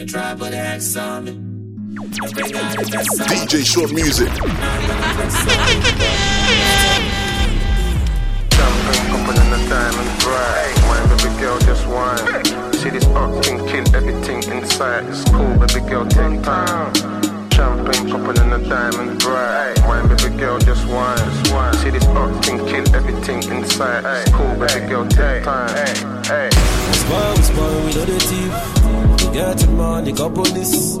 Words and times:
They 0.00 0.06
try 0.06 0.34
put 0.34 0.54
an 0.54 0.54
X 0.54 0.96
on 0.96 1.24
me. 1.26 1.32
DJ 3.28 3.62
Short 3.66 3.92
Music. 3.92 4.28
Champagne 4.32 4.64
popping 9.12 9.36
in 9.36 9.50
the 9.52 9.60
diamond 9.68 10.12
bright. 10.20 10.72
Wine, 10.88 11.06
baby 11.10 11.30
girl, 11.38 11.58
just 11.58 11.86
wine. 11.86 12.72
See 12.76 12.88
this 12.88 13.04
up 13.08 13.44
can 13.44 13.58
kill 13.68 13.94
everything 13.94 14.42
inside. 14.50 15.04
It's 15.04 15.22
cool, 15.24 15.54
baby 15.58 15.86
girl, 15.86 16.06
take 16.06 16.42
time. 16.44 16.94
Champagne 17.50 18.08
popping 18.08 18.42
in 18.42 18.48
the 18.48 18.66
diamond 18.70 19.20
bright. 19.20 19.78
Wine, 19.86 20.08
baby 20.08 20.34
girl, 20.38 20.58
just 20.60 20.86
wine. 20.88 21.18
See 21.74 21.90
this 21.90 22.06
up 22.06 22.42
can 22.42 22.58
kill 22.66 22.96
everything 22.96 23.42
inside. 23.52 24.06
It's 24.06 24.32
cool, 24.32 24.54
baby 24.54 24.86
girl, 24.88 25.06
take 25.06 25.44
time. 25.44 26.24
Hey, 26.24 26.48
Spoil, 26.94 27.34
we 27.36 27.42
spoil, 27.42 27.84
we 27.84 27.92
know 27.92 28.04
the 28.06 28.18
thief. 28.18 28.79
Get 29.32 29.58
the 29.58 29.68
money, 29.76 30.12
got 30.12 30.34
police. 30.34 30.96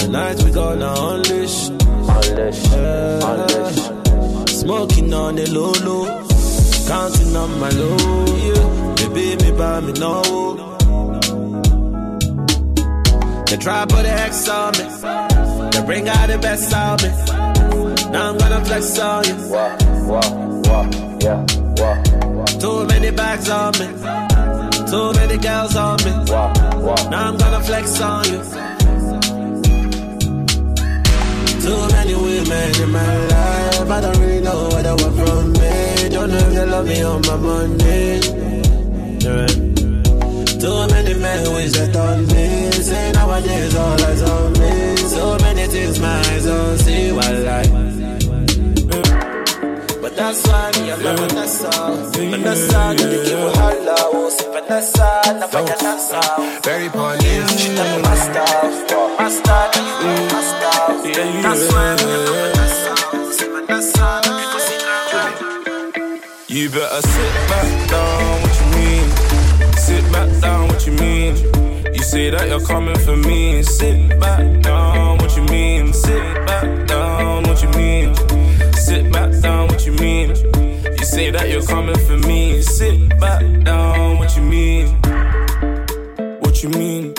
Tonight 0.00 0.42
we 0.42 0.50
gonna 0.50 0.94
unleash. 0.96 1.68
Unleash, 1.68 2.64
unleash. 3.28 4.50
Smoking 4.60 5.12
on 5.12 5.36
the 5.36 5.50
low 5.50 5.72
low. 5.84 6.06
Counting 6.88 7.36
on 7.36 7.60
my 7.60 7.68
low, 7.70 8.24
yeah. 8.48 8.94
Baby, 8.96 9.36
me 9.44 9.50
buy 9.56 9.80
me 9.80 9.92
no. 9.92 10.22
They 13.46 13.56
try 13.58 13.84
put 13.86 14.02
the 14.02 14.14
X 14.28 14.48
on 14.48 14.72
me. 14.78 15.70
They 15.70 15.84
bring 15.84 16.08
out 16.08 16.28
the 16.28 16.38
best 16.38 16.72
out 16.72 17.02
me. 17.02 17.10
Now 18.10 18.30
I'm 18.30 18.38
gonna 18.38 18.64
flex 18.64 18.98
on 18.98 19.24
you. 19.24 19.36
Wah, 19.50 19.76
wah, 20.08 20.20
wah, 20.64 20.90
yeah, 21.20 21.46
wah, 21.78 22.02
wah, 22.32 22.44
Too 22.46 22.86
many 22.86 23.10
bags 23.10 23.48
on 23.50 23.72
me. 23.78 24.33
Too 24.94 25.12
many 25.14 25.36
girls 25.38 25.74
on 25.74 25.96
me. 26.04 26.12
Now 27.10 27.28
I'm 27.28 27.36
gonna 27.36 27.60
flex 27.64 28.00
on 28.00 28.24
you. 28.26 28.40
Too 31.64 31.82
many 31.94 32.14
women 32.14 32.70
in 32.80 32.90
my 32.92 33.16
life. 33.26 33.90
I 33.90 34.00
don't 34.02 34.18
really 34.20 34.40
know 34.40 34.68
what 34.70 34.82
they 34.84 34.94
want 35.02 35.16
from 35.18 35.52
me. 35.58 36.08
Don't 36.14 36.30
know 36.30 36.36
if 36.46 36.54
they 36.54 36.66
love 36.66 36.86
me 36.86 37.02
on 37.02 37.22
my 37.22 37.36
money. 37.36 38.20
Yeah. 39.24 39.46
Too 40.62 40.78
many 40.94 41.14
men 41.24 41.54
wish 41.54 41.72
that 41.72 41.96
on 41.96 42.26
me. 42.28 42.70
Say 42.70 43.10
nowadays 43.14 43.74
all 43.74 44.00
eyes 44.00 44.22
on 44.22 44.52
me. 44.52 44.96
So 44.96 45.38
many 45.38 45.66
things 45.66 45.98
my 45.98 46.20
eyes 46.20 46.44
don't 46.44 46.78
see. 46.78 47.10
While 47.10 47.48
I. 47.48 48.03
Why 50.16 50.70
me, 50.78 50.92
I'm 50.92 51.00
Vanessa. 51.00 51.70
Vanessa, 52.14 52.72
gonna 52.72 52.96
keep 52.96 53.34
it 53.34 53.56
holla. 53.56 53.94
Oh, 53.98 54.30
see 54.30 54.46
Vanessa, 54.46 55.08
na 55.40 55.46
Vanessa. 55.48 56.20
Very 56.62 56.88
polished. 56.88 57.74
Tell 57.74 57.96
me 57.96 58.02
my 58.02 58.14
style, 58.14 58.70
my 59.18 59.28
style, 59.28 59.70
you 59.74 59.82
my 60.30 60.40
style. 60.40 61.02
That's 61.42 61.64
why 61.72 61.96
me, 61.96 62.04
not 62.14 62.30
Vanessa. 62.30 62.94
See 63.32 63.48
Vanessa, 63.48 64.20
now. 64.24 64.44
You 66.46 66.70
better 66.70 67.02
sit 67.02 67.34
back 67.50 67.90
down, 67.90 68.42
what 68.42 68.54
you 68.60 68.66
mean? 68.78 69.06
Sit 69.76 70.04
back 70.12 70.30
down, 70.40 70.68
what 70.68 70.86
you 70.86 70.92
mean? 70.92 71.34
You 71.92 72.02
say 72.04 72.30
that 72.30 72.46
you're 72.48 72.64
coming 72.64 72.98
for 73.00 73.16
me. 73.16 73.64
Sit 73.64 74.20
back 74.20 74.62
down, 74.62 75.18
what 75.18 75.36
you 75.36 75.42
mean? 75.42 75.92
Sit 75.92 76.46
back 76.46 76.86
down, 76.86 77.42
what 77.42 77.60
you 77.60 77.68
mean? 77.70 78.14
Sit 78.94 79.12
back 79.12 79.42
down, 79.42 79.66
what 79.66 79.84
you 79.84 79.92
mean? 79.94 80.28
You 80.28 81.04
say 81.04 81.28
that 81.32 81.48
you're 81.50 81.66
coming 81.66 81.98
for 82.06 82.16
me. 82.28 82.62
Sit 82.62 83.18
back 83.18 83.42
down, 83.64 84.18
what 84.18 84.36
you 84.36 84.42
mean? 84.42 84.86
What 86.38 86.62
you 86.62 86.68
mean? 86.68 87.12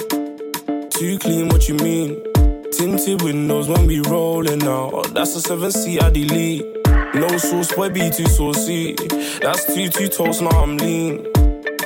Too 0.90 1.20
clean, 1.20 1.50
what 1.50 1.68
you 1.68 1.76
mean? 1.76 2.24
Tinted 2.72 3.22
windows 3.22 3.68
when 3.68 3.88
we 3.88 4.00
rolling 4.00 4.64
out. 4.64 4.92
Oh, 4.94 5.04
that's 5.04 5.36
a 5.36 5.50
7C 5.50 6.02
I 6.02 6.10
delete. 6.12 6.64
No 7.14 7.38
sauce, 7.38 7.76
boy, 7.76 7.90
be 7.90 8.10
too 8.10 8.28
saucy. 8.28 8.96
That's 9.42 9.66
two, 9.66 9.90
two 9.90 10.08
toast, 10.08 10.44
now 10.44 10.52
I'm 10.52 10.78
lean. 10.78 11.26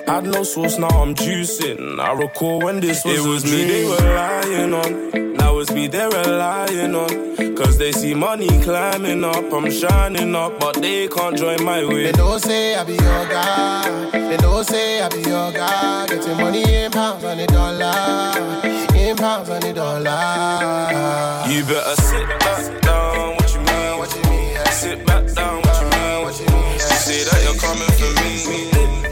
Had 0.06 0.26
no 0.26 0.44
sauce, 0.44 0.78
now 0.78 0.90
I'm 0.90 1.16
juicing. 1.16 2.00
I 2.00 2.14
recall 2.14 2.60
when 2.60 2.80
this 2.80 3.04
was 3.04 3.26
It 3.26 3.28
was 3.28 3.44
me 3.44 3.64
they 3.66 3.86
were 3.86 3.98
lying 3.98 4.72
on. 4.72 5.29
It's 5.70 5.76
me 5.76 5.86
they're 5.86 6.10
relying 6.10 6.96
on. 6.96 7.56
Cause 7.56 7.78
they 7.78 7.92
see 7.92 8.16
money 8.16 8.48
climbing 8.64 9.24
up. 9.24 9.54
I'm 9.54 9.70
shining 9.70 10.34
up, 10.34 10.60
but 10.60 10.82
they 10.82 11.08
can't 11.08 11.38
join 11.38 11.64
my 11.64 11.86
way. 11.86 12.06
They 12.06 12.12
don't 12.12 12.40
say 12.40 12.74
I 12.74 12.84
be 12.84 12.94
your 12.94 13.26
guy. 13.30 14.10
They 14.10 14.38
don't 14.38 14.64
say 14.64 15.00
I 15.00 15.10
be 15.10 15.22
your 15.22 15.52
guy. 15.52 16.08
Getting 16.08 16.38
money 16.38 16.64
in 16.64 16.92
pounds 16.92 17.24
and 17.24 17.42
a 17.42 17.46
dollar. 17.46 18.66
In 18.96 19.16
pounds 19.16 19.50
and 19.50 19.64
a 19.64 19.74
dollar. 19.74 21.48
You 21.48 21.64
better 21.64 22.02
sit 22.02 22.28
back 22.40 22.82
down, 22.82 23.36
what 23.36 23.54
you 23.54 23.60
mean? 23.60 23.98
What 24.00 24.16
you 24.16 24.24
mean? 24.24 24.66
Sit 24.72 25.06
back 25.06 25.28
down, 25.36 25.62
what 25.62 25.82
you 25.82 25.90
mean? 25.92 26.24
What 26.24 26.40
you 26.40 26.48
mean? 26.48 26.74
You 26.74 26.80
say 26.80 27.24
that 27.26 27.44
you're 27.44 27.62
coming 27.62 27.92
for 27.92 29.04
me. 29.04 29.09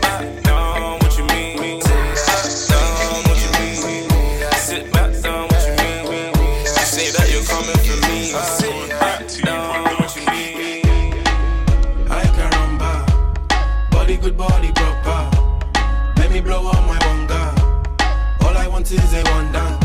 A 19.17 19.23
one 19.31 19.51
dance. 19.51 19.83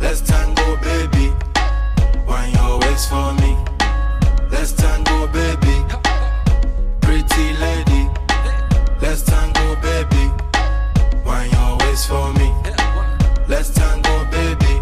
Let's 0.00 0.22
tango, 0.22 0.76
baby. 0.76 1.30
Wine 2.26 2.52
your 2.54 2.78
waist 2.80 3.10
for 3.10 3.34
me. 3.34 3.54
Let's 4.50 4.72
tango, 4.72 5.26
baby. 5.26 5.76
Pretty 7.02 7.52
lady. 7.64 8.08
Let's 9.02 9.22
tango, 9.22 9.76
baby. 9.82 10.24
Wine 11.26 11.50
your 11.50 11.76
waist 11.80 12.08
for 12.08 12.32
me. 12.32 12.50
Let's 13.46 13.68
tango, 13.70 14.24
baby. 14.30 14.74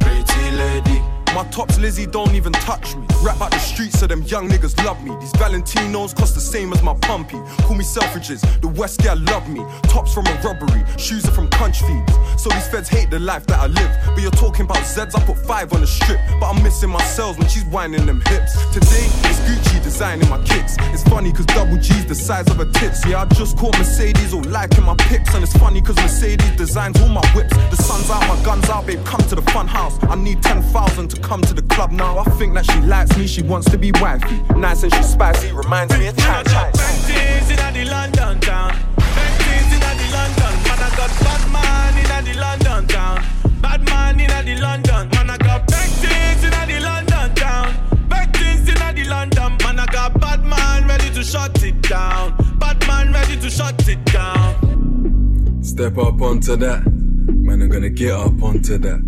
Pretty 0.00 0.50
lady. 0.52 1.02
My 1.34 1.46
tops 1.50 1.78
Lizzie 1.78 2.06
don't 2.06 2.34
even 2.34 2.52
touch 2.52 2.96
me. 2.96 3.03
Rap 3.24 3.40
out 3.40 3.52
the 3.52 3.58
streets 3.58 3.98
so 4.00 4.06
them 4.06 4.22
young 4.24 4.50
niggas 4.50 4.76
love 4.84 5.02
me. 5.02 5.16
These 5.18 5.32
Valentinos 5.32 6.14
cost 6.14 6.34
the 6.34 6.42
same 6.42 6.74
as 6.74 6.82
my 6.82 6.92
pumpy. 6.92 7.40
Call 7.62 7.74
me 7.74 7.82
Selfridges, 7.82 8.42
the 8.60 8.68
West 8.68 9.02
girl 9.02 9.16
love 9.16 9.48
me. 9.48 9.64
Tops 9.84 10.12
from 10.12 10.26
a 10.26 10.34
robbery, 10.44 10.84
shoes 10.98 11.26
are 11.26 11.32
from 11.32 11.48
country 11.48 11.88
feeds. 11.88 12.12
So 12.36 12.50
these 12.50 12.68
feds 12.68 12.86
hate 12.86 13.08
the 13.08 13.18
life 13.18 13.46
that 13.46 13.60
I 13.60 13.68
live. 13.68 13.90
But 14.04 14.20
you're 14.20 14.30
talking 14.30 14.66
about 14.66 14.84
Zeds, 14.84 15.16
I 15.16 15.24
put 15.24 15.38
five 15.38 15.72
on 15.72 15.80
the 15.80 15.86
strip. 15.86 16.20
But 16.38 16.50
I'm 16.50 16.62
missing 16.62 16.90
my 16.90 17.02
cells 17.02 17.38
when 17.38 17.48
she's 17.48 17.64
whining 17.64 18.04
them 18.04 18.20
hips. 18.26 18.52
Today, 18.74 19.08
it's 19.24 19.40
Gucci 19.48 19.82
designing 19.82 20.28
my 20.28 20.42
kicks. 20.44 20.76
It's 20.92 21.02
funny 21.04 21.32
cause 21.32 21.46
double 21.46 21.78
G's 21.78 22.04
the 22.04 22.14
size 22.14 22.46
of 22.50 22.56
her 22.58 22.70
tits. 22.72 23.06
Yeah, 23.06 23.22
I 23.22 23.24
just 23.24 23.56
caught 23.56 23.78
Mercedes 23.78 24.34
all 24.34 24.42
liking 24.42 24.84
my 24.84 24.96
pics. 24.96 25.32
And 25.34 25.42
it's 25.42 25.56
funny 25.56 25.80
cause 25.80 25.96
Mercedes 25.96 26.56
designs 26.56 27.00
all 27.00 27.08
my 27.08 27.26
whips. 27.34 27.56
The 27.70 27.76
sun's 27.76 28.10
out, 28.10 28.28
my 28.28 28.44
gun's 28.44 28.68
out, 28.68 28.86
babe, 28.86 29.02
come 29.06 29.22
to 29.30 29.34
the 29.34 29.46
fun 29.52 29.66
house. 29.66 29.96
I 30.02 30.14
need 30.14 30.42
10,000 30.42 31.08
to 31.08 31.20
come 31.22 31.40
to 31.40 31.54
the 31.54 31.62
club 31.62 31.90
now. 31.90 32.18
I 32.18 32.24
think 32.36 32.52
that 32.52 32.66
she 32.66 32.80
likes 32.80 33.13
me, 33.16 33.26
she 33.26 33.42
wants 33.42 33.70
to 33.70 33.78
be 33.78 33.92
wifey. 34.00 34.40
Nice 34.56 34.82
and 34.82 34.94
she's 34.94 35.08
spicy, 35.08 35.52
reminds 35.52 35.96
me 35.98 36.06
of 36.08 36.16
Chai 36.16 36.42
Chai. 36.44 36.70
Things 36.72 37.50
in 37.50 37.74
the 37.74 37.84
London 37.90 38.40
town. 38.40 38.72
Things 38.98 39.72
in 39.72 39.80
the 39.80 40.08
London. 40.12 40.52
Man, 40.64 40.80
I 40.80 40.90
got 40.96 41.10
bad 41.20 41.52
man 41.52 41.94
in 41.98 42.24
the 42.24 42.40
London 42.40 42.86
town. 42.88 43.24
Bad 43.60 43.84
man 43.86 44.20
in 44.20 44.26
the 44.46 44.62
London. 44.62 45.08
Man, 45.10 45.30
I 45.30 45.36
got 45.38 45.66
big 45.66 45.90
things 46.02 46.44
in 46.44 46.50
the 46.50 46.80
London 46.80 47.34
town. 47.34 47.74
Big 48.08 48.36
things 48.36 48.68
in 48.68 48.94
the 48.94 49.04
London. 49.08 49.56
Man, 49.62 49.78
I 49.78 49.86
got 49.86 50.20
bad 50.20 50.44
man 50.44 50.86
ready 50.88 51.10
to 51.14 51.22
shut 51.22 51.62
it 51.62 51.82
down. 51.82 52.36
Bad 52.58 52.86
man 52.86 53.12
ready 53.12 53.36
to 53.40 53.50
shut 53.50 53.88
it 53.88 54.04
down. 54.06 55.58
Step 55.62 55.98
up 55.98 56.20
onto 56.20 56.56
that. 56.56 57.03
Man, 57.26 57.62
I'm 57.62 57.68
gonna 57.68 57.88
get 57.88 58.12
up 58.12 58.42
onto 58.42 58.76
that. 58.78 59.02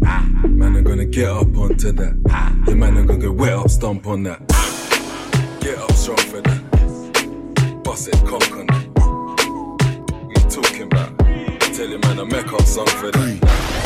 Man, 0.48 0.76
I'm 0.76 0.84
gonna 0.84 1.04
get 1.04 1.28
up 1.28 1.56
onto 1.56 1.92
that. 1.92 2.64
Yeah, 2.66 2.74
man, 2.74 2.96
I'm 2.96 3.06
gonna 3.06 3.20
get 3.20 3.34
wet 3.34 3.52
up, 3.52 3.68
stomp 3.68 4.06
on 4.06 4.22
that. 4.22 4.40
Get 5.60 5.78
up 5.78 5.92
strong 5.92 6.16
for 6.18 6.40
that. 6.40 7.82
Bust 7.82 8.08
it, 8.08 8.14
cock 8.24 8.50
on 8.52 8.66
that. 8.68 8.86
What 10.24 10.44
you 10.44 10.50
talking 10.50 10.82
about? 10.82 11.18
Tell 11.74 11.88
you, 11.88 11.98
man, 11.98 12.20
I 12.20 12.24
make 12.24 12.52
up 12.52 12.62
song 12.62 12.86
for 12.86 13.10
that. 13.10 13.85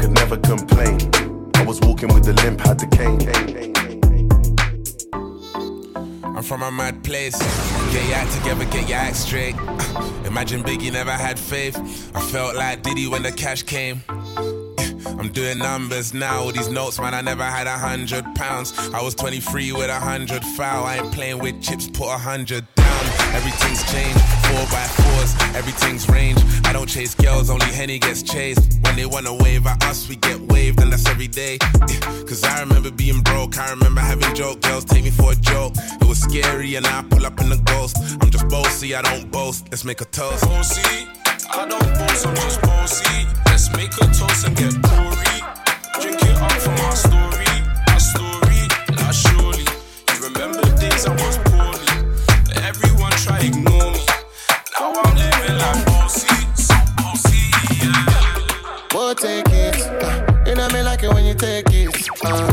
Could 0.00 0.12
never 0.12 0.38
complain. 0.38 0.98
I 1.56 1.64
was 1.66 1.78
walking 1.82 2.08
with 2.14 2.24
the 2.24 2.32
limp, 2.42 2.60
had 2.60 2.78
the 2.78 2.86
cane. 2.86 3.20
I'm 6.24 6.42
from 6.42 6.62
a 6.62 6.70
mad 6.70 7.04
place. 7.04 7.38
Get 7.92 8.06
your 8.08 8.14
act 8.14 8.32
together, 8.32 8.64
get 8.64 8.88
your 8.88 8.96
act 8.96 9.16
straight. 9.16 9.54
Imagine 10.24 10.62
Biggie 10.62 10.90
never 10.90 11.10
had 11.10 11.38
faith. 11.38 11.76
I 12.14 12.22
felt 12.22 12.56
like 12.56 12.82
Diddy 12.82 13.08
when 13.08 13.22
the 13.22 13.30
cash 13.30 13.62
came. 13.62 14.02
I'm 14.08 15.28
doing 15.32 15.58
numbers 15.58 16.14
now. 16.14 16.44
All 16.44 16.52
these 16.52 16.70
notes, 16.70 16.98
man, 16.98 17.12
I 17.12 17.20
never 17.20 17.44
had 17.44 17.66
a 17.66 17.76
hundred 17.76 18.24
pounds. 18.34 18.72
I 18.94 19.02
was 19.02 19.14
23 19.14 19.72
with 19.72 19.90
a 19.90 20.00
hundred 20.00 20.42
foul. 20.56 20.86
I 20.86 20.96
ain't 20.96 21.12
playing 21.12 21.40
with 21.40 21.60
chips, 21.62 21.88
put 21.88 22.08
a 22.08 22.16
hundred 22.16 22.66
down. 22.74 22.89
Everything's 23.32 23.82
changed, 23.92 24.20
four 24.46 24.64
by 24.66 24.86
fours, 24.98 25.34
everything's 25.54 26.08
range. 26.08 26.40
I 26.64 26.72
don't 26.72 26.88
chase 26.88 27.14
girls, 27.14 27.50
only 27.50 27.66
Henny 27.66 27.98
gets 27.98 28.22
chased. 28.22 28.78
When 28.82 28.96
they 28.96 29.06
wanna 29.06 29.34
wave 29.34 29.66
at 29.66 29.82
us, 29.84 30.08
we 30.08 30.16
get 30.16 30.40
waved, 30.40 30.80
and 30.80 30.92
that's 30.92 31.06
every 31.08 31.28
day. 31.28 31.58
Cause 32.28 32.42
I 32.44 32.60
remember 32.60 32.90
being 32.90 33.20
broke, 33.22 33.58
I 33.58 33.70
remember 33.70 34.00
having 34.00 34.34
joke 34.34 34.60
girls 34.62 34.84
take 34.84 35.04
me 35.04 35.10
for 35.10 35.32
a 35.32 35.36
joke. 35.36 35.74
It 36.00 36.06
was 36.08 36.20
scary, 36.20 36.74
and 36.74 36.86
I 36.86 37.02
pull 37.10 37.24
up 37.26 37.40
in 37.40 37.48
the 37.50 37.56
ghost. 37.58 37.96
I'm 38.20 38.30
just 38.30 38.48
bossy, 38.48 38.94
I 38.94 39.02
don't 39.02 39.30
boast. 39.30 39.68
Let's 39.70 39.84
make 39.84 40.00
a 40.00 40.06
toast. 40.06 40.44
Bossy, 40.44 41.06
I 41.50 41.66
don't 41.68 41.80
boast, 41.98 42.26
I'm 42.26 42.34
just 42.36 42.60
bossy. 42.62 43.26
Let's 43.46 43.70
make 43.76 43.92
a 43.94 44.06
toast 44.18 44.46
and 44.46 44.56
get 44.56 44.74
glory. 44.82 45.36
Drink 46.00 46.22
it 46.22 46.36
up 46.36 46.52
from 46.52 46.74
our 46.86 46.96
story, 46.96 47.49
ignore 53.42 53.90
me. 53.92 54.00
Now 54.78 54.92
I'm 54.92 55.14
living 55.16 55.58
like 55.58 56.10
so 56.10 56.74
bossy, 56.96 57.50
yeah. 57.80 58.94
We'll 58.94 59.14
take 59.14 59.48
it. 59.48 59.76
Uh, 60.02 60.42
you 60.46 60.54
know 60.54 60.68
me 60.68 60.82
like 60.82 61.02
it 61.02 61.12
when 61.12 61.24
you 61.24 61.34
take 61.34 61.66
it. 61.70 62.08
Uh, 62.24 62.52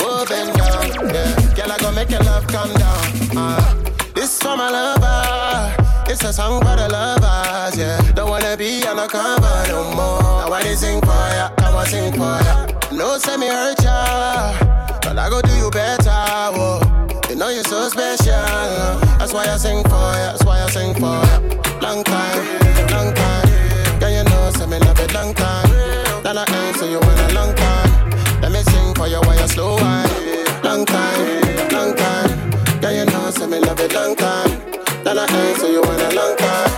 we'll 0.00 0.26
bend 0.26 0.56
down. 0.56 1.12
Yeah. 1.14 1.54
Girl, 1.56 1.72
I 1.72 1.78
gon' 1.78 1.94
make 1.94 2.10
your 2.10 2.20
love 2.20 2.46
come 2.46 2.72
down. 2.74 3.04
Uh, 3.36 3.74
this 4.14 4.38
for 4.40 4.56
my 4.56 4.70
lover. 4.70 5.84
It's 6.10 6.24
a 6.24 6.32
song 6.32 6.60
for 6.62 6.76
the 6.76 6.88
lovers. 6.88 7.76
Yeah. 7.78 8.00
Don't 8.12 8.30
wanna 8.30 8.56
be 8.56 8.86
on 8.86 8.98
a 8.98 9.06
cover 9.06 9.68
no 9.68 9.94
more. 9.94 10.54
I 10.54 10.74
sing 10.74 11.00
for 11.00 11.08
ya. 11.08 11.50
I 11.58 11.74
wanna 11.74 11.88
sing 11.88 12.12
for 12.12 12.20
ya. 12.20 12.66
No, 12.92 13.18
say 13.18 13.36
me 13.36 13.48
hurt 13.48 13.82
ya. 13.82 14.54
But 15.02 15.18
I 15.18 15.28
go 15.28 15.42
do 15.42 15.54
you 15.56 15.70
better. 15.70 16.10
Whoa. 16.56 16.97
Know 17.38 17.50
you're 17.50 17.62
so 17.62 17.88
special. 17.88 18.34
That's 19.16 19.32
why 19.32 19.44
I 19.46 19.56
sing 19.58 19.84
for 19.84 20.10
ya. 20.18 20.34
That's 20.34 20.44
why 20.44 20.60
I 20.60 20.68
sing 20.70 20.92
for 20.94 21.22
ya. 21.22 21.38
Long 21.80 22.02
time, 22.02 22.42
long 22.90 23.14
time. 23.14 23.48
Girl, 24.00 24.10
you 24.10 24.24
know, 24.24 24.50
say 24.50 24.66
me 24.66 24.80
love 24.80 24.98
it 24.98 25.14
long 25.14 25.32
time. 25.34 25.70
Then 26.24 26.36
I 26.36 26.42
answer 26.50 26.90
you 26.90 26.98
in 26.98 27.18
a 27.30 27.34
long 27.38 27.54
time. 27.54 28.10
Let 28.42 28.50
me 28.50 28.60
sing 28.62 28.92
for 28.96 29.06
you 29.06 29.20
while 29.20 29.38
you 29.38 29.46
slow 29.46 29.76
wine. 29.76 30.10
Long 30.64 30.84
time, 30.84 31.70
long 31.70 31.94
time. 31.94 32.50
Girl, 32.80 32.90
you 32.90 33.04
know, 33.04 33.30
say 33.30 33.46
me 33.46 33.60
love 33.60 33.78
it 33.78 33.94
long 33.94 34.16
time. 34.16 34.50
Then 35.04 35.16
I 35.16 35.26
answer 35.30 35.70
you 35.70 35.80
in 35.80 36.00
a 36.00 36.10
long 36.18 36.36
time. 36.36 36.70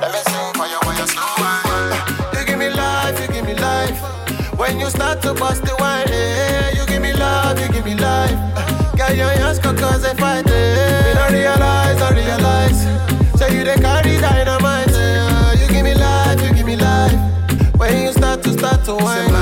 Let 0.00 0.12
me 0.16 0.20
sing 0.32 0.48
for 0.56 0.64
you 0.64 0.80
while 0.80 0.96
you 0.96 1.06
slow 1.12 1.28
wine. 1.44 1.92
You 2.32 2.46
give 2.46 2.58
me 2.58 2.70
life, 2.70 3.20
you 3.20 3.28
give 3.34 3.44
me 3.44 3.54
life. 3.54 4.00
When 4.58 4.80
you 4.80 4.88
start 4.88 5.20
to 5.28 5.34
bust 5.34 5.62
the 5.66 5.76
wine, 5.78 6.08
eh, 6.08 6.72
you 6.72 6.86
give 6.86 7.02
me 7.02 7.12
love, 7.12 7.60
you 7.60 7.68
give 7.68 7.84
me 7.84 7.94
life. 7.96 8.75
Your 9.16 9.30
hands 9.30 9.58
could 9.58 9.78
cause 9.78 10.04
a 10.04 10.14
fight, 10.14 10.46
eh. 10.46 11.02
Me 11.06 11.14
don't 11.14 11.32
realize, 11.32 12.00
I 12.02 12.10
realize. 12.12 12.80
So 13.38 13.46
you 13.46 13.64
they 13.64 13.76
carry 13.76 14.18
dynamite, 14.20 14.92
eh. 14.92 15.54
You 15.60 15.68
give 15.68 15.84
me 15.84 15.94
life, 15.94 16.40
you 16.42 16.52
give 16.54 16.66
me 16.66 16.76
life. 16.76 17.18
When 17.78 18.02
you 18.02 18.12
start 18.12 18.42
to 18.44 18.52
start 18.52 18.84
to 18.84 18.94
wine, 18.94 19.32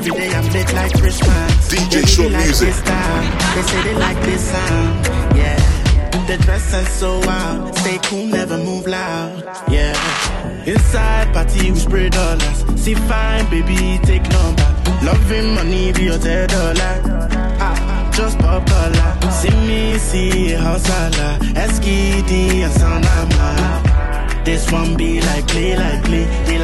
Every 0.00 0.12
day 0.12 0.32
I'm 0.32 0.50
lit 0.50 0.72
like 0.72 0.98
Christmas. 0.98 1.68
DJ 1.68 1.90
They 1.90 2.06
Short 2.06 2.32
like 2.32 2.46
Music. 2.46 2.74
They 2.74 3.62
say 3.68 3.82
they 3.82 3.94
like 3.96 4.16
this 4.22 4.42
sound. 4.50 5.06
Yeah. 5.36 5.60
The 6.26 6.38
dress 6.38 6.72
is 6.72 6.88
so 6.88 7.20
wild. 7.26 7.76
Stay 7.76 7.98
cool, 8.04 8.24
never 8.24 8.56
move 8.56 8.86
loud. 8.86 9.44
Yeah. 9.68 10.64
Inside 10.64 11.34
party 11.34 11.70
we 11.72 11.78
spray 11.78 12.08
dollars. 12.08 12.64
See 12.80 12.94
fine, 12.94 13.44
baby, 13.50 14.00
take 14.02 14.22
number. 14.30 14.68
Loving 15.04 15.54
money, 15.54 15.92
be 15.92 16.04
your 16.04 16.18
ten 16.18 16.48
dollar. 16.48 16.94
Ah, 17.60 18.10
just 18.16 18.38
pop 18.38 18.66
collar. 18.66 19.30
See 19.30 19.54
me, 19.68 19.98
see 19.98 20.52
hustler. 20.52 21.36
SKD 21.60 22.64
and 22.64 22.72
Sanama. 22.72 23.90
This 24.46 24.72
one 24.72 24.96
be 24.96 25.20
like 25.20 25.46
play, 25.48 25.76
like 25.76 26.02
play. 26.04 26.24
They 26.46 26.58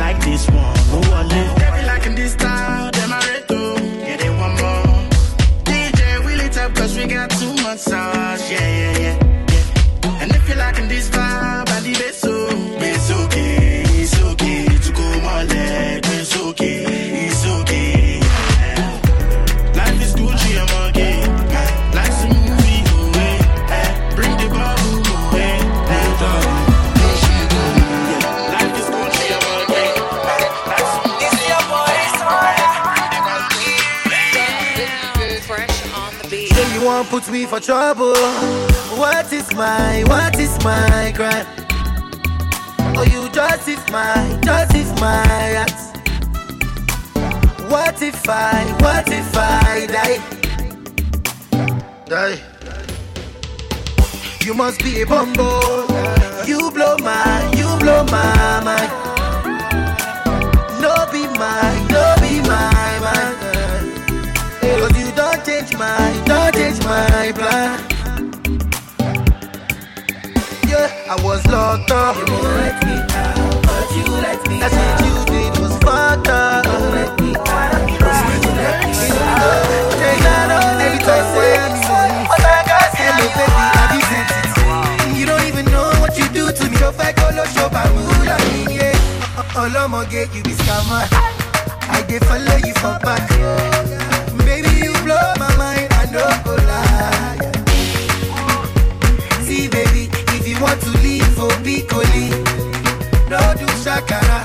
my 40.66 41.12
crime? 41.14 41.46
Oh, 42.98 43.04
you 43.14 43.28
justify, 43.30 44.18
justify 44.40 45.62
acts. 45.62 45.86
What 47.70 48.02
if 48.02 48.28
I, 48.28 48.64
what 48.82 49.08
if 49.08 49.30
I 49.36 49.86
die? 49.96 50.18
Die. 52.06 52.38
You 54.44 54.54
must 54.54 54.82
be 54.82 55.02
a 55.02 55.06
bumbo. 55.06 55.86
You 56.50 56.70
blow 56.72 56.96
my, 56.98 57.52
you 57.60 57.68
blow 57.78 58.02
my 58.16 58.60
mind. 58.68 58.92
No 60.82 60.94
be 61.12 61.22
mine, 61.38 61.82
no 61.94 62.04
be 62.22 62.40
my 62.42 62.88
mind. 63.06 63.36
Cause 64.80 64.98
you 64.98 65.12
don't 65.14 65.44
change 65.46 65.72
my, 65.78 66.22
don't 66.26 66.54
change 66.54 66.80
my 66.84 67.32
plan. 67.36 67.85
I 71.08 71.14
was 71.22 71.46
locked 71.46 71.92
up. 71.92 72.16
You 72.16 72.34
let 72.34 72.82
me 72.82 72.98
out, 73.14 73.62
but 73.62 73.86
you 73.94 74.02
let 74.10 74.42
me 74.50 74.58
That's 74.58 74.74
out. 74.74 74.98
what 74.98 75.06
you 75.06 75.14
did 75.30 75.54
was 75.62 75.78
fucked 75.78 76.26
up. 76.26 76.66
You 76.66 76.72
won't 76.72 76.90
let 76.98 77.20
me 77.22 77.30
out, 77.30 77.78
but 77.78 78.18
you 78.26 78.50
let 78.58 78.76
me 78.82 78.90
out. 79.14 79.62
Take 80.02 80.18
that 80.26 80.50
on 80.50 80.82
every 80.82 80.98
time 80.98 81.26
say 81.30 81.62
But 82.26 82.42
I 82.42 82.58
got 82.66 82.90
hello 82.98 83.26
baby, 83.38 83.66
I 83.70 83.86
be 83.94 84.00
sensitive. 84.02 85.14
You 85.14 85.26
don't 85.30 85.46
even 85.46 85.66
know 85.70 85.94
what 86.02 86.18
you 86.18 86.26
do 86.34 86.50
to 86.50 86.64
me. 86.66 86.74
Don't 86.74 87.38
all 87.38 87.46
show 87.54 87.68
by 87.70 87.86
mood, 87.94 88.26
I 88.26 88.42
mean, 88.50 88.74
yeah. 88.74 88.98
Uh, 89.38 89.46
uh, 89.46 89.60
all 89.62 89.76
I'ma 89.78 90.10
get 90.10 90.34
you 90.34 90.42
be 90.42 90.58
scammer. 90.58 91.06
I 91.86 92.02
did 92.08 92.26
follow 92.26 92.58
you 92.66 92.74
for 92.82 92.98
back. 92.98 94.25
You 100.56 100.62
want 100.62 100.80
to 100.80 100.90
leave 101.02 101.38
oh, 101.38 101.50
for 101.50 101.56
Piccoli, 101.62 102.30
no 103.28 103.38
do 103.58 103.66
shakara, 103.82 104.40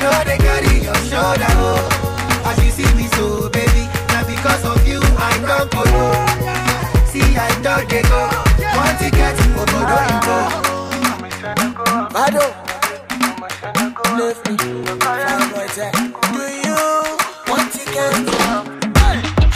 no 0.00 0.10
they 0.24 0.38
carry 0.38 0.82
your 0.82 0.94
shoulder. 1.08 1.52
Oh. 1.56 2.44
As 2.44 2.58
you 2.64 2.70
see 2.70 2.94
me 2.96 3.06
so, 3.16 3.48
baby, 3.48 3.88
now 4.08 4.24
because 4.26 4.64
of 4.64 4.86
you, 4.86 5.00
I 5.16 5.32
don't 5.40 5.70
go. 5.72 5.84
See, 7.08 7.36
I 7.36 7.48
don't 7.62 7.88
they 7.88 8.02
go. 8.02 8.28
Want 8.76 8.98
to 9.00 9.10
get 9.10 9.36
to 9.36 9.44
Obodo 9.60 9.96
Ingo. 10.12 10.38
Bado, 12.14 12.44
left 14.18 14.42
me, 14.50 14.56
find 15.00 15.44
my 15.52 15.66
time. 15.72 16.12
Do 16.32 16.42
you 16.68 16.80
want 17.48 17.72
to 17.72 17.82
get 17.92 18.12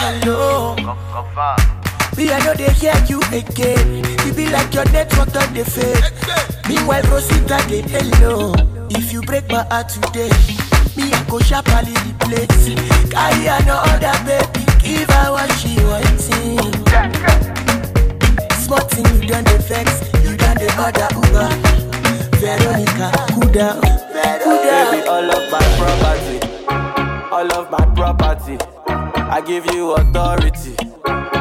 Hello. 0.00 0.76
Me, 2.18 2.32
I 2.32 2.38
know 2.44 2.52
they 2.54 2.72
hear 2.72 2.98
you 3.06 3.20
again. 3.30 4.02
You 4.26 4.34
be 4.34 4.50
like 4.50 4.74
your 4.74 4.84
network 4.90 5.30
on 5.36 5.54
the 5.54 5.64
fade. 5.64 6.02
Meanwhile, 6.68 7.02
Rosita, 7.04 7.62
they 7.68 7.82
hello. 7.82 8.52
If 8.90 9.12
you 9.12 9.22
break 9.22 9.48
my 9.48 9.62
heart 9.70 9.88
today, 9.88 10.28
me, 10.96 11.12
I 11.14 11.24
go 11.30 11.38
sharply 11.38 11.94
the 11.94 12.14
place. 12.26 12.74
Carry 13.14 13.46
another 13.46 14.18
baby, 14.26 14.66
give 14.82 15.08
her 15.08 15.30
what 15.30 15.52
she 15.62 15.78
wanting. 15.86 16.58
Smart 18.66 18.90
thing, 18.90 19.06
you 19.14 19.28
done 19.28 19.44
the 19.44 19.58
vex, 19.62 20.02
you 20.26 20.36
done 20.36 20.58
the 20.58 20.68
other 20.74 21.08
Uber. 21.14 21.48
Veronica, 22.42 23.12
cool 23.30 23.46
down, 23.52 23.80
cool 24.42 24.58
down. 24.58 24.90
Baby, 24.90 25.06
all 25.06 25.30
of 25.30 25.50
my 25.52 25.62
property, 25.78 26.38
all 27.30 27.52
of 27.52 27.70
my 27.70 27.84
property. 27.94 28.58
I 29.30 29.40
give 29.40 29.66
you 29.66 29.92
authority, 29.92 30.74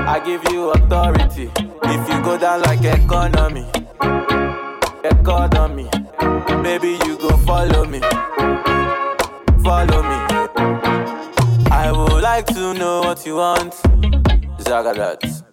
I 0.08 0.22
give 0.22 0.42
you 0.52 0.70
authority. 0.72 1.52
If 1.84 2.10
you 2.10 2.22
go 2.24 2.38
down 2.38 2.62
like 2.62 2.82
economy, 2.84 3.66
economy, 5.04 5.90
baby, 6.64 6.98
you 7.06 7.18
go 7.18 7.36
follow 7.46 7.84
me, 7.86 8.00
follow 9.64 10.02
me. 10.04 10.20
I 11.70 11.92
would 11.94 12.24
like 12.24 12.46
to 12.48 12.74
know 12.74 13.02
what 13.02 13.26
you 13.26 13.36
want, 13.36 13.74
Zagadat. 14.64 15.44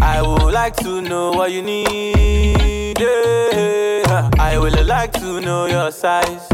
I 0.00 0.22
would 0.22 0.52
like 0.54 0.76
to 0.76 1.02
know 1.02 1.32
what 1.32 1.52
you 1.52 1.60
need. 1.60 2.98
yeah. 2.98 4.30
I 4.38 4.56
would 4.58 4.86
like 4.86 5.12
to 5.12 5.42
know 5.42 5.66
your 5.66 5.90
size. 5.92 6.48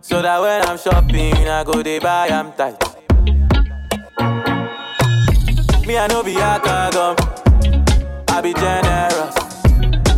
So 0.00 0.22
that 0.22 0.40
when 0.40 0.62
I'm 0.68 0.78
shopping, 0.78 1.34
I 1.48 1.64
go 1.64 1.82
they 1.82 1.98
buy, 1.98 2.28
I'm 2.28 2.52
tight. 2.52 2.91
Me, 5.86 5.98
I 5.98 6.06
know 6.06 6.22
be 6.22 6.34
a 6.36 6.60
gum. 6.62 7.16
I 8.28 8.40
be 8.40 8.54
generous. 8.54 9.34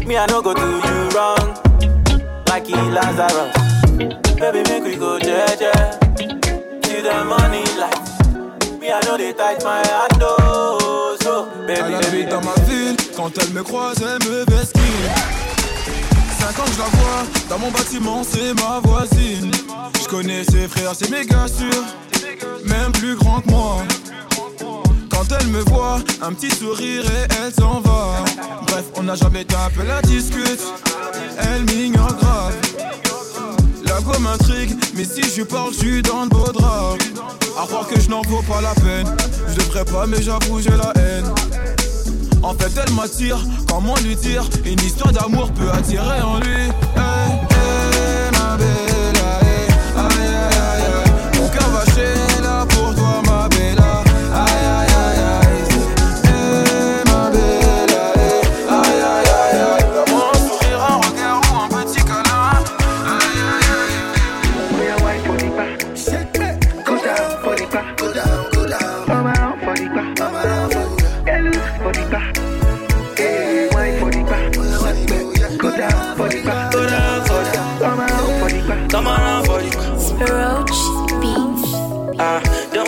Me, 0.07 0.17
I 0.17 0.27
no 0.27 0.43
go 0.43 0.53
do 0.53 0.61
you 0.61 1.09
wrong. 1.17 1.57
Like 2.49 2.67
he 2.67 2.75
Lazarus. 2.75 3.55
Baby, 4.39 4.63
make 4.69 4.85
we 4.85 4.97
go 4.97 5.19
jeje. 5.19 5.73
See 6.85 7.01
the 7.01 7.25
money 7.25 7.65
light. 7.81 8.79
Me, 8.79 8.93
I 8.93 9.01
know 9.07 9.17
they 9.17 9.33
tight 9.33 9.65
my 9.65 9.79
hand, 9.87 10.21
oh. 10.21 11.17
So, 11.23 11.47
baby, 11.67 11.81
Elle 11.81 11.93
baby, 11.93 12.07
habite 12.07 12.29
dans 12.29 12.43
ma 12.43 12.55
ville, 12.69 12.97
quand 13.17 13.31
elle 13.39 13.53
me 13.55 13.63
croise, 13.63 13.97
elle 14.03 14.29
me 14.29 14.45
vesquille. 14.45 15.11
Cinq 16.39 16.59
ans 16.59 16.65
que 16.65 16.73
je 16.73 16.79
la 16.79 16.89
vois, 16.89 17.25
dans 17.49 17.59
mon 17.59 17.71
bâtiment, 17.71 18.23
c'est 18.23 18.53
ma 18.55 18.81
voisine. 18.81 19.51
Je 20.03 20.09
connais 20.09 20.45
ses 20.45 20.69
frères, 20.69 20.93
c'est 20.95 21.11
méga 21.11 21.47
sûr, 21.49 21.83
même 22.67 22.93
plus 22.93 23.17
grand 23.17 23.41
que 23.41 23.51
moi. 23.51 23.77
Quand 25.29 25.37
elle 25.41 25.47
me 25.49 25.61
voit, 25.61 25.99
un 26.23 26.33
petit 26.33 26.51
sourire 26.51 27.05
et 27.05 27.35
elle 27.41 27.53
s'en 27.53 27.81
va. 27.81 28.25
Bref, 28.67 28.85
on 28.97 29.05
n'a 29.05 29.15
jamais 29.15 29.45
tapé 29.45 29.87
la 29.87 30.03
discute, 30.03 30.61
elle 31.39 31.65
m'ignore 31.65 32.15
grave. 32.17 32.55
La 33.87 34.01
go 34.01 34.19
m'intrigue, 34.19 34.75
mais 34.95 35.05
si 35.05 35.23
je 35.23 35.43
parle, 35.43 35.73
je 35.73 35.79
suis 35.79 36.03
dans 36.03 36.25
le 36.25 36.29
beau 36.29 36.51
drap. 36.53 36.97
À 37.59 37.67
croire 37.67 37.87
que 37.87 37.99
je 38.01 38.09
n'en 38.11 38.23
vaux 38.23 38.43
pas 38.43 38.61
la 38.61 38.75
peine. 38.75 39.07
Je 39.49 39.55
devrais 39.55 39.85
pas, 39.85 40.07
mais 40.07 40.21
j'avoue, 40.21 40.61
j'ai 40.61 40.71
la 40.71 40.93
haine. 40.97 41.33
En 42.43 42.53
fait, 42.55 42.73
elle 42.85 42.93
m'attire, 42.93 43.39
comment 43.69 43.95
lui 44.05 44.17
dire? 44.17 44.45
Une 44.65 44.81
histoire 44.81 45.13
d'amour 45.13 45.51
peut 45.53 45.71
attirer 45.71 46.21
en 46.21 46.39
lui. 46.41 46.65
Hey, 46.97 47.33
hey, 47.51 48.31
ma 48.33 48.57
belle, 48.57 48.94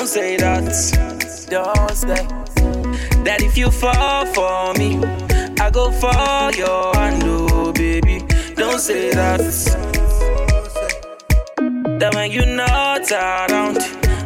don't 0.07 0.15
say 0.15 0.37
that. 0.37 1.47
Don't 1.51 1.91
say 1.91 2.27
that 3.25 3.43
if 3.43 3.59
you 3.59 3.73
fall 3.73 4.25
for 4.27 4.73
me, 4.75 5.03
I 5.59 5.69
go 5.69 5.91
for 5.91 6.57
your 6.57 6.95
hand, 6.95 7.25
oh 7.27 7.73
baby. 7.73 8.25
Don't 8.55 8.79
say 8.79 9.11
that. 9.11 9.41
That 11.99 12.15
when 12.15 12.31
you're 12.31 12.47
not 12.47 13.11
around, 13.11 13.79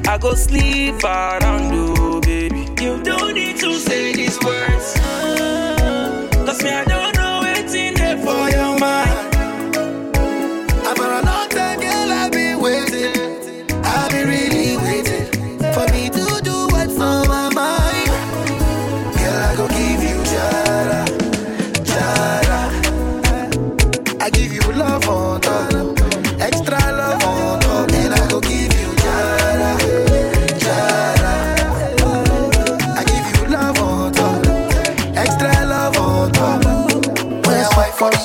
I 0.06 0.18
go 0.18 0.34
sleep 0.34 1.02
around, 1.02 1.72
oh 1.72 2.20
baby. 2.20 2.68
You 2.82 3.02
don't 3.02 3.32
need 3.34 3.56
to 3.60 3.72
say 3.78 4.12
these 4.12 4.38
words. 4.40 4.79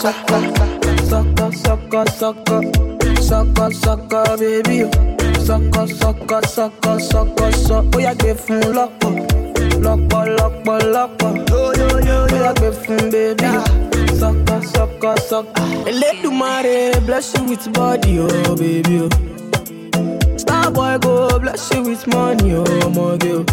The 0.05 0.75
Sucker, 1.09 1.51
sucker, 1.51 2.05
sucker, 2.11 2.61
sucker, 3.21 3.71
sucker, 3.71 4.37
baby. 4.37 4.83
Sucker, 5.43 5.87
sucker, 5.87 6.41
sucker, 6.47 6.99
sucker, 6.99 7.51
sucker. 7.51 7.97
Ó 7.97 7.99
yá 7.99 8.13
gbé 8.13 8.33
fún 8.43 8.61
lọ́pọ̀, 8.77 9.13
lọ́pọ̀, 9.83 10.23
lọ́pọ̀, 10.37 10.77
lọ́pọ̀. 10.93 11.31
Ó 11.57 12.37
yá 12.43 12.51
gbé 12.57 12.69
fún 12.81 13.01
baby. 13.13 13.49
Sucker, 14.19 14.61
sucker, 14.73 15.15
sucker. 15.29 15.63
Elédùmarè 15.89 17.05
bless 17.05 17.33
you 17.35 17.43
with 17.49 17.65
body, 17.73 18.19
oh 18.19 18.55
baby. 18.55 18.95
Oh. 19.05 20.37
Star 20.37 20.69
boy 20.71 20.97
go 20.99 21.39
bless 21.39 21.71
you 21.73 21.81
with 21.81 22.05
money, 22.13 22.53
oh 22.55 22.63
ọmọge. 22.85 23.31
Oh. 23.37 23.45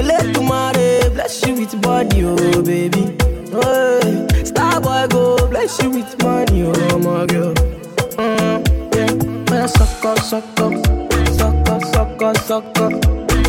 Elédùmarè 0.00 1.10
bless 1.14 1.42
you 1.46 1.54
with 1.54 1.74
body, 1.80 2.24
oh 2.24 2.62
baby. 2.62 3.19
Hey. 3.50 4.44
Star 4.44 4.80
boy 4.80 5.06
go 5.10 5.48
bless 5.48 5.82
you 5.82 5.90
with 5.90 6.22
money, 6.22 6.62
oh 6.62 6.98
my 6.98 7.26
girl. 7.26 7.52
Mm, 8.14 8.62
yeah. 8.94 9.50
Man, 9.50 9.66
sucker, 9.66 10.14
sucker, 10.20 10.70
sucker, 11.34 11.80
sucker, 11.90 12.34
sucker, 12.46 12.90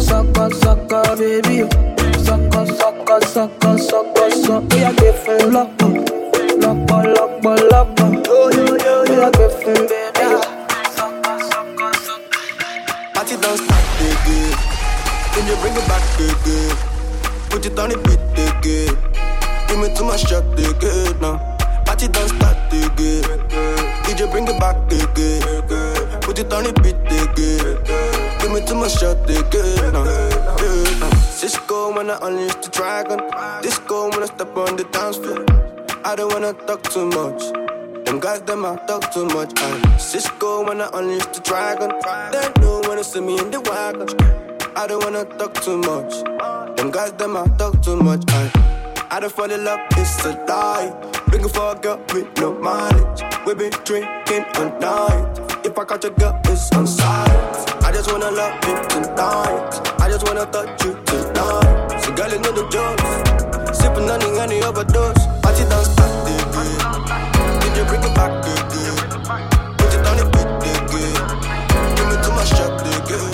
sucker, 0.01 0.50
sucker, 0.55 1.15
baby. 1.17 1.70
Sucker, 2.17 2.65
sucker, 2.65 3.22
sucker, 3.27 3.77
sucker, 3.77 4.29
sucker. 4.31 4.75
Yeah, 4.75 4.91
give 4.93 5.15
fún 5.24 5.53
lọ́pọ̀, 5.53 5.93
Lockball, 6.63 7.05
lockball, 7.17 7.62
lockball. 7.72 8.13
Yo, 8.25 8.50
yo, 8.58 8.65
yo, 8.86 8.96
yo. 9.05 9.22
Like 9.22 9.38
a 9.38 9.50
fin, 9.50 9.81
baby. 9.91 10.25
Party 13.13 13.36
don't 13.43 13.58
start 13.63 13.86
again. 14.10 14.51
Then 15.34 15.43
you 15.48 15.55
bring 15.62 15.75
it 15.77 15.88
back 15.88 16.03
again. 16.17 16.75
Put 17.51 17.65
it 17.67 17.77
on 17.77 17.89
beat 18.03 18.22
again. 18.50 19.30
Give 19.71 19.79
me 19.79 19.95
too 19.95 20.03
much 20.03 20.27
shot 20.27 20.43
again 20.51 21.17
now. 21.21 21.37
Party 21.85 22.09
don't 22.09 22.27
start 22.27 22.57
again. 22.67 23.23
DJ 24.03 24.29
bring 24.29 24.45
it 24.45 24.59
back 24.59 24.75
again. 24.91 26.19
Put 26.19 26.39
it 26.39 26.51
on 26.51 26.65
the 26.65 26.73
beat 26.83 26.99
again. 27.07 27.79
Give 28.41 28.51
me 28.51 28.59
too 28.67 28.75
much 28.75 28.99
shot 28.99 29.23
again 29.23 29.93
now. 29.93 30.03
Cisco 31.21 31.95
when 31.95 32.09
I 32.09 32.19
unleash 32.21 32.55
the 32.55 32.69
dragon. 32.69 33.21
Disco 33.61 34.09
when 34.09 34.23
I 34.23 34.25
step 34.25 34.57
on 34.57 34.75
the 34.75 34.83
dance 34.91 35.15
floor. 35.15 35.45
I 36.03 36.17
don't 36.17 36.33
wanna 36.33 36.51
talk 36.67 36.83
too 36.91 37.05
much. 37.05 37.41
Them 38.03 38.19
guys, 38.19 38.41
them 38.41 38.65
I 38.65 38.75
talk 38.87 39.13
too 39.13 39.25
much. 39.27 39.53
I 39.55 39.97
Cisco 39.97 40.67
when 40.67 40.81
I 40.81 40.89
unleash 40.93 41.27
the 41.27 41.39
dragon. 41.39 41.91
They 42.33 42.61
know 42.61 42.81
when 42.89 42.97
they 42.97 43.03
see 43.03 43.21
me 43.21 43.39
in 43.39 43.49
the 43.49 43.61
wagon. 43.61 44.09
I 44.75 44.85
don't 44.87 45.01
wanna 45.01 45.23
talk 45.37 45.53
too 45.63 45.77
much. 45.77 46.13
Them 46.75 46.91
guys, 46.91 47.13
them 47.13 47.37
I 47.37 47.47
talk 47.57 47.81
too 47.81 47.95
much. 47.95 48.23
I, 48.27 48.70
I 49.13 49.20
don't 49.20 49.30
fall 49.30 49.51
in 49.51 49.65
love, 49.65 49.82
it's 49.98 50.24
a 50.24 50.32
lie. 50.48 50.88
Looking 51.34 51.50
for 51.50 51.75
a 51.75 51.75
girl 51.75 52.01
with 52.13 52.32
no 52.38 52.53
mileage. 52.53 53.24
We 53.46 53.53
been 53.56 53.74
drinking 53.84 54.46
all 54.56 54.72
night. 54.80 55.65
If 55.65 55.77
I 55.77 55.84
catch 55.84 56.06
a 56.06 56.12
girl, 56.12 56.39
it's 56.46 56.72
on 56.72 56.88
sight. 56.88 57.84
I 57.84 57.91
just 57.91 58.10
wanna 58.10 58.32
love 58.32 58.56
you 58.63 58.75
tonight. 58.88 60.00
I 60.00 60.08
just 60.08 60.25
wanna 60.25 60.46
touch 60.46 60.86
you 60.86 60.94
tonight. 61.03 62.00
So 62.00 62.15
girl, 62.15 62.32
you 62.32 62.39
know 62.39 62.53
the 62.56 62.63
jokes. 62.72 63.03
Sipping 63.77 64.10
on 64.10 64.22
the 64.24 64.32
honey 64.39 64.63
overdose. 64.63 65.20
Party 65.44 65.68
don't 65.68 65.84
stop, 65.84 66.08
again. 66.32 66.80
Did 67.60 67.75
you 67.75 67.84
bring 67.91 68.03
it 68.08 68.15
back 68.15 68.32
again? 68.32 68.96
Put 69.75 69.91
it 69.91 70.08
on. 70.08 70.15
Give 72.00 72.08
me 72.08 72.15
too 72.24 72.32
much 72.32 72.48
shot 72.48 72.80
again. 72.80 73.27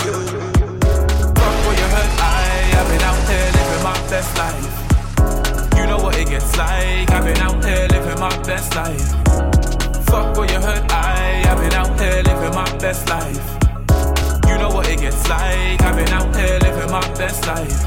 Fuck 1.38 1.54
what 1.62 1.78
you 1.78 1.86
heard, 1.86 2.10
I, 2.18 2.66
I've 2.74 2.88
been 2.90 3.02
out 3.06 3.28
here 3.30 3.46
living 3.54 3.82
my 3.84 3.94
best 4.10 4.36
life. 4.36 4.87
You 6.38 6.44
know 6.44 6.50
what 6.50 6.58
it 6.58 6.58
gets 6.58 6.58
like, 6.58 7.10
I've 7.10 7.24
been 7.24 7.36
out 7.38 7.64
here 7.64 7.88
living 7.90 8.20
my 8.20 8.42
best 8.42 8.76
life. 8.76 9.08
Fuck 10.06 10.36
what 10.36 10.50
you 10.50 10.60
heard, 10.60 10.84
I, 10.90 11.42
I've 11.48 11.58
been 11.58 11.72
out 11.72 11.98
here 11.98 12.22
living 12.22 12.54
my 12.54 12.78
best 12.78 13.08
life. 13.08 13.58
You 14.46 14.58
know 14.58 14.68
what 14.68 14.88
it 14.88 15.00
gets 15.00 15.28
like, 15.28 15.82
I've 15.82 15.96
been 15.96 16.08
out 16.08 16.34
here 16.36 16.58
living 16.60 16.90
my 16.92 17.00
best 17.14 17.44
life. 17.46 17.82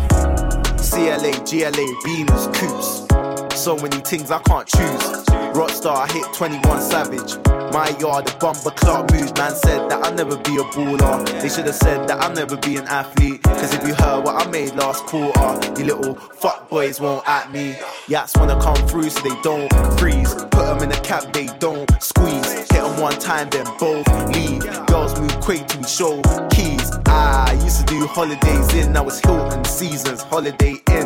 CLA, 0.91 1.31
GLA, 1.45 1.87
Beamers, 2.03 2.53
Coops. 2.53 3.61
So 3.61 3.77
many 3.77 3.97
things 4.01 4.31
I 4.31 4.39
can't 4.39 4.67
choose. 4.67 5.40
Rockstar, 5.53 5.95
I 5.95 6.11
hit 6.11 6.25
21 6.33 6.81
Savage. 6.81 7.35
My 7.73 7.89
yard, 7.99 8.27
the 8.27 8.35
bumper 8.39 8.71
clock 8.71 9.11
moves. 9.11 9.33
Man 9.35 9.55
said 9.55 9.89
that 9.89 10.03
I'll 10.03 10.13
never 10.13 10.35
be 10.37 10.57
a 10.57 10.63
baller. 10.75 11.41
They 11.41 11.49
should 11.49 11.65
have 11.65 11.75
said 11.75 12.07
that 12.07 12.21
I'll 12.21 12.33
never 12.33 12.57
be 12.57 12.77
an 12.77 12.85
athlete. 12.87 13.41
Cause 13.43 13.73
if 13.73 13.87
you 13.87 13.93
heard 13.93 14.25
what 14.25 14.35
I 14.45 14.49
made 14.49 14.75
last 14.75 15.05
quarter, 15.05 15.59
you 15.79 15.85
little 15.85 16.15
fuck 16.15 16.69
boys 16.69 16.99
won't 16.99 17.27
at 17.27 17.51
me. 17.51 17.73
Yats 18.07 18.37
wanna 18.37 18.59
come 18.61 18.75
through 18.87 19.09
so 19.09 19.21
they 19.21 19.41
don't 19.41 19.71
freeze. 19.97 20.33
Put 20.33 20.51
them 20.51 20.83
in 20.83 20.91
a 20.91 20.99
cab, 21.01 21.31
they 21.31 21.47
don't 21.59 21.89
squeeze. 22.01 22.51
Hit 22.53 22.69
them 22.69 22.99
one 22.99 23.17
time, 23.19 23.49
then 23.49 23.65
both 23.79 24.07
leave. 24.33 24.63
Girls 24.87 25.19
move 25.19 25.39
quick 25.39 25.67
to 25.67 25.83
show 25.87 26.21
keys. 26.49 26.80
I 27.11 27.59
used 27.63 27.79
to 27.79 27.85
do 27.85 28.07
holidays 28.07 28.73
in, 28.73 28.93
now 28.93 29.05
it's 29.05 29.19
Hilton 29.19 29.65
seasons, 29.65 30.21
holiday 30.21 30.75
in. 30.89 31.05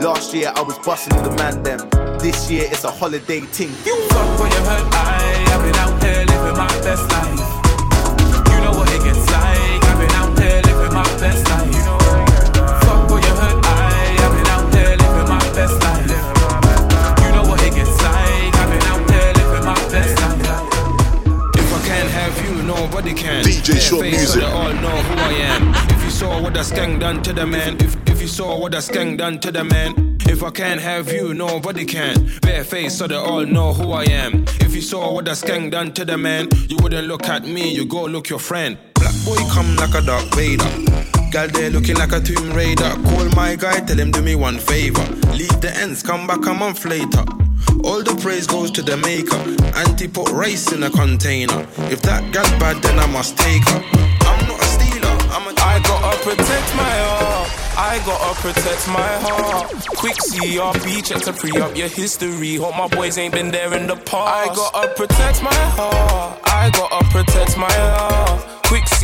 Last 0.00 0.32
year 0.32 0.50
I 0.54 0.62
was 0.62 0.78
busting 0.78 1.22
the 1.22 1.30
man 1.32 1.62
them. 1.62 1.80
This 2.18 2.50
year 2.50 2.66
it's 2.70 2.84
a 2.84 2.90
holiday 2.90 3.40
ting. 3.52 3.68
Fuck 3.68 4.38
what 4.40 4.52
you 4.52 4.60
heard, 4.64 4.88
I, 4.92 5.44
I've 5.52 5.62
been 5.62 5.76
out 5.76 6.02
here 6.02 6.24
living 6.24 6.56
my 6.56 6.68
best 6.80 7.04
life. 7.12 7.44
You 8.52 8.60
know 8.64 8.72
what 8.72 8.88
it 8.90 9.04
gets 9.04 9.30
like, 9.30 9.84
I've 9.84 9.98
been 10.00 10.10
out 10.12 10.38
here 10.38 10.62
living 10.64 10.94
my 10.94 11.04
best 11.20 11.46
life. 11.50 11.83
Nobody 22.94 23.12
can. 23.12 23.42
DJ 23.42 23.80
Short 23.80 24.02
face 24.02 24.12
Music. 24.12 24.28
So 24.28 24.38
they 24.38 24.46
all 24.46 24.72
know 24.72 24.88
who 24.88 25.14
I 25.14 25.32
am. 25.32 25.74
If 25.90 26.04
you 26.04 26.10
saw 26.10 26.40
what 26.40 26.54
that 26.54 26.64
skank 26.64 27.00
done 27.00 27.24
to 27.24 27.32
the 27.32 27.44
man, 27.44 27.76
if, 27.80 27.96
if 28.08 28.22
you 28.22 28.28
saw 28.28 28.56
what 28.56 28.70
that 28.70 28.84
skank 28.84 29.18
done 29.18 29.40
to 29.40 29.50
the 29.50 29.64
man. 29.64 30.16
If 30.20 30.44
I 30.44 30.50
can't 30.52 30.80
have 30.80 31.12
you, 31.12 31.34
nobody 31.34 31.86
can. 31.86 32.30
Bare 32.42 32.62
face 32.62 32.96
so 32.96 33.08
they 33.08 33.16
all 33.16 33.44
know 33.44 33.72
who 33.72 33.90
I 33.90 34.04
am. 34.04 34.44
If 34.60 34.76
you 34.76 34.80
saw 34.80 35.12
what 35.12 35.24
that 35.24 35.38
skank 35.38 35.72
done 35.72 35.92
to 35.94 36.04
the 36.04 36.16
man, 36.16 36.46
you 36.68 36.76
wouldn't 36.82 37.08
look 37.08 37.24
at 37.24 37.42
me, 37.42 37.74
you 37.74 37.84
go 37.84 38.04
look 38.04 38.28
your 38.28 38.38
friend. 38.38 38.78
Black 38.94 39.14
boy 39.24 39.38
come 39.50 39.74
like 39.74 39.94
a 39.94 40.00
Darth 40.00 40.32
Vader. 40.36 40.62
Gal 41.32 41.48
there 41.48 41.70
looking 41.70 41.96
like 41.96 42.12
a 42.12 42.20
Tomb 42.20 42.52
Raider. 42.52 42.90
Call 43.06 43.28
my 43.30 43.56
guy, 43.56 43.80
tell 43.80 43.98
him 43.98 44.12
do 44.12 44.22
me 44.22 44.36
one 44.36 44.58
favor. 44.58 45.02
Leave 45.32 45.60
the 45.60 45.72
ends, 45.74 46.00
come 46.00 46.28
back 46.28 46.46
a 46.46 46.54
month 46.54 46.84
later. 46.84 47.24
All 47.84 48.02
the 48.02 48.16
praise 48.20 48.46
goes 48.46 48.70
to 48.72 48.82
the 48.82 48.96
maker. 48.96 49.36
Auntie 49.76 50.08
put 50.08 50.30
rice 50.30 50.72
in 50.72 50.82
a 50.82 50.90
container. 50.90 51.66
If 51.90 52.02
that 52.02 52.32
gal 52.32 52.44
bad, 52.58 52.82
then 52.82 52.98
I 52.98 53.06
must 53.06 53.36
take 53.38 53.62
her. 53.68 53.80
I'm 54.30 54.40
not 54.48 54.60
a 54.60 54.64
stealer, 54.64 55.16
I'm 55.34 55.46
a 55.48 55.54
I 55.60 55.80
gotta 55.80 56.16
protect 56.22 56.68
my 56.76 56.94
heart. 57.06 57.64
I 57.76 57.98
gotta 58.06 58.40
protect 58.40 58.88
my 58.88 59.12
heart. 59.26 59.70
Quick 59.96 60.16
CRB, 60.16 61.04
check 61.04 61.22
to 61.22 61.32
free 61.32 61.60
up 61.60 61.76
your 61.76 61.88
history. 61.88 62.56
Hope 62.56 62.76
my 62.76 62.88
boys 62.88 63.18
ain't 63.18 63.34
been 63.34 63.50
there 63.50 63.74
in 63.74 63.86
the 63.86 63.96
past. 63.96 64.50
I 64.50 64.54
gotta 64.54 64.94
protect 64.94 65.42
my 65.42 65.54
heart. 65.54 66.40
I 66.44 66.70
gotta 66.70 67.04
protect 67.10 67.58
my 67.58 67.72
heart. 67.72 68.53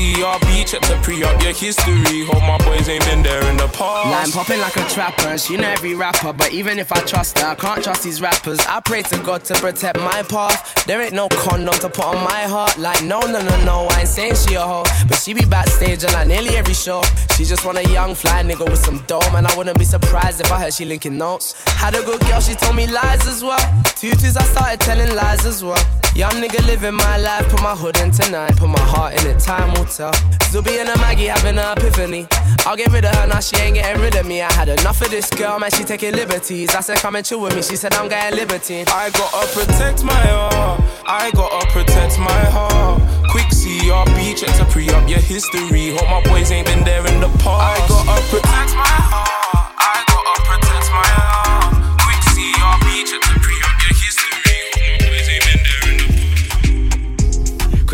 CRB, 0.01 0.67
check 0.67 0.81
to 0.81 0.97
pre 1.03 1.23
up 1.25 1.43
your 1.43 1.53
history. 1.53 2.25
Hope 2.25 2.41
my 2.41 2.57
boys 2.65 2.89
ain't 2.89 3.05
been 3.05 3.23
there 3.23 3.45
in 3.51 3.59
the 3.59 3.69
past. 3.69 4.09
Line 4.09 4.33
popping 4.33 4.59
like 4.59 4.75
a 4.77 4.89
trapper, 4.89 5.37
she 5.37 5.59
know 5.59 5.69
every 5.69 5.95
rapper, 5.95 6.33
but 6.33 6.53
even 6.55 6.79
if 6.79 6.91
I 6.91 7.01
trust 7.01 7.39
her, 7.39 7.49
I 7.49 7.55
can't 7.55 7.85
trust 7.85 8.03
these 8.03 8.23
rappers. 8.23 8.61
I 8.61 8.81
pray 8.81 9.03
to 9.03 9.19
God 9.19 9.45
to 9.45 9.55
protect 9.55 9.99
my 9.99 10.23
path. 10.23 10.87
There 10.87 11.03
ain't 11.03 11.13
no 11.13 11.29
condom 11.29 11.75
to 11.75 11.91
put 11.91 12.07
on 12.07 12.25
my 12.25 12.43
heart. 12.45 12.79
Like, 12.79 13.03
no, 13.05 13.21
no, 13.21 13.43
no, 13.43 13.65
no, 13.65 13.89
I 13.91 14.01
ain't 14.01 14.09
saying 14.09 14.37
she 14.37 14.55
a 14.55 14.63
hoe, 14.63 14.85
but 15.07 15.19
she 15.19 15.35
be 15.35 15.45
backstage 15.45 16.03
on 16.05 16.15
like 16.15 16.29
nearly 16.29 16.57
every 16.57 16.75
show. 16.75 17.03
She 17.37 17.45
just 17.45 17.67
want 17.67 17.77
a 17.77 17.87
young 17.91 18.15
fly 18.15 18.43
nigga 18.43 18.65
with 18.65 18.79
some 18.79 19.05
dome, 19.07 19.35
and 19.35 19.47
I 19.47 19.55
wouldn't 19.55 19.79
be 19.79 19.85
surprised 19.85 20.41
if 20.41 20.51
I 20.51 20.61
heard 20.61 20.73
she 20.73 20.87
linking 20.87 21.19
notes. 21.19 21.63
Had 21.67 21.95
a 21.95 22.03
good 22.03 22.21
girl, 22.23 22.41
she 22.41 22.55
told 22.55 22.75
me 22.75 22.87
lies 22.87 23.27
as 23.27 23.43
well. 23.43 23.61
Twos, 23.97 24.35
I 24.35 24.45
started 24.45 24.81
telling 24.81 25.15
lies 25.15 25.45
as 25.45 25.63
well. 25.63 25.85
Young 26.15 26.33
nigga 26.33 26.67
living 26.67 26.95
my 26.95 27.19
life, 27.19 27.49
put 27.51 27.63
my 27.63 27.75
hood 27.75 27.97
in 27.99 28.11
tonight, 28.11 28.57
put 28.57 28.69
my 28.69 28.81
heart 28.81 29.21
in 29.21 29.27
it, 29.29 29.39
time 29.39 29.73
will 29.75 29.90
tell. 29.91 30.13
Zuby 30.51 30.79
and 30.79 30.89
a 30.89 30.97
Maggie 30.99 31.27
having 31.27 31.59
an 31.59 31.79
epiphany. 31.79 32.27
I'll 32.67 32.77
get 32.77 32.93
rid 32.93 33.05
of 33.05 33.15
her, 33.15 33.27
now 33.27 33.41
she 33.41 33.57
ain't 33.57 33.75
getting 33.75 34.01
rid 34.01 34.17
of 34.17 34.27
me. 34.27 34.43
I 34.43 34.53
had 34.53 34.69
enough 34.69 35.01
of 35.03 35.11
this 35.11 35.29
girl, 35.31 35.59
man, 35.59 35.71
she 35.71 35.85
taking 35.85 36.15
liberties. 36.15 36.75
I 36.75 36.81
said, 36.81 36.99
come 36.99 37.17
and 37.17 37.25
chill 37.25 37.41
with 37.41 37.55
me, 37.55 37.63
she 37.63 37.77
said, 37.77 37.93
I'm 37.95 38.09
getting 38.09 38.39
libertine. 38.39 38.87
I 38.89 39.11
gotta 39.11 39.47
protect 39.53 40.05
my 40.05 40.13
heart. 40.13 40.81
I 41.07 41.31
gotta 41.33 41.67
protect 41.73 42.19
my 42.19 42.45
heart. 42.55 43.01
Quick 43.31 43.47
CRB, 43.47 44.37
check 44.37 44.55
to 44.59 44.65
pre 44.67 44.89
up 44.91 45.09
your 45.09 45.21
history. 45.21 45.91
Hope 45.97 46.09
my 46.09 46.23
boys 46.31 46.51
ain't 46.51 46.67
been 46.67 46.85
there 46.85 47.07
in 47.07 47.21
the 47.21 47.29
past. 47.39 47.83
I 47.83 47.89
gotta 47.89 48.23
protect 48.31 48.75
my 48.75 48.85
heart. 48.85 49.40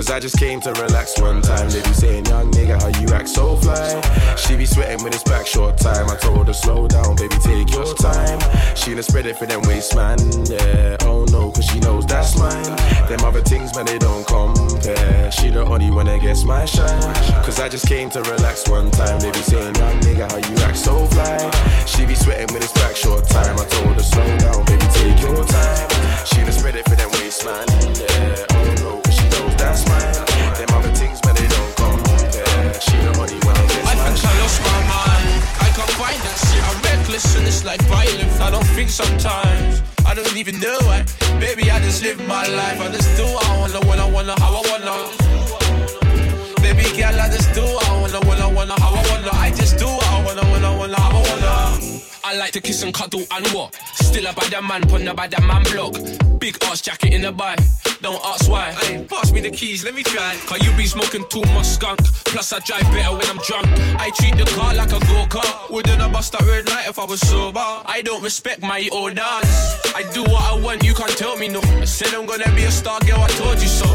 Cause 0.07 0.15
I 0.15 0.21
just 0.21 0.39
came 0.39 0.61
to 0.61 0.73
relax 0.75 1.19
one 1.21 1.43
time. 1.43 1.69
They 1.69 1.83
be 1.83 1.93
saying, 1.93 2.27
young 2.27 2.53
nigga, 2.53 2.81
how 2.81 3.01
you 3.01 3.13
act 3.13 3.29
so 3.29 3.57
fly. 3.57 4.01
She 4.37 4.55
be 4.55 4.65
sweating 4.65 5.03
with 5.03 5.13
it's 5.13 5.25
back 5.25 5.49
short 5.49 5.79
time. 5.79 6.09
I 6.09 6.15
told 6.15 6.47
her, 6.47 6.53
slow 6.53 6.87
down, 6.87 7.17
baby, 7.17 7.35
take 7.43 7.73
your 7.73 7.93
time. 7.95 8.39
She 8.77 8.95
done 8.95 9.03
spread 9.03 9.27
it 9.27 9.37
for 9.37 9.47
them 9.47 9.63
waist, 9.63 9.97
man. 9.97 10.17
Yeah, 10.47 10.97
oh 11.01 11.25
no, 11.33 11.51
cause 11.51 11.65
she 11.65 11.81
knows 11.81 12.07
that's 12.07 12.39
mine. 12.39 12.77
Them 13.09 13.19
other 13.25 13.43
things, 13.43 13.75
man, 13.75 13.87
they 13.87 13.99
don't 13.99 14.25
compare. 14.29 15.33
She 15.33 15.51
the 15.51 15.65
only 15.67 15.91
one 15.91 16.07
that 16.07 16.21
gets 16.21 16.45
my 16.45 16.67
shine. 16.67 17.15
Cause 17.43 17.59
I 17.59 17.69
just 17.69 17.89
came 17.89 18.09
to 18.11 18.23
relax 18.23 18.69
one 18.69 18.93
time. 18.93 19.19
They 19.19 19.33
be 19.33 19.39
saying, 19.39 19.75
young 19.75 19.99
nigga, 20.03 20.31
how 20.31 20.39
you 20.39 20.57
act 20.63 20.77
so 20.77 21.05
fly. 21.07 21.51
She 21.85 22.07
be 22.07 22.15
sweating 22.15 22.55
with 22.55 22.63
it's 22.63 22.73
back 22.75 22.95
short 22.95 23.27
time. 23.27 23.59
I 23.59 23.65
told 23.65 23.97
her, 23.97 24.03
slow 24.05 24.39
down, 24.39 24.65
baby, 24.67 24.87
take 25.03 25.21
your 25.21 25.45
time. 25.45 25.91
She 26.27 26.37
done 26.43 26.53
spread 26.53 26.77
it 26.77 26.85
for 26.89 26.95
them 26.95 27.11
waist, 27.19 27.45
man. 27.45 27.67
Yeah, 27.99 28.56
In 37.17 37.45
this 37.45 37.65
life 37.65 37.81
violent. 37.89 38.31
I 38.43 38.51
don't 38.51 38.67
think 38.77 38.91
sometimes. 38.91 39.81
I 40.05 40.13
don't 40.13 40.37
even 40.37 40.61
know 40.61 40.77
why. 40.83 41.03
Baby, 41.41 41.71
I 41.71 41.81
just 41.81 42.03
live 42.03 42.19
my 42.29 42.47
life. 42.47 42.79
I 42.79 42.93
just 42.93 43.17
do 43.17 43.25
what 43.25 43.43
I 43.43 43.59
wanna, 43.59 43.81
when 43.89 43.99
I 43.99 44.11
wanna, 44.11 44.39
how 44.39 44.53
I 44.53 44.61
wanna. 44.69 44.93
Baby 46.61 46.83
girl, 46.95 47.19
I 47.19 47.31
just 47.31 47.55
do 47.55 47.63
what 47.63 47.89
I 47.89 48.01
wanna, 48.03 48.21
when 48.29 48.39
I 48.39 48.53
wanna, 48.53 48.79
how 48.79 48.93
I 48.93 49.03
wanna. 49.11 49.31
I 49.33 49.49
just 49.49 49.79
do 49.79 49.87
what 49.87 50.07
I 50.07 50.25
wanna, 50.27 50.43
when 50.53 50.63
I 50.63 50.77
wanna, 50.77 51.01
how 51.01 51.09
I 51.09 51.23
wanna. 51.23 52.01
I 52.23 52.37
like 52.37 52.53
to 52.53 52.61
kiss 52.61 52.83
and 52.83 52.93
cuddle 52.93 53.25
and 53.31 53.47
what? 53.49 53.75
Still 53.95 54.27
a 54.27 54.35
bad 54.35 54.63
man, 54.63 54.83
pon 54.83 55.07
the 55.07 55.15
bad 55.15 55.41
man 55.43 55.63
block. 55.73 55.95
Big 56.39 56.63
ass 56.65 56.83
jacket 56.83 57.15
in 57.15 57.23
the 57.23 57.33
bike. 57.33 57.61
Don't 58.03 58.23
ask 58.25 58.49
why. 58.51 58.73
Pass 59.09 59.33
me 59.33 59.41
the 59.41 59.51
keys, 59.51 59.85
let 59.85 59.95
me 59.95 60.03
try. 60.03 60.37
Cause 60.47 60.65
you 60.65 60.73
be 60.77 60.87
smoking 60.87 61.25
too 61.29 61.43
much 61.55 61.67
skunk. 61.67 62.03
Plus 62.25 62.53
I 62.53 62.59
drive 62.61 62.83
better 62.93 63.13
when 63.17 63.27
I'm 63.27 63.39
drunk. 63.39 63.67
I 63.99 64.11
treat 64.11 64.37
the 64.37 64.45
car 64.57 64.75
like 64.75 64.93
a 64.93 65.01
go-kart. 65.01 65.71
Wouldn't 65.71 66.01
I 66.01 66.09
bust 66.11 66.33
that 66.33 66.43
red 66.43 66.69
light 66.69 66.89
if 66.89 66.99
I 66.99 67.05
was 67.05 67.21
sober? 67.21 67.59
I 67.61 68.03
don't 68.05 68.23
respect 68.23 68.63
my 68.63 68.89
orders. 68.93 69.49
I 69.95 70.05
do 70.13 70.23
what 70.23 70.43
I 70.43 70.59
want, 70.61 70.85
you 70.85 70.95
can't 70.95 71.17
tell 71.17 71.37
me 71.37 71.49
no. 71.49 71.61
I 71.61 71.85
said 71.85 72.15
I'm 72.15 72.27
gonna 72.27 72.53
be 72.55 72.65
a 72.65 72.71
star 72.71 73.01
girl, 73.01 73.21
I 73.21 73.29
told 73.29 73.61
you 73.61 73.69
so. 73.69 73.87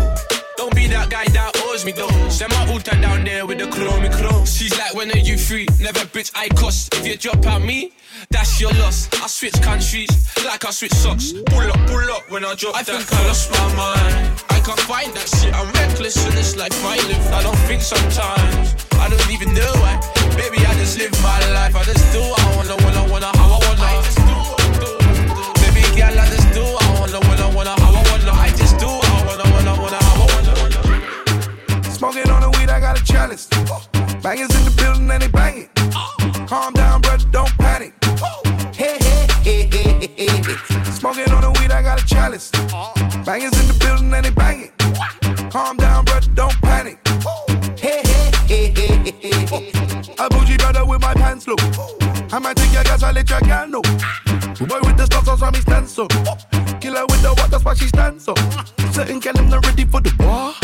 Don't 0.57 0.75
be 0.75 0.87
that 0.87 1.09
guy 1.09 1.25
that 1.33 1.50
owes 1.71 1.85
me 1.85 1.91
though. 1.91 2.29
Send 2.29 2.51
my 2.51 2.67
ultra 2.73 2.99
down 3.01 3.23
there 3.23 3.45
with 3.45 3.59
the 3.59 3.67
chrome 3.67 4.03
chrome. 4.11 4.45
She's 4.45 4.77
like, 4.77 4.93
when 4.93 5.11
are 5.11 5.23
you 5.29 5.37
free? 5.37 5.67
Never 5.79 6.03
bitch, 6.11 6.31
I 6.35 6.49
cost. 6.49 6.93
If 6.95 7.07
you 7.07 7.15
drop 7.17 7.45
out 7.45 7.61
me, 7.61 7.91
that's 8.29 8.59
your 8.59 8.73
loss. 8.73 9.07
I 9.23 9.27
switch 9.27 9.59
countries 9.61 10.11
like 10.45 10.65
I 10.65 10.71
switch 10.71 10.93
socks. 10.93 11.33
Pull 11.33 11.71
up, 11.71 11.81
pull 11.87 12.11
up 12.11 12.29
when 12.29 12.43
I 12.45 12.55
drop 12.55 12.75
I 12.75 12.83
that. 12.83 13.01
think 13.01 13.13
I 13.13 13.27
lost 13.27 13.51
my 13.51 13.67
mind. 13.75 14.43
I 14.49 14.59
can't 14.59 14.83
find 14.91 15.13
that 15.13 15.27
shit. 15.27 15.53
I'm 15.53 15.71
reckless 15.73 16.17
in 16.25 16.35
this 16.35 16.55
life 16.55 16.75
I 16.83 16.97
live. 17.07 17.25
I 17.33 17.41
don't 17.43 17.61
think 17.67 17.81
sometimes. 17.81 18.75
I 19.03 19.09
don't 19.09 19.31
even 19.31 19.53
know 19.53 19.71
why. 19.81 19.95
Baby, 20.35 20.59
I 20.65 20.73
just 20.75 20.97
live 20.97 21.11
my 21.23 21.39
life. 21.51 21.75
I 21.75 21.83
just 21.83 22.05
do 22.13 22.19
what 22.19 22.39
I 22.39 22.55
wanna, 22.55 22.75
when 22.83 22.95
I 22.95 23.05
wanna, 23.09 23.31
how 23.37 23.57
I 23.57 23.59
wanna. 23.67 23.81
I 23.81 24.20
Smoking 32.01 32.31
on 32.31 32.41
the 32.41 32.49
weed, 32.57 32.67
I 32.67 32.79
got 32.79 32.99
a 32.99 33.03
chalice. 33.03 33.45
Bangers 34.23 34.49
in 34.57 34.65
the 34.65 34.73
building 34.75 35.07
and 35.11 35.21
they 35.21 35.27
bang 35.27 35.69
it. 35.69 36.49
Calm 36.49 36.73
down, 36.73 36.99
brother, 36.99 37.23
don't 37.29 37.55
panic. 37.59 37.93
Hey, 38.73 38.97
hey, 38.97 39.27
hey, 39.43 39.69
hey, 39.71 40.09
hey, 40.17 40.41
hey. 40.41 40.83
Smoking 40.93 41.31
on 41.31 41.41
the 41.43 41.51
weed, 41.59 41.69
I 41.69 41.83
got 41.83 42.01
a 42.01 42.05
chalice. 42.07 42.49
Bangers 43.23 43.53
in 43.53 43.67
the 43.67 43.77
building 43.79 44.11
and 44.15 44.25
they 44.25 44.31
bang 44.31 44.71
it. 44.73 45.51
Calm 45.51 45.77
down, 45.77 46.03
brother, 46.05 46.27
don't 46.33 46.59
panic. 46.63 46.97
Hey, 47.77 48.01
hey, 48.03 48.31
hey, 48.47 48.73
hey, 48.73 49.13
hey, 49.21 49.45
hey. 49.45 49.71
A 50.17 50.27
bougie 50.27 50.57
brother 50.57 50.83
with 50.83 51.01
my 51.01 51.13
pants 51.13 51.47
low. 51.47 51.55
I 52.31 52.39
might 52.39 52.57
take 52.57 52.73
your 52.73 52.83
gas, 52.83 53.03
I 53.03 53.11
let 53.11 53.29
your 53.29 53.41
girl 53.41 53.67
know. 53.67 53.81
Boy 54.65 54.79
with 54.81 54.97
the 54.97 55.05
stocks 55.05 55.27
on 55.27 55.37
some 55.37 55.53
he 55.53 55.61
stands 55.61 55.93
so. 55.93 56.07
Killer 56.81 57.05
with 57.05 57.21
the 57.21 57.31
what, 57.37 57.51
that's 57.51 57.63
why 57.63 57.75
she 57.75 57.85
stands 57.85 58.25
so. 58.25 58.33
Certain 58.89 59.19
gal 59.19 59.33
them 59.33 59.49
not 59.49 59.63
ready 59.67 59.85
for 59.85 60.01
the 60.01 60.11
war. 60.17 60.60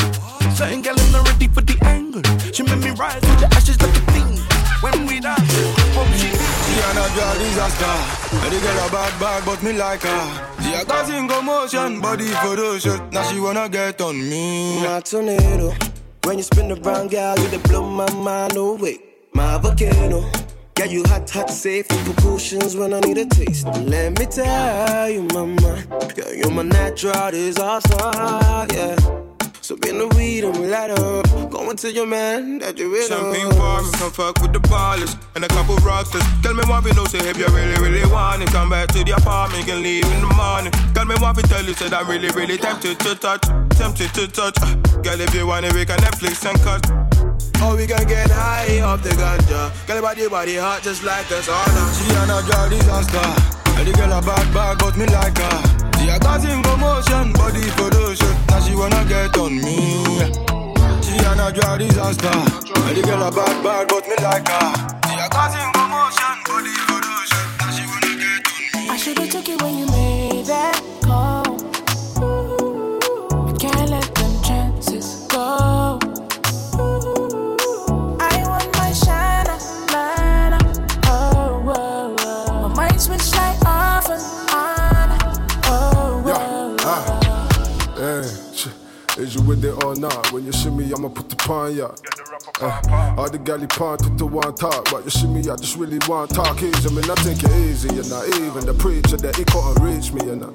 Certain 0.58 0.82
gal 0.82 0.96
them 0.96 1.12
not 1.12 1.30
ready 1.30 1.48
for 1.50 1.62
the 1.62 1.78
angle. 1.86 2.24
She 2.52 2.64
made 2.64 2.80
me 2.80 2.90
rise 2.98 3.22
with 3.22 3.40
the 3.42 3.48
ashes 3.54 3.80
like 3.80 3.94
a 3.94 4.02
thing. 4.10 4.42
When 4.82 5.06
we 5.06 5.20
dance, 5.20 5.54
oh 5.94 6.10
she. 6.18 6.34
She 6.34 6.74
and 6.82 6.98
a 6.98 7.06
girl 7.14 7.36
disaster. 7.38 7.96
And 8.42 8.52
the 8.52 8.60
girl 8.66 8.88
a 8.88 8.90
bad 8.90 9.20
bad, 9.20 9.46
but 9.46 9.62
me 9.62 9.74
like 9.74 10.02
her. 10.02 10.48
She 10.64 10.74
a 10.74 10.84
causing 10.84 11.28
motion, 11.28 12.02
body 12.02 12.26
for 12.42 12.56
the 12.56 12.80
shit. 12.80 13.14
Now 13.14 13.22
she 13.30 13.40
wanna 13.40 13.70
get 13.70 14.02
on 14.02 14.18
me. 14.18 14.82
My 14.82 15.00
tornado. 15.02 15.76
When 16.24 16.40
you 16.40 16.44
spin 16.44 16.72
around, 16.72 17.12
girl, 17.12 17.38
you 17.38 17.48
they 17.50 17.58
blow 17.58 17.88
my 17.88 18.12
mind 18.14 18.58
away. 18.58 18.98
My 19.36 19.60
volcano. 19.60 20.28
Yeah, 20.80 20.86
you 20.86 21.04
hot, 21.06 21.30
hot, 21.30 21.52
safe 21.52 21.86
with 21.88 22.04
precautions 22.04 22.76
when 22.76 22.96
I 22.96 23.00
need 23.02 23.20
a 23.20 23.28
taste. 23.28 23.68
Let 23.68 24.18
me 24.18 24.26
tell 24.26 25.08
you, 25.08 25.22
mama. 25.22 25.86
Yeah, 26.18 26.32
you're 26.32 26.50
my 26.50 26.64
natural 26.64 27.30
disaster. 27.30 27.94
Yeah. 28.74 29.37
So 29.68 29.76
bring 29.76 29.98
the 29.98 30.08
weed 30.16 30.46
and 30.46 30.56
we 30.56 30.68
light 30.68 30.92
up. 30.92 31.28
Go 31.52 31.70
and 31.70 31.78
tell 31.78 31.92
your 31.92 32.08
man 32.08 32.60
that 32.60 32.78
you're 32.80 32.90
with 32.90 33.12
Champagne 33.12 33.52
us. 33.52 33.84
me, 33.84 34.00
come 34.00 34.12
fuck 34.16 34.40
with 34.40 34.54
the 34.54 34.64
ballers 34.64 35.12
and 35.36 35.44
a 35.44 35.50
couple 35.50 35.76
rocksters. 35.84 36.24
Tell 36.42 36.54
me 36.54 36.64
what 36.72 36.86
we 36.86 36.96
know, 36.96 37.04
say 37.04 37.20
if 37.20 37.36
you 37.36 37.48
really, 37.52 37.76
really 37.84 38.08
want 38.08 38.42
it, 38.42 38.48
come 38.48 38.70
back 38.70 38.88
to 38.96 39.04
the 39.04 39.12
apartment, 39.12 39.68
can 39.68 39.84
leave 39.84 40.08
in 40.08 40.22
the 40.24 40.34
morning. 40.40 40.72
Tell 40.96 41.04
me 41.04 41.16
what 41.20 41.36
we 41.36 41.44
tell 41.44 41.66
you, 41.66 41.74
said 41.74 41.92
I'm 41.92 42.08
really, 42.08 42.30
really 42.30 42.56
tempted 42.58 42.98
to 42.98 43.16
touch, 43.16 43.44
tempted 43.76 44.08
to 44.16 44.32
touch. 44.32 44.56
Girl, 45.04 45.20
if 45.20 45.36
you 45.36 45.46
want 45.46 45.66
it, 45.66 45.74
we 45.74 45.84
can 45.84 46.00
Netflix 46.00 46.48
and 46.48 46.56
cut. 46.64 46.88
Oh, 47.60 47.76
we 47.76 47.88
can 47.88 48.08
get 48.08 48.32
high 48.32 48.80
off 48.80 49.04
the 49.04 49.10
ganja. 49.20 49.68
Girl, 49.86 50.02
body, 50.02 50.30
body 50.30 50.56
hot 50.56 50.80
just 50.82 51.04
like 51.04 51.28
the 51.28 51.44
sauna. 51.44 51.84
She 51.92 52.08
and 52.16 52.32
a 52.32 52.40
girl 52.48 52.70
disaster. 52.72 53.28
And 53.76 53.86
the 53.86 53.92
girl 53.92 54.16
a 54.16 54.22
bad 54.24 54.48
bad, 54.54 54.80
but 54.80 54.96
me 54.96 55.08
like 55.08 55.38
her. 55.38 55.87
She 55.98 56.10
a 56.10 56.20
causing 56.20 56.62
commotion, 56.64 57.34
body 57.34 57.62
shit. 58.16 58.38
Now 58.50 58.60
she 58.62 58.76
wanna 58.76 59.04
get 59.06 59.38
on 59.38 59.56
me. 59.56 59.78
She 61.04 61.16
and 61.26 61.42
a 61.42 61.52
girl 61.52 61.78
disaster. 61.78 62.28
And 62.30 62.98
the 62.98 63.04
girl 63.06 63.24
a 63.24 63.32
bad 63.32 63.64
bad, 63.64 63.88
but 63.90 64.08
me 64.08 64.16
like 64.24 64.48
her. 64.48 64.74
She 65.08 65.16
a 65.20 65.28
causing 65.30 65.72
commotion, 65.74 66.38
body 66.46 66.74
shit. 67.30 67.46
Now 67.60 67.72
she 67.72 67.84
wanna 67.92 68.14
get 68.22 68.48
on 68.48 68.86
me. 68.86 68.90
I 68.90 68.98
should've 68.98 69.30
took 69.30 69.50
it 69.50 69.62
when 69.62 69.78
you 69.78 69.86
made 69.88 70.46
that 70.46 70.82
call. 71.04 71.37
With 89.48 89.64
it 89.64 89.84
or 89.84 89.96
not? 89.96 90.32
When 90.32 90.46
you 90.46 90.52
shimmy, 90.52 90.92
I'ma 90.94 91.08
put 91.08 91.30
the 91.30 91.36
pan 91.38 91.76
ya. 91.76 91.90
Uh, 92.62 93.16
all 93.18 93.30
the 93.30 93.38
galley 93.38 93.68
pan 93.68 93.98
to 93.98 94.10
the 94.10 94.26
one 94.26 94.54
talk, 94.56 94.90
but 94.92 95.04
you 95.06 95.10
shimmy, 95.10 95.40
I 95.50 95.56
just 95.56 95.78
really 95.78 96.00
want 96.08 96.32
talk 96.32 96.62
easy. 96.62 96.90
I 96.90 96.92
mean, 96.92 97.10
I 97.10 97.16
take 97.16 97.44
it 97.44 97.52
easy, 97.66 97.88
you 97.96 98.04
know. 98.10 98.24
Even 98.44 98.66
the 98.66 98.74
preacher 98.74 99.18
that 99.18 99.36
he 99.36 99.46
couldn't 99.46 99.82
reach 99.82 100.12
me, 100.12 100.26
you 100.26 100.36
know. 100.36 100.54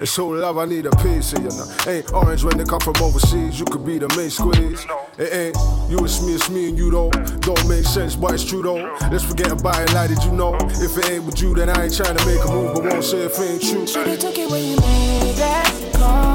It's 0.00 0.12
so 0.12 0.28
love, 0.28 0.58
I 0.58 0.64
need 0.64 0.86
a 0.86 0.90
piece, 1.02 1.32
of 1.32 1.42
you 1.42 1.50
know. 1.50 1.66
Ain't 1.86 2.12
orange 2.12 2.44
when 2.44 2.56
they 2.56 2.64
come 2.64 2.80
from 2.80 2.96
overseas, 3.02 3.58
you 3.58 3.66
could 3.66 3.84
be 3.84 3.98
the 3.98 4.08
main 4.16 4.30
squeeze. 4.30 4.86
It 5.18 5.32
ain't 5.32 5.56
you, 5.90 5.98
it's 6.04 6.22
me, 6.22 6.34
it's 6.34 6.48
me 6.48 6.68
and 6.70 6.78
you 6.78 6.90
though. 6.90 7.10
Don't 7.10 7.68
make 7.68 7.84
sense, 7.84 8.16
but 8.16 8.34
it's 8.34 8.44
true 8.44 8.62
though. 8.62 8.96
Let's 9.10 9.24
forget 9.24 9.52
about 9.52 9.80
it, 9.80 9.92
like 9.94 10.08
did 10.08 10.22
you 10.24 10.32
know? 10.32 10.54
If 10.56 10.96
it 10.98 11.10
ain't 11.10 11.24
with 11.24 11.40
you, 11.42 11.54
then 11.54 11.68
I 11.68 11.84
ain't 11.84 11.96
trying 11.96 12.16
to 12.16 12.26
make 12.26 12.44
a 12.44 12.48
move, 12.48 12.74
but 12.74 12.84
won't 12.84 13.04
say 13.04 13.22
if 13.22 13.38
it 13.38 13.50
ain't 13.50 13.62
true. 13.62 13.86
Should've 13.86 14.18
took 14.18 14.38
it 14.38 14.50
when 14.50 14.62
you 14.62 14.76
made 14.76 15.36
that 15.36 15.92
call. 15.94 16.31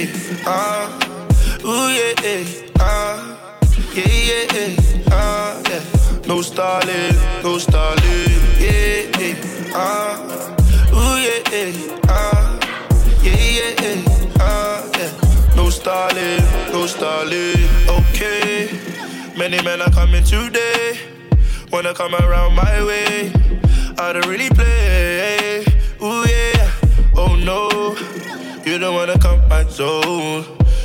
Yeah, 0.00 0.06
uh, 0.46 0.88
ooh, 1.62 1.90
yeah, 1.92 2.14
yeah, 2.24 2.44
uh, 2.80 3.36
yeah, 3.92 4.08
yeah, 4.08 4.44
yeah, 4.54 5.12
uh, 5.12 5.62
yeah. 5.68 6.26
No 6.26 6.40
stalling, 6.40 7.14
no 7.42 7.58
stalling, 7.58 8.32
yeah, 8.58 9.10
yeah, 9.18 9.36
uh, 9.74 10.16
ooh, 10.94 11.20
yeah, 11.20 11.52
uh, 12.08 12.58
yeah, 13.22 13.76
yeah, 13.76 14.40
uh, 14.40 14.90
yeah. 14.96 15.54
No 15.54 15.68
stalling, 15.68 16.40
no 16.72 16.86
stalling, 16.86 17.68
okay. 17.86 18.70
Many 19.36 19.62
men 19.62 19.82
are 19.82 19.90
coming 19.90 20.24
today, 20.24 20.98
wanna 21.70 21.92
come 21.92 22.14
around 22.14 22.54
my 22.54 22.82
way. 22.82 23.34
I 23.98 24.14
don't 24.14 24.26
really 24.26 24.48
play, 24.48 25.62
ooh, 26.02 26.24
yeah, 26.26 26.70
oh 27.16 27.36
no. 27.36 28.29
You 28.64 28.78
don't 28.78 28.94
wanna 28.94 29.18
come 29.18 29.46
my 29.48 29.64
zone. 29.64 30.44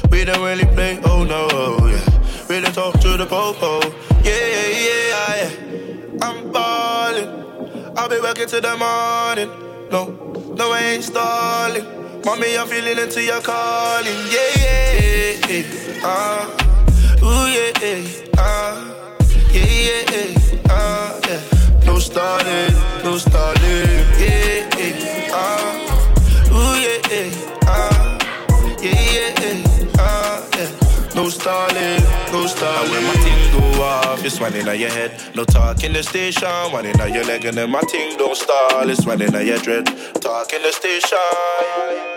We 0.09 0.23
don't 0.23 0.41
really 0.41 0.65
play, 0.65 0.99
oh 1.03 1.23
no, 1.23 1.47
yeah. 1.87 2.01
We 2.47 2.61
don't 2.61 2.73
talk 2.73 2.99
to 3.01 3.17
the 3.17 3.25
popo, 3.25 3.81
yeah, 4.23 4.45
yeah, 4.55 4.67
yeah, 4.87 5.35
yeah. 5.41 6.25
I'm 6.25 6.51
ballin', 6.51 7.29
I'll 7.97 8.07
be 8.09 8.19
working 8.21 8.47
till 8.47 8.61
the 8.61 8.77
morning. 8.77 9.49
No, 9.91 10.55
no, 10.57 10.71
I 10.71 10.79
ain't 10.93 11.03
stalling. 11.03 11.85
Mommy, 12.23 12.57
I'm 12.57 12.67
feeling 12.67 12.97
into 12.97 13.21
your 13.21 13.41
calling, 13.41 14.19
yeah, 14.31 14.51
yeah, 14.55 15.47
yeah, 15.49 16.01
uh, 16.03 16.47
ooh, 17.23 17.47
yeah, 17.51 17.71
yeah, 17.81 18.37
uh, 18.37 19.19
yeah, 19.51 19.63
yeah, 19.63 20.03
yeah, 20.11 20.59
uh, 20.69 21.19
yeah. 21.27 21.85
No 21.85 21.99
stalling, 21.99 22.73
no 23.03 23.17
stalling, 23.17 24.05
yeah, 24.17 24.69
yeah, 24.77 25.29
uh, 25.33 25.84
No 31.25 31.31
stalling, 31.31 32.03
no 32.31 32.45
stalling. 32.45 32.91
When 32.91 33.03
my 33.03 33.13
thing 33.13 33.59
go 33.59 33.81
off, 33.81 34.23
it's 34.23 34.39
one 34.39 34.53
in 34.53 34.67
your 34.67 34.91
head. 34.91 35.19
No 35.33 35.43
talk 35.43 35.83
in 35.83 35.91
the 35.91 36.03
station, 36.03 36.47
one 36.71 36.85
in 36.85 36.95
your 36.99 37.23
leg, 37.23 37.45
and 37.45 37.57
then 37.57 37.71
my 37.71 37.81
thing 37.81 38.15
don't 38.15 38.37
stall. 38.37 38.87
It's 38.87 39.07
one 39.07 39.19
in 39.23 39.33
your 39.33 39.57
dread. 39.57 39.87
Talk 40.21 40.53
in 40.53 40.61
the 40.61 40.71
station. 40.71 41.17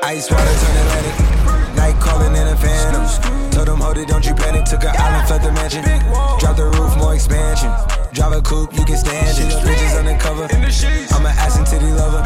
Ice 0.02 0.30
water 0.30 0.44
turn 0.44 0.76
Atlantic. 0.76 1.74
Night 1.74 1.96
calling 2.02 2.36
in 2.36 2.48
a 2.48 2.56
phantom. 2.58 3.50
Told 3.50 3.68
them, 3.68 3.80
hold 3.80 3.96
it, 3.96 4.08
don't 4.08 4.26
you 4.26 4.34
panic. 4.34 4.66
Took 4.66 4.84
an 4.84 4.94
island, 4.94 5.26
fled 5.26 5.42
the 5.42 5.52
mansion. 5.52 5.84
Drop 6.38 6.56
the 6.58 6.66
roof, 6.66 6.94
more 6.98 7.14
expansion. 7.14 7.97
Drive 8.18 8.33
a 8.33 8.42
coupe, 8.42 8.74
you 8.74 8.85
can 8.85 8.96
stand 8.96 9.31
she 9.37 9.44
it. 9.44 9.62
Bridges 9.62 9.94
undercover. 9.94 10.50
I'm 10.50 11.22
an 11.22 11.38
ass 11.38 11.57
and 11.57 11.64
titty 11.64 11.87
lover. 11.87 12.20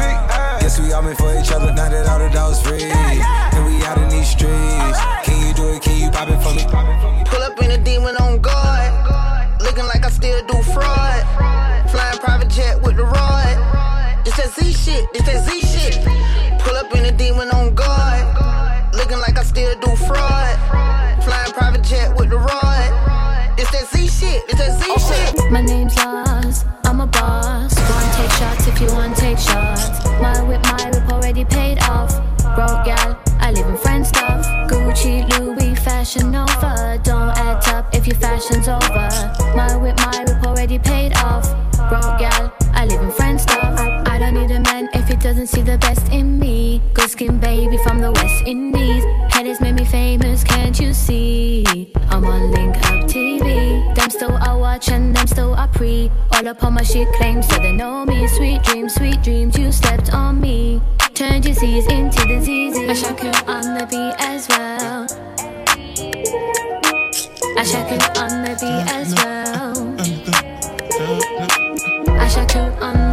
Guess 0.59 0.79
we 0.79 0.91
all 0.91 1.03
meant 1.03 1.19
for 1.19 1.29
each 1.37 1.51
other. 1.51 1.71
Now 1.71 1.87
that 1.87 2.09
all 2.09 2.17
the 2.17 2.33
dogs 2.33 2.59
free, 2.59 2.81
and 2.81 3.61
we 3.63 3.77
out 3.85 3.99
in 4.01 4.09
these 4.09 4.27
streets. 4.27 4.97
Can 5.21 5.37
you 5.45 5.53
do 5.53 5.69
it? 5.69 5.83
Can 5.83 6.01
you 6.01 6.09
pop 6.09 6.29
it 6.29 6.41
for 6.41 6.49
me? 6.57 6.65
Pull 7.29 7.43
up 7.43 7.61
in 7.61 7.69
a 7.69 7.77
demon 7.77 8.17
on 8.17 8.41
guard. 8.41 8.89
Looking 9.61 9.85
like 9.85 10.03
I 10.03 10.09
still 10.09 10.41
do 10.47 10.63
fraud. 10.73 11.21
Flying 11.91 12.17
private 12.17 12.49
jet 12.49 12.81
with 12.81 12.97
the 12.97 13.05
rod. 13.05 13.53
It's 14.25 14.35
that 14.37 14.49
Z 14.49 14.73
shit. 14.73 15.05
It's 15.13 15.29
that 15.29 15.45
Z 15.45 15.61
shit. 15.61 16.01
Pull 16.65 16.75
up 16.75 16.89
in 16.95 17.05
a 17.05 17.11
demon 17.11 17.51
on 17.51 17.75
guard. 17.75 18.25
Looking 18.95 19.19
like 19.19 19.37
I 19.37 19.43
still 19.43 19.79
do 19.79 19.95
fraud. 20.09 20.57
Flying 21.21 21.53
private 21.53 21.83
jet 21.83 22.17
with 22.17 22.31
the 22.31 22.37
rod. 22.37 23.59
It's 23.59 23.69
that 23.69 23.85
Z 23.93 24.07
shit. 24.07 24.41
It's 24.49 24.57
that 24.57 24.81
Z 24.81 24.89
shit. 24.97 25.22
My 25.53 25.61
name's 25.61 25.95
Lost, 25.97 26.65
I'm 26.83 26.99
a 26.99 27.05
boss. 27.05 27.77
And 27.77 28.13
take 28.17 28.31
shots 28.39 28.67
if 28.67 28.81
you 28.81 28.87
want 28.87 29.15
take 29.15 29.37
shots. 29.37 30.03
My 30.19 30.41
whip, 30.41 30.63
my 30.63 30.89
whip 30.89 31.07
already 31.13 31.45
paid 31.45 31.77
off. 31.83 32.09
Broke 32.55 32.85
gal, 32.85 33.21
I 33.39 33.51
live 33.51 33.67
in 33.67 33.77
friend 33.77 34.03
stuff. 34.03 34.47
Gucci, 34.67 35.21
Louis, 35.37 35.75
Fashion 35.75 36.31
Nova. 36.31 36.99
Don't 37.03 37.37
act 37.37 37.67
up 37.67 37.93
if 37.93 38.07
your 38.07 38.15
fashion's 38.15 38.67
over. 38.67 39.07
My 39.55 39.77
whip, 39.77 39.95
my 39.97 40.25
whip 40.27 40.43
already 40.43 40.79
paid 40.79 41.13
off. 41.17 41.45
Broke 41.87 42.17
gal, 42.17 42.51
I 42.73 42.87
live 42.87 43.03
in 43.03 43.11
friend 43.11 43.39
stuff. 43.39 43.52
See 45.47 45.61
the 45.61 45.77
best 45.77 46.11
in 46.11 46.39
me. 46.39 46.81
Good 46.93 47.09
skin 47.09 47.39
baby 47.39 47.77
from 47.83 47.99
the 47.99 48.11
West 48.11 48.43
Indies. 48.45 49.03
Head 49.33 49.45
Headers 49.45 49.59
made 49.59 49.75
me 49.75 49.85
famous, 49.85 50.43
can't 50.43 50.79
you 50.79 50.93
see? 50.93 51.91
I'm 52.09 52.23
on 52.23 52.51
Link 52.51 52.77
Up 52.77 53.05
TV. 53.09 53.93
Them 53.95 54.09
still 54.09 54.37
I 54.37 54.53
watch 54.53 54.89
and 54.89 55.15
them 55.15 55.27
still 55.27 55.53
I 55.53 55.67
pre. 55.67 56.09
All 56.31 56.47
up 56.47 56.63
on 56.63 56.73
my 56.75 56.83
shit 56.83 57.07
claims 57.15 57.47
so 57.47 57.57
they 57.57 57.73
know 57.73 58.05
me. 58.05 58.27
Sweet 58.27 58.63
dreams, 58.63 58.93
sweet 58.95 59.21
dreams, 59.21 59.57
you 59.57 59.71
slept 59.71 60.13
on 60.13 60.39
me. 60.39 60.81
Turned 61.13 61.43
Z's 61.43 61.87
into 61.87 62.25
the 62.25 62.39
ZZ. 62.39 62.77
I 62.89 62.93
shock 62.93 63.21
you 63.23 63.31
on 63.47 63.77
the 63.77 63.85
beat 63.85 64.15
as 64.19 64.47
well. 64.49 65.07
I 67.57 67.63
shock 67.63 67.91
you 67.91 67.99
on 68.21 68.43
the 68.43 68.55
beat 68.61 68.85
as 68.93 69.13
well. 69.15 69.73
I 72.19 72.27
shock 72.27 72.55
you 72.55 72.61
on 72.81 73.12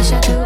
well. 0.00 0.24
I 0.24 0.39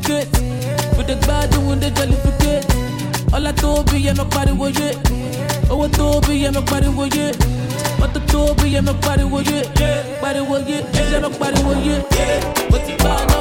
wọ́n 0.00 0.06
ti 0.06 0.08
suffocate 0.08 0.40
kò 0.96 1.02
dé 1.08 1.14
gbádùn 1.22 1.62
wọ́n 1.68 1.78
dé 1.80 1.88
jollificate 1.96 2.66
ọlá 3.36 3.52
tó 3.52 3.82
bí 3.90 3.96
yẹn 4.06 4.16
mi 4.18 4.24
pariwo 4.34 4.66
yé 4.68 4.88
owó 5.70 5.88
tó 5.88 6.20
bí 6.26 6.42
yẹn 6.42 6.54
mi 6.54 6.60
pariwo 6.70 7.04
yé 7.16 7.24
mọ́tò 8.00 8.20
tó 8.32 8.54
bí 8.58 8.66
yẹn 8.74 8.84
mi 8.84 8.92
pariwo 9.04 9.38
yé 9.40 9.58
pariwo 10.22 10.56
yé 10.68 10.76
ẹ̀jẹ̀ 11.00 11.20
mi 11.22 11.28
pariwo 11.40 11.72
yé 11.86 11.94
mo 12.70 12.78
ti 12.86 12.92
gbà 12.98 13.12
náà 13.28 13.38
mo 13.38 13.39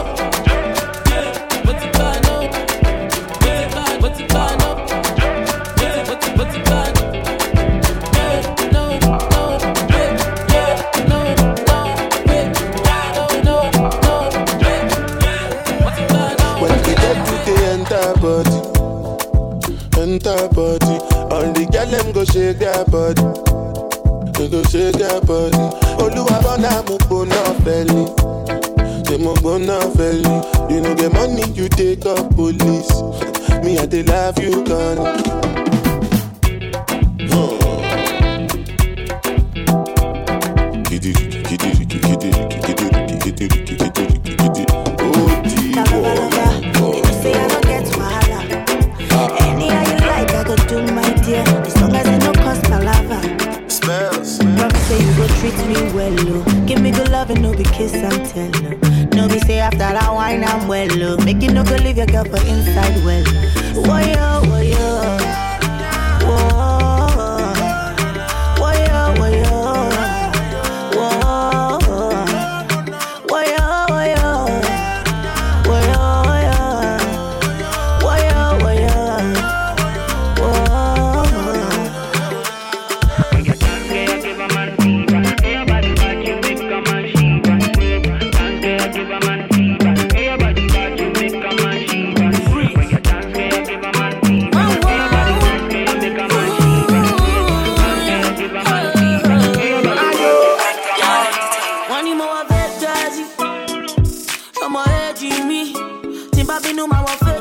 tí 106.79 106.85
n 106.85 106.87
bá 106.87 106.87
bínú 106.87 106.87
máa 106.87 107.03
wọ 107.03 107.13
fẹ́ 107.25 107.37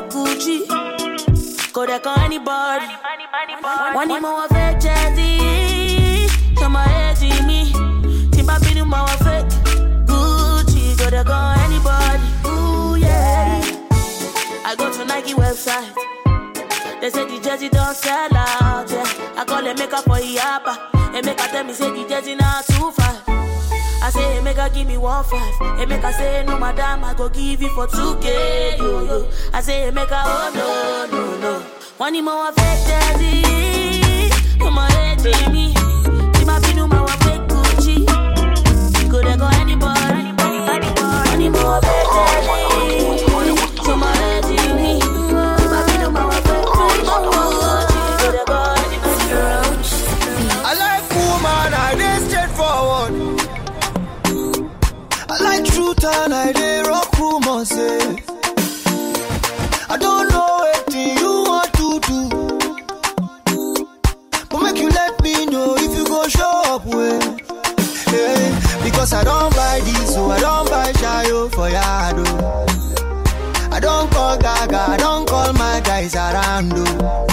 kò 1.75 1.81
dẹ̀ 1.89 1.99
kan 2.03 2.17
anybody 2.25 2.87
wọ́n 3.95 4.07
ní 4.09 4.15
mo 4.23 4.29
wọ 4.37 4.45
fẹ́ 4.55 4.67
mi 7.47 7.59
tí 8.31 8.41
bá 8.47 8.55
bínú 8.63 8.83
máa 8.93 9.03
wọ 9.07 9.15
fẹ́ 9.25 9.39
kò 10.99 11.07
dẹ̀ 11.15 11.23
kan 11.29 11.59
anybody. 11.65 12.27
I 14.69 14.75
go 14.77 14.85
to 14.91 15.03
Nike 15.05 15.33
website. 15.33 15.93
They 17.01 17.09
say 17.09 17.25
the 17.25 17.39
jersey 17.41 17.69
don't 17.69 17.95
sell 17.95 18.35
out. 18.35 18.91
Yeah. 18.91 19.39
I 19.39 19.43
call 19.45 19.63
them 19.63 19.77
make 19.79 19.93
up 19.93 20.03
for 20.03 20.19
Iapa. 20.19 20.77
And 21.15 21.25
make 21.25 21.39
tell 21.47 21.63
me 21.63 21.73
say 21.73 21.89
the 21.89 22.05
jersey 22.07 22.35
now 22.35 22.61
two 22.67 22.91
five. 22.91 22.98
I 24.01 24.09
say, 24.11 24.21
hey, 24.33 24.41
make 24.41 24.57
her 24.57 24.69
give 24.69 24.87
me 24.87 24.97
one 24.97 25.23
five. 25.25 25.77
Hey, 25.77 25.85
make 25.85 26.01
her 26.01 26.11
say, 26.13 26.43
no, 26.45 26.57
madam, 26.57 27.03
I 27.03 27.13
go 27.13 27.29
give 27.29 27.61
you 27.61 27.69
for 27.69 27.87
2K. 27.87 28.77
Yo, 28.77 29.03
yo. 29.03 29.29
I 29.53 29.61
say, 29.61 29.81
hey, 29.85 29.91
make 29.91 30.09
her, 30.09 30.21
oh, 30.23 31.07
no, 31.11 31.17
no, 31.17 31.37
no. 31.39 31.59
One 31.97 32.23
more 32.23 32.51
daddy. 32.53 34.29
No 34.57 34.71
more 34.71 34.83
head 34.85 35.21
me. 35.51 35.73
My 36.45 36.59
pinu, 36.59 36.87
my 36.87 37.05
fake 37.17 37.47
Gucci. 37.49 38.07
Could 39.11 39.25
I 39.27 39.35
go 39.35 39.47
anybody? 39.47 40.31
One 41.29 41.51
more 41.51 41.81
fake 41.81 42.98
I 56.11 56.51
dey 56.53 56.81
rock 56.83 57.17
rumors. 57.19 57.71
Eh. 57.71 58.15
I 59.89 59.97
don't 59.97 60.27
know 60.29 60.47
what 60.65 60.93
you 60.93 61.43
want 61.49 61.71
to 61.79 61.99
do, 62.09 62.19
but 64.49 64.59
make 64.63 64.77
you 64.81 64.89
let 64.89 65.21
me 65.23 65.45
know 65.45 65.75
if 65.77 65.95
you 65.97 66.05
go 66.05 66.27
show 66.27 66.61
up 66.65 66.85
well. 66.85 67.37
Yeah, 68.11 68.83
because 68.83 69.13
I 69.13 69.23
don't 69.23 69.53
buy 69.55 69.81
this, 69.83 70.13
so 70.13 70.29
I 70.31 70.39
don't 70.39 70.69
buy 70.69 70.91
shayo 70.93 71.51
for 71.53 71.69
yard. 71.69 72.15
oh. 72.27 72.65
I 73.71 73.79
don't 73.79 74.11
call 74.11 74.37
Gaga, 74.37 74.81
I 74.91 74.97
don't 74.97 75.27
call 75.27 75.53
my 75.53 75.79
guys 75.83 76.15
around. 76.15 76.71
oh. 76.75 77.27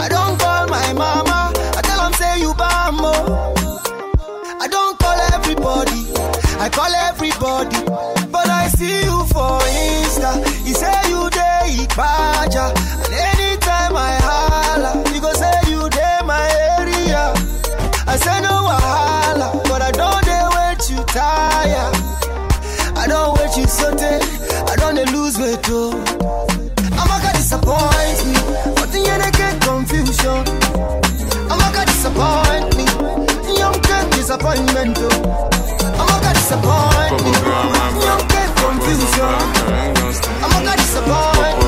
I 0.00 0.08
don't 0.08 0.38
call 0.38 0.66
my 0.68 0.92
mama, 0.92 1.35
I 6.66 6.68
call 6.68 6.92
everybody. 6.92 7.78
But 8.32 8.48
I 8.48 8.66
see 8.68 9.04
you 9.04 9.24
for 9.30 9.54
Insta, 9.62 10.34
you 10.66 10.74
say 10.74 10.98
you 11.08 11.30
day 11.30 11.86
Ipaja. 11.86 12.74
And 13.04 13.14
anytime 13.14 13.94
I 13.96 14.18
holla, 14.26 14.92
you 15.14 15.20
go 15.20 15.32
say 15.32 15.54
you 15.70 15.88
day 15.90 16.18
my 16.24 16.42
area. 16.78 17.32
I 18.06 18.16
say 18.16 18.40
no 18.42 18.66
wahala, 18.66 19.62
but 19.68 19.80
I 19.80 19.92
don't 19.92 20.24
dare 20.24 20.50
wait 20.58 20.90
you 20.90 21.02
tire. 21.14 21.92
I 22.98 23.06
don't 23.06 23.38
wait 23.38 23.56
you 23.56 23.66
sote, 23.68 24.02
I 24.02 24.74
don't 24.76 24.96
dey 24.96 25.04
lose 25.12 25.38
weight 25.38 25.60
oh. 25.70 25.92
I'm 26.98 27.06
not 27.06 27.22
gonna 27.22 27.32
disappoint 27.38 28.18
me, 28.26 28.34
but 28.74 28.90
the 28.90 29.06
end 29.06 29.22
I 29.22 29.30
get 29.30 29.54
confusion. 29.62 30.42
I'm 31.48 31.58
not 31.62 31.72
gonna 31.72 31.86
disappoint 31.86 32.74
me, 32.76 32.84
young 33.56 33.78
get 33.82 34.10
disappointment 34.10 34.96
oh. 34.98 35.52
I'm 36.48 36.62
not 36.62 37.10
gonna 37.10 37.32
disappoint 37.32 38.04
young 38.04 38.28
get 38.28 38.54
confusion. 38.54 39.24
I'm 40.44 40.64
gonna 40.64 40.76
disappoint 40.76 41.65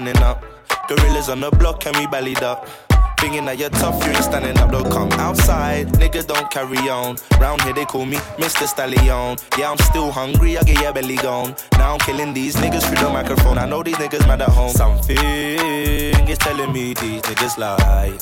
manning 0.00 0.22
up. 0.22 0.44
Gorillas 0.88 1.28
on 1.30 1.40
the 1.40 1.50
block, 1.52 1.86
and 1.86 1.96
we 1.96 2.06
bellied 2.06 2.42
up. 2.42 2.68
Thinking 3.18 3.46
that 3.46 3.58
you're 3.58 3.70
tough, 3.70 4.04
you 4.04 4.12
ain't 4.12 4.24
standing 4.24 4.58
up, 4.58 4.70
don't 4.70 4.90
come 4.90 5.10
outside. 5.12 5.86
Nigga, 6.00 6.26
don't 6.26 6.50
carry 6.50 6.76
on. 6.88 7.16
Round 7.40 7.62
here, 7.62 7.72
they 7.72 7.86
call 7.86 8.04
me 8.04 8.18
Mr. 8.36 8.66
Stallion. 8.66 9.38
Yeah, 9.58 9.70
I'm 9.70 9.78
still 9.78 10.10
hungry, 10.10 10.58
I 10.58 10.62
get 10.64 10.82
your 10.82 10.92
belly 10.92 11.16
gone. 11.16 11.56
Now 11.72 11.94
I'm 11.94 12.00
killing 12.00 12.34
these 12.34 12.56
niggas 12.56 12.84
through 12.86 13.06
the 13.06 13.10
microphone. 13.10 13.56
I 13.56 13.66
know 13.66 13.82
these 13.82 13.96
niggas 13.96 14.26
mad 14.26 14.42
at 14.42 14.50
home. 14.50 14.72
Something 14.72 15.16
is 15.16 16.38
telling 16.38 16.72
me 16.72 16.92
these 16.92 17.22
niggas 17.22 17.56
lie. 17.56 18.18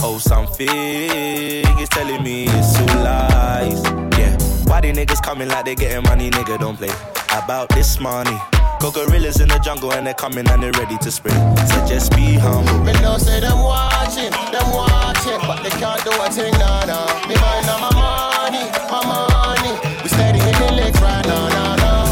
Oh, 0.00 0.18
something 0.18 0.68
is 0.68 1.88
telling 1.90 2.22
me 2.24 2.46
it's 2.48 2.80
all 2.80 3.04
lies. 3.04 3.80
Yeah, 4.18 4.36
why 4.64 4.80
they 4.80 4.92
niggas 4.92 5.22
coming 5.22 5.48
like 5.48 5.66
they 5.66 5.76
getting 5.76 6.02
money, 6.02 6.30
nigga? 6.30 6.58
Don't 6.58 6.76
play 6.76 6.90
about 7.30 7.68
this 7.68 8.00
money. 8.00 8.36
Got 8.80 8.94
gorillas 8.94 9.40
in 9.40 9.48
the 9.48 9.58
jungle 9.58 9.92
and 9.92 10.06
they're 10.06 10.14
coming 10.14 10.48
and 10.48 10.62
they're 10.62 10.72
ready 10.72 10.96
to 10.98 11.10
spring. 11.10 11.34
So 11.66 11.86
just 11.86 12.14
be 12.14 12.34
humble. 12.34 12.84
Me 12.84 12.92
know 13.00 13.18
say 13.18 13.40
them 13.40 13.58
watching, 13.60 14.30
them 14.30 14.68
watching, 14.70 15.40
but 15.48 15.62
they 15.64 15.70
can't 15.70 16.02
do 16.04 16.12
a 16.12 16.30
thing, 16.30 16.52
nah, 16.60 16.84
nah. 16.84 17.26
Me 17.26 17.34
mind 17.34 17.66
on 17.72 17.80
my 17.80 17.90
money, 17.96 18.64
my 18.92 19.00
money. 19.02 19.72
We 20.02 20.08
steady 20.08 20.38
in 20.38 20.54
the 20.60 20.72
legs 20.76 21.00
right 21.00 21.24
now, 21.26 21.48
nah, 21.48 21.76
nah. 21.76 22.06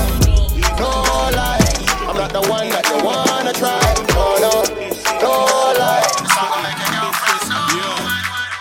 No 0.80 0.90
lie, 1.36 1.60
I'm 2.08 2.16
not 2.16 2.32
the 2.32 2.40
one 2.48 2.68
that 2.70 2.84
you 2.88 2.98
wanna 3.04 3.52
try. 3.52 3.78
Oh 4.16 4.40
no, 4.40 4.64
no 5.20 5.32
lie. 5.78 6.02
This 6.16 6.32
song 6.32 6.48
will 6.48 6.62
make 6.64 6.80
your 6.80 6.90
girlfriend 6.96 7.44
so. 7.44 7.60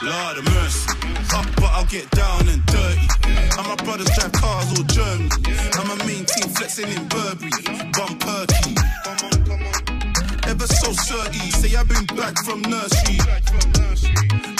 Lord 0.05 0.37
of 0.37 0.45
mercy. 0.53 0.85
Up, 1.33 1.47
but 1.55 1.71
I'll 1.71 1.85
get 1.85 2.09
down 2.11 2.47
and 2.49 2.63
dirty. 2.67 3.07
And 3.57 3.65
my 3.65 3.75
brothers 3.83 4.11
drive 4.13 4.33
cars 4.33 4.67
all 4.77 4.83
German. 4.91 5.31
And 5.47 5.87
my 5.87 5.95
main 6.05 6.25
team 6.25 6.49
flexing 6.53 6.89
in 6.89 7.07
Burberry. 7.07 7.72
Certy. 11.14 11.45
Say 11.61 11.78
I've 11.78 11.88
been 11.88 12.05
back 12.18 12.34
from 12.43 12.61
nursery. 12.66 13.22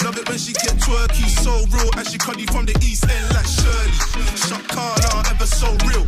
Love 0.06 0.14
it 0.14 0.28
when 0.28 0.38
she 0.38 0.52
get 0.54 0.78
twerky. 0.78 1.26
So 1.42 1.50
real. 1.74 1.90
And 1.98 2.06
she 2.06 2.16
cuddy 2.16 2.46
from 2.46 2.64
the 2.64 2.78
east 2.78 3.10
end 3.10 3.26
like 3.34 3.42
Shirley. 3.42 3.90
Shot 4.38 4.62
Carla, 4.70 5.26
ever 5.34 5.50
so 5.50 5.66
real. 5.82 6.06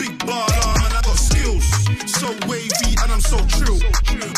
Big 0.00 0.16
baller, 0.24 0.68
man, 0.80 0.88
I 0.88 1.00
got 1.04 1.20
skills. 1.20 1.68
So 2.08 2.32
wavy 2.48 2.96
and 3.04 3.12
I'm 3.12 3.20
so 3.20 3.36
true. 3.60 3.76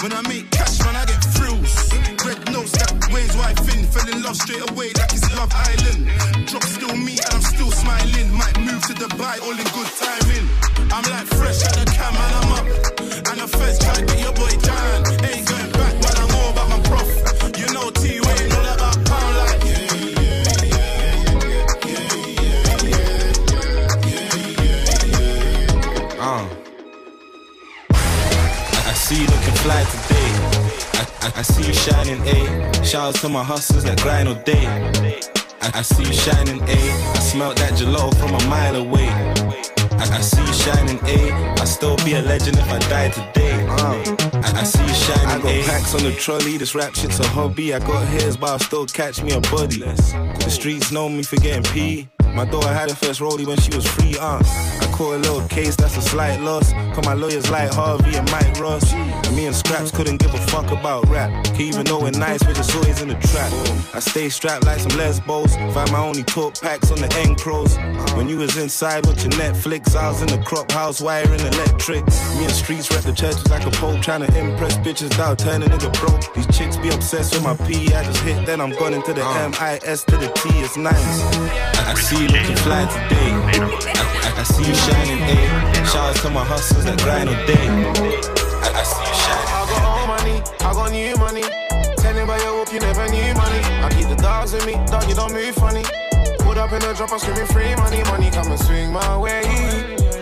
When 0.03 0.11
I 0.19 0.23
make 0.27 0.51
cash, 0.51 0.83
man, 0.83 0.99
I 0.99 1.07
get 1.07 1.23
thrills. 1.39 1.95
Red 2.27 2.43
nose, 2.51 2.75
that 2.83 2.91
Wayne's 3.15 3.37
wife 3.39 3.63
in. 3.71 3.87
Fell 3.87 4.09
in 4.11 4.27
love 4.27 4.35
straight 4.35 4.67
away 4.75 4.91
like 4.99 5.15
it's 5.15 5.31
Love 5.39 5.55
Island. 5.55 6.11
Drop 6.51 6.67
still 6.67 6.97
me 6.99 7.23
and 7.23 7.33
I'm 7.39 7.47
still 7.47 7.71
smiling. 7.71 8.35
Might 8.35 8.59
move 8.67 8.83
to 8.91 8.95
Dubai, 8.99 9.39
all 9.47 9.55
in 9.55 9.69
good 9.71 9.91
timing. 9.95 10.47
I'm 10.91 11.07
like 11.07 11.31
fresh 11.39 11.63
at 11.63 11.79
the 11.79 11.87
cam 11.95 12.19
and 12.19 12.35
I'm 12.35 12.51
up. 12.59 12.67
And 13.31 13.39
the 13.39 13.47
feds 13.47 13.79
try 13.79 13.95
to 13.95 14.03
get 14.03 14.19
your 14.19 14.35
boy 14.35 14.51
I, 31.27 31.29
I, 31.29 31.39
I 31.39 31.43
see 31.43 31.67
you 31.67 31.75
shining, 31.75 32.21
A. 32.23 32.85
Shout 32.85 33.09
out 33.09 33.21
to 33.21 33.29
my 33.29 33.43
hustlers 33.43 33.83
that 33.85 34.01
grind 34.01 34.29
all 34.29 34.37
day. 34.45 34.67
I, 35.61 35.79
I 35.79 35.83
see 35.83 36.05
you 36.05 36.13
shining, 36.13 36.63
A. 36.63 36.79
I 37.17 37.19
smelt 37.19 37.57
that 37.57 37.73
gelato 37.73 38.15
from 38.17 38.35
a 38.35 38.49
mile 38.49 38.77
away. 38.77 39.09
I, 39.99 40.19
I 40.19 40.21
see 40.21 40.41
you 40.41 40.53
shining, 40.53 41.01
A. 41.05 41.33
I 41.61 41.65
still 41.65 41.97
be 42.05 42.15
a 42.15 42.23
legend 42.23 42.59
if 42.59 42.71
I 42.71 42.79
die 42.79 43.09
today. 43.09 43.67
Uh. 43.69 44.17
I, 44.35 44.61
I 44.61 44.63
see 44.63 44.83
you 44.83 44.95
shining, 44.95 45.27
I 45.27 45.39
got 45.39 45.47
A. 45.47 45.63
packs 45.65 45.95
on 45.97 46.05
the 46.05 46.13
trolley, 46.13 46.59
this 46.59 46.77
rap 46.77 46.95
shit's 46.95 47.19
a 47.19 47.27
hobby. 47.29 47.75
I 47.75 47.81
got 47.81 48.07
hairs, 48.07 48.37
but 48.37 48.51
I'll 48.51 48.59
still 48.61 48.87
catch 48.87 49.21
me 49.23 49.33
a 49.33 49.41
body. 49.41 49.81
The 49.81 50.49
streets 50.49 50.93
know 50.93 51.09
me 51.09 51.25
for 51.25 51.37
getting 51.37 51.65
P. 51.65 52.09
My 52.37 52.45
daughter 52.45 52.69
had 52.69 52.91
her 52.91 52.95
first 52.95 53.21
rollie 53.21 53.47
when 53.47 53.57
she 53.57 53.75
was 53.75 53.87
free, 53.87 54.15
uh. 54.19 54.39
I 54.39 54.87
caught 54.93 55.15
a 55.15 55.19
little 55.19 55.49
case, 55.49 55.75
that's 55.75 55.97
a 55.97 56.03
slight 56.03 56.39
loss. 56.43 56.71
Cause 56.95 57.07
my 57.07 57.15
lawyers 57.15 57.49
like 57.51 57.73
Harvey 57.73 58.15
and 58.15 58.31
Mike 58.31 58.61
Ross. 58.61 58.93
And 58.93 59.35
me 59.35 59.47
and 59.47 59.57
Scraps 59.57 59.91
couldn't 59.91 60.19
give 60.19 60.35
a 60.35 60.39
fuck 60.49 60.71
about 60.71 61.09
rap. 61.09 61.31
Cause 61.47 61.61
even 61.61 61.87
though 61.87 62.01
we're 62.03 62.11
nice, 62.11 62.45
we're 62.45 62.53
just 62.53 62.75
always 62.77 63.01
in 63.01 63.09
the 63.09 63.15
trap. 63.15 63.51
I 63.95 64.01
stay 64.01 64.29
strapped 64.29 64.67
like 64.67 64.81
some 64.81 64.99
lesbos. 64.99 65.57
Find 65.57 65.91
my 65.91 65.99
only 65.99 66.25
talk 66.25 66.61
packs 66.61 66.91
on 66.91 66.99
the 66.99 67.11
end 67.17 67.39
pros. 67.39 67.79
When 68.15 68.29
you 68.29 68.37
was 68.37 68.59
inside 68.59 69.07
with 69.07 69.23
your 69.23 69.33
Netflix, 69.33 69.97
I 69.97 70.11
was 70.11 70.21
in 70.21 70.29
the 70.29 70.45
crop 70.45 70.71
house 70.73 71.01
wiring 71.01 71.41
electric. 71.41 72.05
Me 72.37 72.45
and 72.45 72.53
streets 72.53 72.91
rep 72.91 73.03
the 73.03 73.15
churches 73.15 73.49
like 73.49 73.65
a 73.65 73.71
pope, 73.71 74.03
trying 74.03 74.27
to 74.27 74.39
impress 74.39 74.77
bitches 74.77 75.09
without 75.09 75.39
turning 75.39 75.71
nigga 75.71 75.91
broke. 75.99 76.35
These 76.35 76.55
chicks 76.55 76.77
be 76.77 76.91
obsessed 76.91 77.33
with 77.33 77.45
my 77.45 77.57
P, 77.67 77.95
I 77.95 78.05
just 78.05 78.21
hit, 78.21 78.45
then 78.45 78.61
I'm 78.61 78.73
gone 78.73 78.93
into 78.93 79.15
the 79.15 79.25
M 79.25 79.55
I 79.59 79.81
S 79.85 80.05
to 80.05 80.19
the 80.19 80.29
T, 80.29 80.51
it's 80.61 80.77
nice. 80.77 81.76
I, 81.87 81.93
I 81.93 81.95
see 81.95 82.23
you 82.23 82.29
looking 82.29 82.57
fly 82.57 82.83
today. 82.87 83.31
I, 83.31 83.63
I, 84.27 84.41
I 84.41 84.43
see 84.43 84.67
you 84.67 84.75
shining, 84.75 85.23
A. 85.23 85.87
Shout 85.87 86.11
out 86.11 86.17
to 86.17 86.31
my 86.31 86.45
hustlers 86.45 86.85
that 86.85 86.99
grind 86.99 87.29
all 87.29 87.39
day. 87.47 87.69
I, 88.59 88.75
I 88.75 88.83
see 88.83 89.07
you 89.07 89.15
shining. 89.23 89.49
I 89.55 89.63
got 89.71 89.83
old 89.87 90.09
money, 90.11 90.37
I 90.67 90.73
got 90.75 90.91
new 90.91 91.15
money. 91.17 91.43
Tell 92.03 92.27
by 92.27 92.39
your 92.43 92.59
hope 92.59 92.73
you 92.73 92.81
never 92.81 93.07
knew 93.09 93.33
money. 93.35 93.63
I 93.87 93.89
keep 93.95 94.09
the 94.09 94.17
dogs 94.17 94.53
with 94.53 94.67
me, 94.67 94.75
dog, 94.91 95.09
you 95.09 95.15
don't 95.15 95.33
move 95.33 95.55
funny. 95.55 95.85
Put 96.43 96.59
up 96.59 96.73
in 96.73 96.81
the 96.81 96.93
drop, 96.95 97.13
I'm 97.13 97.19
screaming 97.19 97.47
free 97.47 97.75
money, 97.77 98.03
money 98.11 98.31
come 98.31 98.51
and 98.51 98.61
swing 98.61 98.93
my 98.93 99.17
way. 99.17 99.47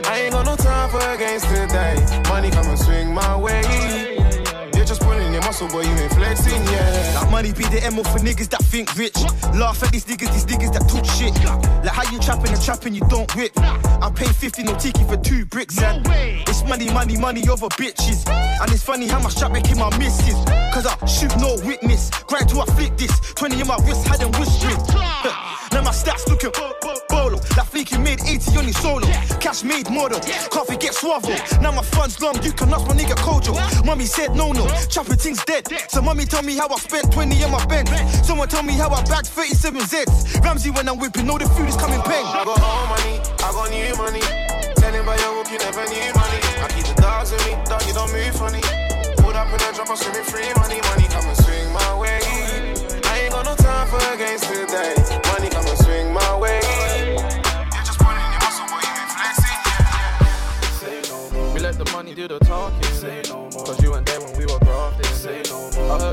I 0.05 0.21
ain't 0.21 0.33
got 0.33 0.45
no 0.45 0.57
time 0.57 0.91
for 0.91 1.01
games 1.17 1.43
today. 1.49 1.97
Money 2.29 2.51
come 2.51 2.69
and 2.69 2.79
swing 2.79 3.13
my 3.13 3.37
way. 3.37 4.14
You're 5.35 5.43
just 5.43 5.59
pulling 5.59 5.69
your 5.69 5.69
muscle, 5.69 5.69
boy, 5.69 5.83
you 5.83 6.03
ain't 6.03 6.13
flexing, 6.13 6.63
yeah. 6.71 7.13
That 7.15 7.31
money 7.31 7.53
be 7.53 7.65
the 7.65 7.91
MO 7.91 8.05
for 8.05 8.19
niggas 8.21 8.49
that 8.51 8.63
think 8.63 8.95
rich. 8.97 9.17
Laugh 9.55 9.83
at 9.83 9.91
these 9.91 10.05
niggas, 10.05 10.33
these 10.33 10.47
niggas 10.47 10.73
that 10.73 10.87
talk 10.89 11.05
shit. 11.05 11.35
Like 11.85 11.95
how 11.95 12.09
you 12.13 12.21
trapping 12.21 12.53
and 12.53 12.63
trapping, 12.63 12.95
you 12.95 13.03
don't 13.09 13.31
whip. 13.35 13.53
I 13.57 14.11
pay 14.15 14.27
50 14.27 14.63
no 14.63 14.77
tiki 14.77 15.03
for 15.05 15.17
two 15.17 15.45
bricks, 15.47 15.81
and 15.83 16.07
it's 16.47 16.63
money, 16.65 16.91
money, 16.93 17.17
money 17.17 17.49
over 17.49 17.69
bitches. 17.75 18.29
And 18.29 18.71
it's 18.71 18.85
funny 18.85 19.09
how 19.09 19.21
much 19.21 19.37
trap 19.37 19.53
making 19.53 19.79
my 19.79 19.91
misses. 19.99 20.39
Cause 20.73 20.87
I 20.87 20.95
shoot 21.07 21.35
no 21.39 21.57
witness. 21.67 22.11
Grind 22.27 22.49
till 22.49 22.63
I 22.63 22.67
flip 22.67 22.97
this. 22.97 23.19
20 23.35 23.61
in 23.61 23.67
my 23.67 23.77
wrist, 23.83 24.07
had 24.07 24.21
them 24.21 24.31
whispering. 24.39 24.79
Now 25.75 25.83
my 25.83 25.91
stats 25.91 26.29
looking 26.29 26.53
bolo. 27.09 27.39
That 27.57 27.67
Fleeky 27.67 27.99
made 27.99 28.23
80 28.23 28.59
on 28.59 28.65
his 28.65 28.79
solo. 28.79 29.09
Cash 29.43 29.65
made 29.65 29.91
model. 29.91 30.21
Can't 30.21 30.67
forget 30.67 30.95
swavel. 30.95 31.35
Now 31.61 31.73
my 31.73 31.83
funds 31.83 32.21
long, 32.23 32.41
you 32.43 32.53
can 32.53 32.73
ask 32.73 32.87
my 32.87 32.95
nigga 32.95 33.17
Kojo. 33.19 33.55
Mommy 33.85 34.07
said 34.07 34.35
no, 34.37 34.53
no. 34.53 34.67
Trapping 34.89 35.17
things 35.17 35.45
dead. 35.45 35.67
So 35.89 36.01
mommy 36.01 36.27
tell 36.27 36.43
me 36.43 36.57
how 36.57 36.69
I 36.69 36.77
spent 36.77 37.13
20 37.13 37.43
in 37.43 37.51
my 37.51 37.65
Benz. 37.67 37.91
Someone 38.27 38.49
tell 38.49 38.63
me 38.63 38.75
how 38.75 38.91
I 38.91 39.03
bagged 39.05 39.29
37 39.29 39.81
Zs. 39.83 40.43
Ramsey 40.45 40.71
when 40.71 40.89
I'm 40.89 40.99
whipping, 40.99 41.27
know 41.27 41.39
the 41.39 41.49
food 41.51 41.69
is 41.69 41.77
coming 41.77 42.01
peng. 42.03 42.25
I 42.25 42.45
got 42.45 42.61
old 42.63 42.89
money, 42.95 43.19
I 43.43 43.49
got 43.51 43.71
new 43.71 43.95
money. 43.99 44.25
Telling 44.77 45.05
by 45.05 45.17
your 45.17 45.33
hope 45.35 45.51
you 45.51 45.59
never 45.59 45.85
knew 45.91 46.09
money. 46.15 46.41
I 46.63 46.69
keep 46.71 46.87
the 46.87 46.95
dogs 47.01 47.33
in 47.33 47.41
me, 47.47 47.53
dog, 47.67 47.83
you 47.87 47.95
don't 47.95 48.13
move 48.13 48.35
funny. 48.37 48.63
Put 49.19 49.35
up 49.35 49.51
in 49.51 49.75
drop, 49.75 49.91
I'm 49.91 49.97
screaming 49.97 50.25
free 50.25 50.53
money, 50.55 50.79
money 50.95 51.07
come 51.09 51.44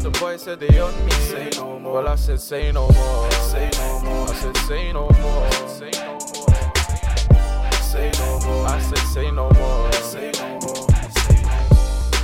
the 0.03 0.09
boys 0.11 0.41
said 0.41 0.59
they 0.59 0.79
on 0.79 0.93
me. 1.05 1.11
Say 1.11 1.49
no 1.55 1.79
more. 1.79 1.93
Well, 1.93 2.07
I 2.07 2.15
said 2.15 2.39
say 2.39 2.71
no 2.71 2.89
more. 2.89 3.31
Say 3.31 3.69
no 3.73 3.99
more. 4.01 4.27
I 4.27 4.33
said 4.33 4.57
say 4.57 4.93
no 4.93 5.09
more. 5.09 5.51
Say 5.67 5.91
no 5.91 6.11
more. 6.13 7.71
Say 7.81 8.11
no 8.19 8.39
more. 8.39 8.67
I 8.67 8.79
said 8.79 8.97
say 9.13 9.31
no 9.31 9.49
more. 9.51 9.91
Say 9.93 10.31
no 10.39 10.59
more. 10.59 10.87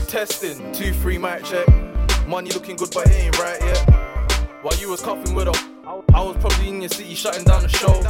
Testing, 0.07 0.71
two, 0.71 0.93
three, 0.93 1.17
mic 1.17 1.43
check. 1.43 1.67
Money 2.27 2.51
looking 2.51 2.75
good, 2.75 2.89
but 2.93 3.07
it 3.07 3.13
ain't 3.13 3.39
right 3.39 3.61
yet. 3.61 3.89
While 4.61 4.75
you 4.77 4.89
was 4.89 5.01
coughing 5.01 5.35
with 5.35 5.47
a 5.47 5.77
I 6.13 6.21
was 6.21 6.35
probably 6.37 6.69
in 6.69 6.81
your 6.81 6.89
city 6.89 7.15
shutting 7.15 7.43
down 7.45 7.61
the 7.61 7.69
show. 7.69 8.01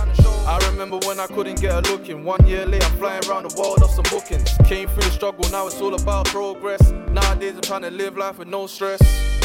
I 0.48 0.58
remember 0.72 0.98
when 1.06 1.20
I 1.20 1.28
couldn't 1.28 1.62
get 1.62 1.74
a 1.74 1.92
look 1.92 2.10
in. 2.10 2.24
One 2.24 2.46
year 2.48 2.66
later, 2.66 2.88
flying 2.98 3.24
around 3.28 3.50
the 3.50 3.62
world 3.62 3.84
off 3.84 3.92
some 3.92 4.06
bookings. 4.10 4.50
Came 4.66 4.88
through 4.88 5.04
the 5.04 5.12
struggle, 5.12 5.48
now 5.52 5.68
it's 5.68 5.80
all 5.82 5.94
about 5.94 6.26
progress. 6.28 6.92
Nowadays, 7.12 7.54
I'm 7.56 7.62
trying 7.62 7.82
to 7.84 7.92
live 7.92 8.18
life 8.18 8.40
with 8.40 8.48
no 8.48 8.66
stress. 8.66 9.37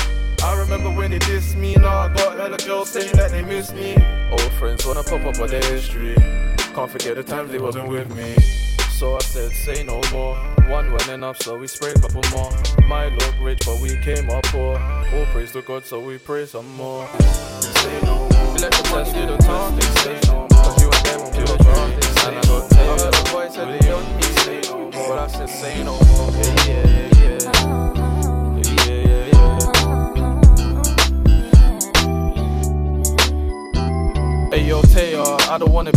I 0.45 0.59
remember 0.59 0.91
when 0.91 1.13
they 1.13 1.21
dissed 1.21 1.57
me, 1.57 1.75
now 1.77 1.99
I 1.99 2.09
got 2.09 2.37
hella 2.37 2.59
girls 2.59 2.91
saying 2.91 3.15
that 3.15 3.31
they 3.31 3.43
miss 3.43 3.73
me. 3.73 3.97
Old 4.31 4.53
friends 4.59 4.85
wanna 4.85 5.05
pop 5.05 5.25
up 5.25 5.39
on 5.39 5.49
their 5.49 5.63
history. 5.63 6.17
Can't 6.75 6.91
forget 6.91 7.15
the 7.15 7.23
times 7.23 7.53
they 7.53 7.59
wasn't 7.59 7.89
with 7.89 8.13
me. 8.17 8.35
So 8.91 9.15
I 9.15 9.21
said, 9.21 9.53
say 9.53 9.85
no 9.85 10.01
more. 10.13 10.35
One 10.69 10.91
went 10.91 11.09
enough, 11.09 11.41
so 11.43 11.57
we 11.57 11.69
sprayed 11.69 11.97
a 11.97 12.01
couple 12.01 12.23
more. 12.31 12.51
My 12.89 13.07
look 13.07 13.35
rich, 13.41 13.61
but 13.65 13.81
we 13.81 13.97
came 14.03 14.31
up 14.31 14.43
poor. 14.45 14.79
All 14.79 15.27
praise 15.27 15.53
to 15.53 15.63
God, 15.63 15.85
so 15.85 16.01
we 16.01 16.19
pray 16.19 16.47
some 16.47 16.69
more. 16.77 17.07
Say 17.61 18.01
no 18.03 18.17
more. 18.17 18.53
We 18.53 18.59
let 18.59 18.73
the 18.73 18.83
test 18.83 19.15
don't 19.15 19.39
talk, 19.39 19.75
they 19.77 19.87
say 20.03 20.21
no 20.27 20.35
more. 20.39 20.49
Cause 20.49 20.83
you 20.83 20.91
and 20.91 21.07
them 21.07 21.21
won't 21.21 21.35
do 21.35 21.45
the 21.45 21.57
draw, 21.63 21.87
they 21.87 22.01
say 22.21 22.35
no 22.35 22.59
more. 22.59 22.69
I 22.73 23.11
the 23.11 23.31
boy 23.33 23.49
said 23.49 23.81
they 23.81 23.93
on 23.93 24.17
me, 24.17 24.23
say 24.23 24.61
no 24.71 24.91
more. 24.91 25.09
But 25.09 25.19
I 25.19 25.27
said, 25.29 25.49
say 25.49 25.85
no 25.85 25.93
more. 25.93 26.31
Yeah, 26.33 26.67
yeah, 26.67 26.87
yeah. 26.87 27.12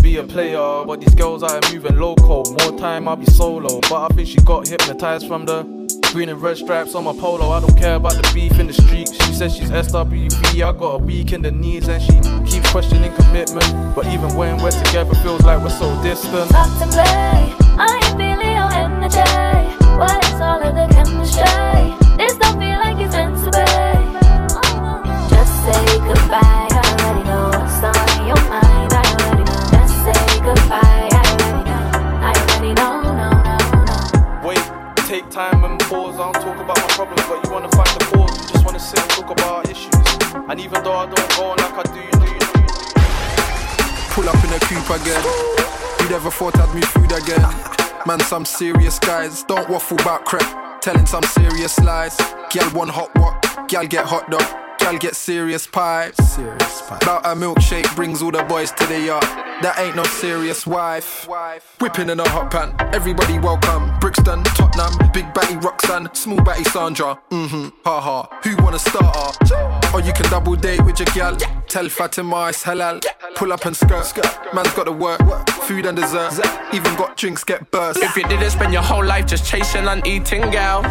Be 0.05 0.17
a 0.17 0.23
player, 0.23 0.85
but 0.85 0.99
these 0.99 1.15
girls 1.15 1.41
are 1.41 1.59
moving 1.73 1.97
loco. 1.97 2.43
More 2.43 2.77
time 2.77 3.07
I'll 3.07 3.15
be 3.15 3.25
solo, 3.25 3.81
but 3.89 4.05
I 4.05 4.07
think 4.13 4.27
she 4.27 4.37
got 4.37 4.67
hypnotized 4.67 5.27
from 5.27 5.45
the 5.45 5.63
green 6.13 6.29
and 6.29 6.39
red 6.39 6.57
stripes 6.57 6.93
on 6.93 7.05
my 7.05 7.13
polo. 7.13 7.49
I 7.49 7.59
don't 7.59 7.75
care 7.75 7.95
about 7.95 8.13
the 8.13 8.31
beef 8.33 8.59
in 8.59 8.67
the 8.67 8.73
streets. 8.73 9.11
She 9.25 9.33
says 9.33 9.55
she's 9.55 9.71
SWV. 9.71 10.61
I 10.61 10.71
got 10.71 10.91
a 10.93 10.97
weak 10.99 11.33
in 11.33 11.41
the 11.41 11.51
knees 11.51 11.87
and 11.87 12.01
she 12.03 12.15
keeps 12.49 12.71
questioning 12.71 13.11
commitment. 13.15 13.95
But 13.95 14.05
even 14.07 14.35
when 14.35 14.61
we're 14.61 14.69
together, 14.69 15.15
feels 15.15 15.41
like 15.41 15.59
we're 15.63 15.69
so 15.69 15.89
distant. 16.03 16.49
Stop 16.49 16.69
to 16.79 16.87
play. 16.93 17.53
I 17.77 17.99
ain't 18.03 18.17
feeling 18.19 18.53
your 18.59 18.71
energy. 18.83 19.25
What 19.97 20.23
is 20.23 20.39
all 20.39 20.61
of 20.61 20.75
the 20.75 20.85
chemistry? 20.93 21.97
This 22.17 22.37
don't 22.37 22.59
feel 22.59 22.77
like 22.85 22.97
it's 23.03 23.15
meant 23.15 23.37
to 23.43 23.49
be. 23.57 23.65
Just 25.33 25.53
say 25.65 25.97
goodbye. 26.07 26.74
Time 35.35 35.65
and 35.65 35.77
pause. 35.81 36.15
I 36.15 36.31
don't 36.31 36.41
talk 36.41 36.55
about 36.55 36.77
my 36.77 36.87
problems, 36.95 37.21
but 37.27 37.43
you 37.43 37.51
wanna 37.51 37.69
find 37.71 37.89
the 37.99 38.05
cause. 38.05 38.39
You 38.39 38.47
just 38.53 38.63
wanna 38.63 38.79
sit 38.79 39.01
and 39.01 39.09
talk 39.09 39.29
about 39.31 39.69
issues. 39.69 39.93
And 40.47 40.61
even 40.61 40.81
though 40.81 40.95
I 40.95 41.05
don't 41.07 41.29
go 41.35 41.51
on 41.51 41.57
like 41.57 41.75
I 41.75 41.83
do, 41.91 41.99
you 41.99 42.15
do, 42.23 42.27
you 42.31 42.39
do. 42.39 42.61
Pull 44.15 44.29
up 44.29 44.41
in 44.45 44.51
a 44.55 44.59
coupe 44.63 44.89
again. 44.95 45.23
You 45.99 46.09
never 46.09 46.31
thought 46.31 46.57
I'd 46.57 46.73
meet 46.73 46.85
food 46.85 47.11
again. 47.11 47.43
Man, 48.05 48.21
some 48.21 48.45
serious 48.45 48.97
guys. 48.97 49.43
Don't 49.43 49.67
waffle 49.67 49.99
about 49.99 50.23
crap. 50.23 50.81
Telling 50.81 51.05
some 51.05 51.23
serious 51.23 51.77
lies. 51.81 52.15
Gal 52.49 52.69
one 52.69 52.87
hot 52.87 53.13
what? 53.15 53.67
Gal 53.67 53.85
get 53.87 54.05
hot 54.05 54.31
dog. 54.31 54.64
Gal 54.85 54.99
get 54.99 55.15
serious 55.15 55.65
pie. 55.65 56.11
Serious 56.21 56.83
pie. 56.83 56.99
About 57.01 57.25
a 57.25 57.29
milkshake 57.29 57.95
brings 57.95 58.21
all 58.21 58.29
the 58.29 58.43
boys 58.43 58.69
to 58.73 58.85
the 58.85 59.01
yard. 59.01 59.23
That 59.63 59.79
ain't 59.79 59.95
no 59.95 60.03
serious 60.03 60.67
wife. 60.67 61.27
Whipping 61.79 62.11
in 62.11 62.19
a 62.19 62.29
hot 62.29 62.51
pan. 62.51 62.75
Everybody 62.93 63.39
welcome. 63.39 63.97
Brixton, 63.99 64.43
Tottenham, 64.43 65.11
Big 65.11 65.33
Batty 65.33 65.55
Roxanne, 65.55 66.13
Small 66.13 66.39
Batty 66.43 66.65
Sandra. 66.65 67.19
Mm-hmm. 67.31 67.69
Ha 67.83 67.99
ha. 67.99 68.39
Who 68.43 68.63
wanna 68.63 68.77
start 68.77 69.15
her? 69.15 69.89
Or 69.91 70.01
you 70.01 70.13
can 70.13 70.29
double 70.29 70.55
date 70.55 70.85
with 70.85 70.99
your 70.99 71.07
gal. 71.15 71.35
Tell 71.67 71.89
Fatima 71.89 72.49
it's 72.49 72.63
halal. 72.63 73.03
Pull 73.35 73.51
up 73.51 73.65
and 73.65 73.75
skirt. 73.75 74.15
Man's 74.53 74.73
got 74.73 74.85
to 74.85 74.93
work. 74.93 75.19
Food 75.67 75.85
and 75.85 75.97
dessert. 75.97 76.39
Even 76.73 76.95
got 76.95 77.17
drinks 77.17 77.43
get 77.43 77.69
burst. 77.69 77.99
If 77.99 78.15
you 78.15 78.23
didn't 78.23 78.49
spend 78.49 78.71
your 78.71 78.81
whole 78.81 79.03
life 79.03 79.25
just 79.25 79.45
chasing 79.45 79.85
and 79.87 80.07
eating 80.07 80.49
girls, 80.51 80.85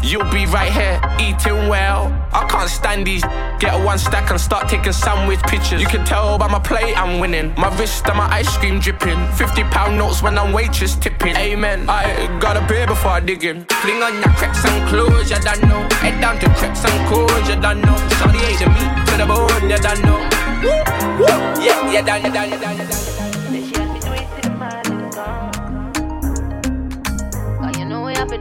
you'll 0.00 0.30
be 0.30 0.46
right 0.46 0.70
here 0.70 1.00
eating 1.18 1.68
well. 1.68 2.06
I 2.32 2.46
can't 2.48 2.70
stand 2.70 3.08
these. 3.08 3.22
Get 3.58 3.74
a 3.74 3.84
one 3.84 3.98
stack 3.98 4.30
and 4.30 4.40
start 4.40 4.68
taking 4.68 4.92
sandwich 4.92 5.42
pictures. 5.42 5.80
You 5.80 5.88
can 5.88 6.06
tell 6.06 6.38
by 6.38 6.46
my 6.46 6.60
plate 6.60 6.96
I'm 6.96 7.18
winning. 7.18 7.52
My 7.58 7.76
wrist 7.76 8.06
and 8.06 8.18
my 8.18 8.28
ice 8.28 8.56
cream 8.56 8.78
dripping. 8.78 9.18
50 9.32 9.64
pound 9.64 9.98
notes 9.98 10.22
when 10.22 10.38
I'm 10.38 10.52
waitress 10.52 10.94
tipping. 10.94 11.34
Amen. 11.34 11.88
I 11.88 12.38
got 12.38 12.56
a 12.56 12.64
beer 12.68 12.86
before 12.86 13.10
I 13.10 13.20
dig 13.20 13.42
in. 13.42 13.64
Fling 13.82 14.00
on 14.00 14.14
your 14.14 14.32
crepes 14.36 14.64
and 14.64 14.88
clothes, 14.88 15.28
you 15.28 15.40
don't 15.40 15.62
know. 15.62 15.82
Head 15.98 16.20
down 16.20 16.38
to 16.38 16.48
crepes 16.54 16.84
and 16.84 17.08
clothes, 17.08 17.48
you 17.48 17.60
don't 17.60 17.80
know. 17.80 17.96
Shawty 18.14 18.40
ate 18.46 18.60
the 18.60 18.70
meat 18.70 19.06
to 19.10 19.16
the 19.16 19.26
bone, 19.26 19.68
you 19.68 19.78
don't 19.78 20.02
know. 20.04 20.43
Yeah, 20.64 21.92
yeah, 21.92 22.02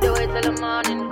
do 0.03 0.13
it 0.15 0.27
till 0.31 0.53
the 0.53 0.61
morning. 0.61 1.03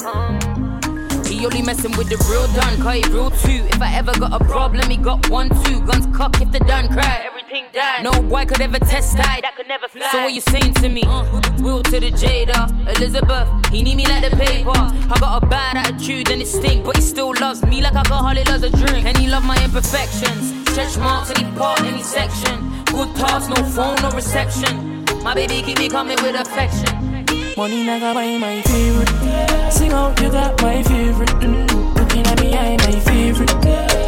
He 1.26 1.46
only 1.46 1.62
messing 1.62 1.96
with 1.98 2.10
the 2.10 2.18
real 2.30 2.48
done, 2.54 2.78
cause 2.82 2.96
he 2.96 3.04
real 3.14 3.30
too. 3.32 3.66
If 3.74 3.82
I 3.82 3.94
ever 3.96 4.14
got 4.20 4.34
a 4.40 4.44
problem, 4.46 4.90
he 4.90 4.98
got 4.98 5.30
one, 5.30 5.50
two. 5.64 5.80
Guns 5.82 6.06
cock 6.16 6.40
if 6.42 6.52
the 6.52 6.60
done 6.60 6.88
cry. 6.88 7.26
Everything 7.26 7.66
died. 7.74 8.04
No 8.04 8.12
boy 8.22 8.46
could 8.46 8.62
ever 8.62 8.80
test 8.80 9.18
that. 9.18 9.40
That 9.42 9.56
could 9.56 9.68
never 9.68 9.88
fly. 9.88 10.08
So 10.12 10.24
what 10.24 10.34
you 10.34 10.42
saying 10.42 10.74
to 10.76 10.90
me? 10.90 11.04
Uh, 11.06 11.26
will 11.60 11.84
to 11.84 12.00
the 12.00 12.12
Jada, 12.12 12.70
Elizabeth. 12.96 13.48
He 13.72 13.84
need 13.84 13.96
me 13.96 14.06
like 14.08 14.30
the 14.30 14.36
paper. 14.36 14.72
I 14.72 15.18
got 15.20 15.44
a 15.44 15.46
bad 15.46 15.78
attitude 15.78 16.30
and 16.32 16.42
it 16.42 16.48
stink, 16.48 16.86
but 16.86 16.96
he 16.96 17.02
still 17.02 17.34
loves 17.40 17.64
me 17.66 17.82
like 17.82 17.96
alcoholic 17.96 18.48
loves 18.48 18.64
a 18.64 18.70
drink. 18.70 19.06
And 19.06 19.18
he 19.18 19.28
love 19.28 19.44
my 19.44 19.62
imperfections. 19.64 20.61
Stretch 20.72 20.98
marks 21.00 21.30
any 21.32 21.52
part, 21.58 21.82
any 21.82 22.02
section. 22.02 22.72
Good 22.86 23.14
talks, 23.18 23.50
no 23.50 23.56
phone, 23.76 24.02
no 24.02 24.10
reception. 24.12 25.04
My 25.22 25.34
baby 25.34 25.62
keep 25.62 25.78
me 25.78 25.90
coming 25.90 26.16
with 26.24 26.34
affection. 26.34 27.26
Money 27.58 27.90
I 27.90 28.00
buy 28.00 28.38
my 28.38 28.62
favorite. 28.62 29.74
Sing 29.74 29.92
out, 29.92 30.18
you 30.22 30.32
got 30.32 30.62
my 30.62 30.82
favorite. 30.84 31.28
Mm. 31.44 31.96
Looking 31.98 32.26
at 32.26 32.40
me, 32.40 32.58
I 32.58 32.78
my 32.78 33.00
favorite. 33.02 33.52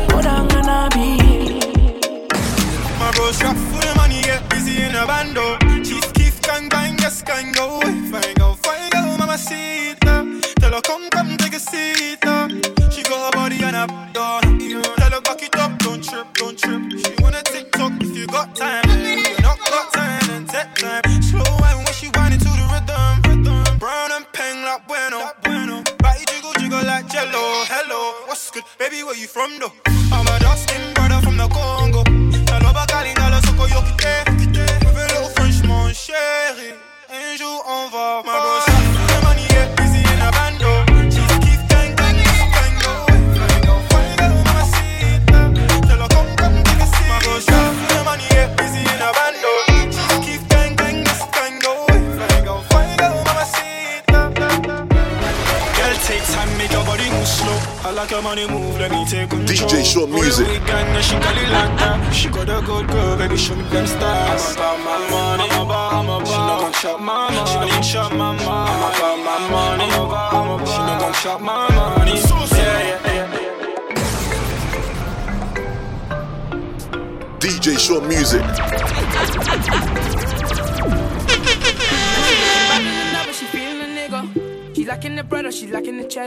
But 0.07 0.25
I'm 0.25 0.47
gonna 0.47 0.87
be. 0.93 1.59
My 2.97 3.11
bro 3.11 3.33
shop 3.33 3.57
for 3.57 3.83
the 3.85 3.93
money, 3.97 4.21
get 4.21 4.49
busy 4.49 4.83
in 4.83 4.95
a 4.95 5.05
bando. 5.05 5.57
Chief 5.83 6.13
Keef 6.13 6.41
gang 6.43 6.69
bang, 6.69 6.95
yes 6.99 7.21
can 7.23 7.51
go. 7.51 7.81
Fine 7.81 8.35
go, 8.35 8.53
fine 8.63 8.89
go, 8.89 9.17
mama 9.17 9.37
see 9.37 9.95
Tell 9.99 10.71
her 10.71 10.81
come, 10.81 11.09
come 11.09 11.35
take 11.35 11.55
a 11.55 11.59
seat. 11.59 12.23
She 12.89 13.03
got 13.03 13.19
her 13.19 13.31
body 13.37 13.61
and 13.63 13.75
a 13.75 14.11
door. 14.13 15.02
Trip, 16.23 16.33
don't 16.35 16.57
trip. 16.57 16.99
She 16.99 17.23
wanna 17.23 17.41
TikTok 17.43 17.93
if 18.01 18.15
you 18.15 18.27
got 18.27 18.55
time. 18.55 18.83
If 18.85 19.37
you 19.37 19.43
not 19.43 19.59
got 19.59 19.93
time, 19.93 20.27
then 20.27 20.45
take 20.45 20.73
time. 20.75 21.21
Slow 21.21 21.43
wine 21.59 21.77
when 21.77 21.93
she 21.93 22.07
whining 22.15 22.39
to 22.39 22.45
the 22.45 22.65
rhythm. 22.71 23.21
rhythm. 23.27 23.77
Brown 23.79 24.11
and 24.11 24.25
peng 24.33 24.63
like 24.63 24.87
bueno. 24.87 25.31
bueno. 25.43 25.83
Body 25.99 26.25
jiggle 26.27 26.53
jiggle 26.59 26.83
like 26.85 27.07
jello. 27.09 27.65
Hello, 27.67 28.27
what's 28.27 28.51
good, 28.51 28.63
baby? 28.79 29.03
Where 29.03 29.15
you 29.15 29.27
from 29.27 29.59
though? 29.59 29.73
I'm 30.11 30.27
a 30.27 30.39
dark 30.39 30.57
skin 30.57 30.93
brother 30.93 31.19
from 31.21 31.37
the 31.37 31.47
Congo. 31.47 32.22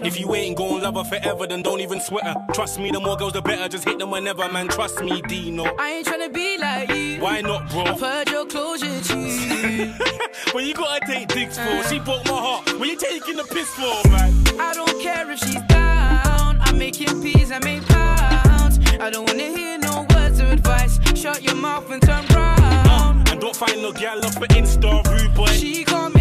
If 0.07 0.21
you 0.21 0.33
ain't 0.37 0.57
gon' 0.57 0.81
love 0.81 0.95
her 0.95 1.03
forever, 1.03 1.49
then 1.49 1.63
don't 1.63 1.81
even 1.81 1.99
sweat 1.99 2.25
her. 2.25 2.37
Trust 2.55 2.79
me, 2.79 2.93
the 2.93 3.01
more 3.01 3.17
girls, 3.17 3.33
the 3.33 3.43
better. 3.43 3.69
Just 3.69 3.85
hit 3.85 3.99
them 3.99 4.13
whenever, 4.13 4.49
man. 4.53 4.69
Trust 4.69 5.03
me, 5.03 5.21
Dino. 5.23 5.65
I 5.81 5.95
ain't 5.95 6.07
tryna 6.07 6.33
be 6.33 6.57
like 6.59 6.89
you. 6.91 7.21
Why 7.21 7.41
not, 7.41 7.69
bro? 7.71 7.83
I've 7.83 8.01
heard 8.01 8.31
your 8.31 8.47
closure, 8.47 9.01
G. 9.01 9.93
When 10.53 10.65
you 10.65 10.75
gotta 10.75 11.05
take 11.05 11.27
dicks 11.27 11.59
for, 11.59 11.83
she 11.89 11.99
broke 11.99 12.25
my 12.27 12.39
heart. 12.39 12.79
When 12.79 12.89
you 12.89 12.97
taking 12.97 13.37
the 13.37 13.43
piss 13.43 13.69
for, 13.71 14.09
man? 14.11 14.33
I 14.61 14.75
don't 14.75 15.03
care 15.03 15.29
if 15.29 15.41
she's 15.41 15.61
down. 15.63 16.61
I'm 16.61 16.79
making 16.79 17.21
peas, 17.21 17.51
I 17.51 17.59
make 17.59 17.85
pounds. 17.89 18.79
I 19.01 19.11
don't 19.11 19.27
wanna 19.27 19.57
hear 19.59 19.77
no 19.79 20.07
words 20.15 20.39
of 20.39 20.53
advice. 20.53 21.01
Shut 21.17 21.43
your 21.43 21.57
mouth 21.57 21.91
and 21.91 22.01
turn 22.01 22.25
round. 22.27 22.61
Uh, 22.89 23.33
and 23.33 23.41
don't 23.41 23.57
find 23.57 23.83
no 23.83 23.91
gal 23.91 24.25
off 24.25 24.35
for 24.35 24.47
Insta, 24.47 25.05
rude 25.11 25.35
boy. 25.35 25.47
She 25.47 25.83
can't 25.85 26.16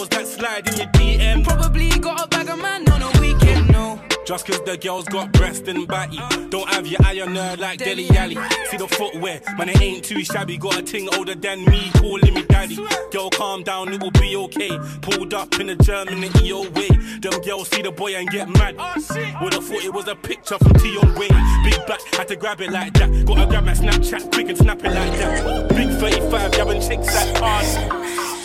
girls 0.00 0.08
that 0.10 0.26
slide 0.26 0.68
in 0.68 0.76
your 0.76 0.86
DM. 0.88 1.44
Probably 1.44 1.88
got 1.98 2.24
a 2.24 2.28
bag 2.28 2.48
of 2.48 2.58
man 2.58 2.88
on 2.90 3.02
a 3.02 3.20
weekend, 3.20 3.70
no. 3.70 4.00
Just 4.24 4.46
cause 4.46 4.62
the 4.62 4.76
girls 4.76 5.04
got 5.06 5.32
breast 5.32 5.66
and 5.68 5.86
batty. 5.88 6.18
Don't 6.48 6.68
have 6.68 6.86
your 6.86 7.00
eye 7.04 7.20
on 7.20 7.34
her 7.34 7.56
like 7.58 7.78
Dele 7.80 8.08
Alli. 8.16 8.36
See 8.70 8.76
the 8.76 8.86
footwear, 8.86 9.40
man, 9.58 9.68
it 9.68 9.80
ain't 9.80 10.04
too 10.04 10.24
shabby. 10.24 10.56
Got 10.56 10.78
a 10.78 10.82
ting 10.82 11.08
older 11.16 11.34
than 11.34 11.64
me, 11.64 11.90
calling 11.94 12.34
me 12.34 12.42
daddy. 12.44 12.78
Girl, 13.10 13.30
calm 13.30 13.62
down, 13.62 13.92
it 13.92 14.02
will 14.02 14.10
be 14.12 14.36
okay. 14.36 14.78
Pulled 15.02 15.34
up 15.34 15.58
in 15.58 15.70
a 15.70 15.76
German 15.76 16.22
and 16.22 16.42
EO 16.42 16.70
way. 16.70 16.88
Them 17.20 17.40
girls 17.42 17.68
see 17.68 17.82
the 17.82 17.90
boy 17.90 18.14
and 18.14 18.28
get 18.30 18.48
mad. 18.48 18.76
Oh, 18.78 18.94
Would've 19.42 19.64
thought 19.64 19.84
it 19.84 19.92
was 19.92 20.08
a 20.08 20.14
picture 20.14 20.58
from 20.58 20.78
Tion 20.78 21.14
Wayne. 21.14 21.64
Big 21.64 21.86
back, 21.86 22.00
had 22.14 22.28
to 22.28 22.36
grab 22.36 22.60
it 22.60 22.70
like 22.70 22.94
that. 22.94 23.26
Gotta 23.26 23.46
grab 23.46 23.64
my 23.64 23.72
Snapchat 23.72 24.32
quick 24.32 24.48
and 24.48 24.56
snap 24.56 24.78
it 24.84 24.94
like 24.94 25.18
that. 25.18 25.68
Big 25.70 25.88
35, 25.88 26.52
grabbing 26.52 26.80
chicks 26.80 27.06
that 27.06 27.36
hard. 27.38 28.39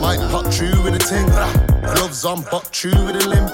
Might 0.00 0.20
pop 0.30 0.50
true 0.50 0.82
with 0.82 0.94
a 0.94 0.98
ting. 0.98 1.26
Gloves 1.94 2.24
on, 2.24 2.42
pop 2.44 2.70
true 2.70 3.04
with 3.04 3.24
a 3.24 3.28
limp. 3.28 3.50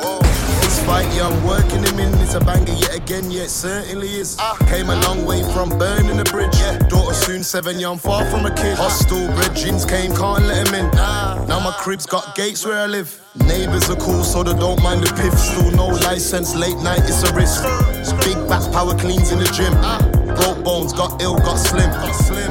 It's 0.64 0.80
I'm 0.86 1.44
working 1.46 1.82
him 1.82 1.98
in, 1.98 2.12
it's 2.20 2.34
a 2.34 2.40
banger 2.40 2.72
yet 2.72 2.94
again, 2.94 3.30
yet 3.30 3.48
certainly 3.48 4.08
is. 4.08 4.36
Came 4.68 4.90
a 4.90 5.00
long 5.02 5.24
way 5.24 5.42
from 5.52 5.70
burning 5.78 6.16
the 6.16 6.24
bridge. 6.24 6.54
Yeah. 6.58 6.78
Daughter 6.88 7.14
soon 7.14 7.42
seven, 7.42 7.82
i'm 7.84 7.98
far 7.98 8.24
from 8.26 8.44
a 8.46 8.54
kid. 8.54 8.76
Hostile 8.76 9.28
bred 9.34 9.56
jeans 9.56 9.84
came, 9.84 10.14
can't 10.14 10.44
let 10.44 10.68
him 10.68 10.74
in. 10.74 10.90
Now 10.94 11.60
my 11.60 11.74
crib's 11.78 12.06
got 12.06 12.34
gates 12.34 12.64
where 12.66 12.78
I 12.78 12.86
live. 12.86 13.20
Neighbors 13.46 13.88
are 13.88 13.96
cool, 13.96 14.22
so 14.24 14.42
they 14.42 14.54
don't 14.54 14.82
mind 14.82 15.02
the 15.02 15.12
piff. 15.14 15.38
Still 15.38 15.70
no 15.72 15.86
license, 15.86 16.54
late 16.54 16.78
night, 16.78 17.00
it's 17.04 17.22
a 17.22 17.34
risk. 17.34 17.62
Big 18.24 18.36
back 18.48 18.62
power 18.72 18.94
cleans 18.94 19.32
in 19.32 19.38
the 19.38 19.46
gym. 19.46 19.72
Broke 20.34 20.64
bones, 20.64 20.92
got 20.92 21.22
ill, 21.22 21.36
got 21.38 21.56
slim. 21.56 21.90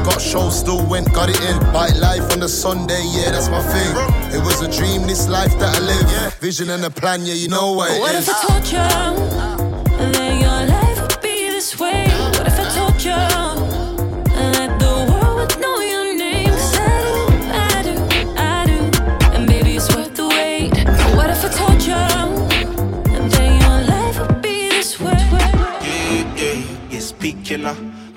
Got 0.03 0.21
show, 0.21 0.49
still 0.49 0.85
went, 0.87 1.11
got 1.13 1.29
it 1.29 1.39
in. 1.41 1.57
Bite 1.71 1.95
life 1.95 2.31
on 2.33 2.39
the 2.39 2.49
Sunday, 2.49 3.01
yeah, 3.13 3.31
that's 3.31 3.49
my 3.49 3.61
thing. 3.61 4.35
It 4.37 4.43
was 4.43 4.61
a 4.61 4.69
dream, 4.69 5.07
this 5.07 5.27
life 5.29 5.57
that 5.59 5.75
I 5.75 5.79
live. 5.79 6.33
Vision 6.35 6.69
and 6.69 6.83
a 6.85 6.89
plan, 6.89 7.25
yeah, 7.25 7.33
you 7.33 7.47
know 7.47 7.71
what 7.73 7.91
it 7.91 7.99
What 7.99 8.13
is. 8.15 8.27
if 8.27 8.35
I 8.35 8.47
told 8.47 9.47
you 9.47 9.52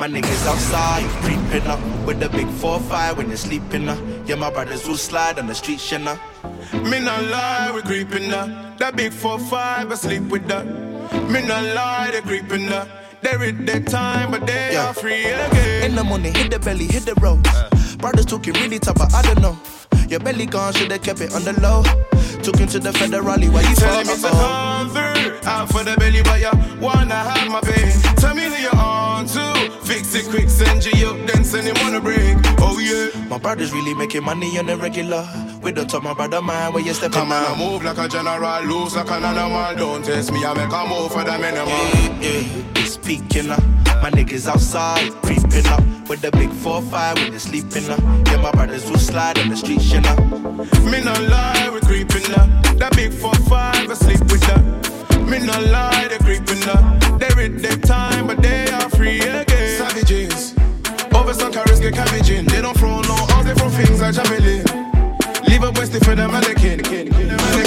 My 0.06 0.12
niggas 0.12 0.46
outside, 0.46 1.02
creeping 1.24 1.66
up 1.66 1.80
with 2.06 2.20
the 2.20 2.28
big 2.28 2.46
4-5 2.46 3.16
when 3.16 3.26
you're 3.26 3.36
sleeping 3.36 3.88
up. 3.88 3.98
Yeah, 4.24 4.36
my 4.36 4.50
brothers 4.50 4.86
will 4.86 4.96
slide 4.96 5.36
on 5.36 5.48
the 5.48 5.54
street, 5.56 5.90
you 5.90 5.98
know. 5.98 6.16
Me 6.84 7.00
not 7.00 7.24
lie, 7.24 7.72
we 7.74 7.82
creeping 7.82 8.32
up. 8.32 8.78
That 8.78 8.94
big 8.94 9.12
four 9.12 9.40
five, 9.40 9.90
I 9.90 9.96
sleep 9.96 10.22
with 10.30 10.46
that. 10.46 10.64
Me 11.28 11.44
not 11.44 11.64
lie, 11.74 12.10
they 12.12 12.20
creeping 12.20 12.68
up. 12.68 12.86
They 13.20 13.36
read 13.36 13.66
their 13.66 13.80
time, 13.80 14.30
but 14.30 14.46
they 14.46 14.74
Yeah. 14.74 14.90
are 14.90 14.94
free 14.94 15.24
again. 15.24 15.82
In 15.90 15.96
the 15.96 16.04
morning, 16.04 16.34
hit 16.34 16.52
the 16.52 16.60
belly, 16.60 16.86
hit 16.86 17.04
the 17.04 17.14
road. 17.20 17.42
Brothers 17.98 18.26
talking 18.26 18.54
really 18.54 18.78
tough, 18.78 18.98
but 18.98 19.12
I 19.12 19.22
don't 19.22 19.40
know. 19.40 19.58
Your 20.08 20.20
belly 20.20 20.46
gone, 20.46 20.72
should've 20.72 21.02
kept 21.02 21.20
it 21.20 21.34
on 21.34 21.42
the 21.42 21.54
low. 21.60 21.82
Took 22.44 22.58
him 22.58 22.68
to 22.68 22.78
the 22.78 22.92
federally, 22.92 23.48
why 23.50 23.62
you 23.62 23.74
Telling 23.74 24.06
me 24.06 24.14
to 24.14 24.28
come 24.28 24.88
through, 24.90 25.50
out 25.50 25.68
for 25.72 25.82
the 25.82 25.96
belly, 25.96 26.22
but 26.22 26.40
you 26.40 26.52
wanna 26.80 27.16
have 27.16 27.50
my 27.50 27.60
baby. 27.60 27.90
Tell 28.18 28.36
me 28.36 28.44
who 28.44 28.54
you're 28.62 28.76
on 28.76 29.26
to. 29.26 29.55
It 30.14 30.26
quick, 30.30 30.48
send 30.48 30.84
you 30.86 31.08
up, 31.08 31.26
then 31.26 31.44
send 31.44 31.66
him 31.66 31.76
on 31.86 31.94
a 31.94 32.00
break. 32.00 32.36
Oh 32.58 32.78
yeah. 32.78 33.10
My 33.28 33.38
brother's 33.38 33.72
really 33.72 33.94
making 33.94 34.24
money 34.24 34.58
on 34.58 34.66
the 34.66 34.76
regular. 34.76 35.26
We 35.62 35.72
don't 35.72 35.90
talk 35.90 36.02
my 36.02 36.14
brother 36.14 36.40
man 36.40 36.72
where 36.72 36.82
you 36.82 36.94
stepping 36.94 37.12
Come 37.12 37.32
on, 37.32 37.44
I 37.44 37.58
move 37.58 37.82
like 37.82 37.98
a 37.98 38.08
general, 38.08 38.62
loose 38.62 38.94
like 38.94 39.10
an 39.10 39.24
animal. 39.24 39.74
Don't 39.76 40.04
test 40.04 40.32
me, 40.32 40.44
I 40.44 40.54
make 40.54 40.72
a 40.72 40.86
move 40.88 41.12
for 41.12 41.24
the 41.24 41.36
minimum. 41.38 42.22
Yeah, 42.22 42.40
yeah, 42.76 42.84
speaking 42.84 43.50
up. 43.50 43.62
My 44.00 44.10
niggas 44.10 44.46
outside, 44.46 45.10
creeping 45.22 45.66
up. 45.66 45.82
With 46.08 46.20
the 46.20 46.30
big 46.30 46.50
4-5 46.50 47.14
when 47.16 47.32
you're 47.32 47.40
sleeping 47.40 47.90
up. 47.90 47.98
Yeah, 48.28 48.40
my 48.40 48.52
brothers 48.52 48.88
will 48.88 48.98
slide 48.98 49.38
on 49.38 49.48
the 49.48 49.56
street, 49.56 49.82
you 49.82 50.00
know. 50.00 50.16
Me 50.90 51.02
no 51.02 51.12
lie, 51.28 51.68
we 51.72 51.80
creeping 51.80 52.32
up. 52.34 52.48
That 52.78 52.92
big 52.94 53.12
four 53.12 53.34
five, 53.48 53.90
I 53.90 53.94
sleep 53.94 54.20
with 54.20 54.42
that. 54.42 54.62
Me 55.28 55.38
no 55.40 55.58
lie, 55.72 56.06
they 56.08 56.18
creeping 56.18 56.62
up. 56.68 57.18
They 57.18 57.28
read 57.34 57.58
their 57.58 57.76
time, 57.76 58.28
but 58.28 58.40
they 58.40 58.70
are 58.70 58.88
free. 58.90 59.45
Some 61.38 61.52
carrots 61.52 61.80
get 61.80 61.94
cabbage 61.94 62.30
in. 62.30 62.46
They 62.46 62.60
don't 62.62 62.76
throw 62.76 63.00
no 63.02 63.16
all 63.32 63.44
different 63.44 63.74
things 63.74 64.00
like 64.00 64.14
javelin. 64.14 64.64
Leave 65.48 65.62
a 65.62 65.70
Westie 65.72 66.02
for 66.04 66.14
the 66.14 66.26
mannequin. 66.28 66.80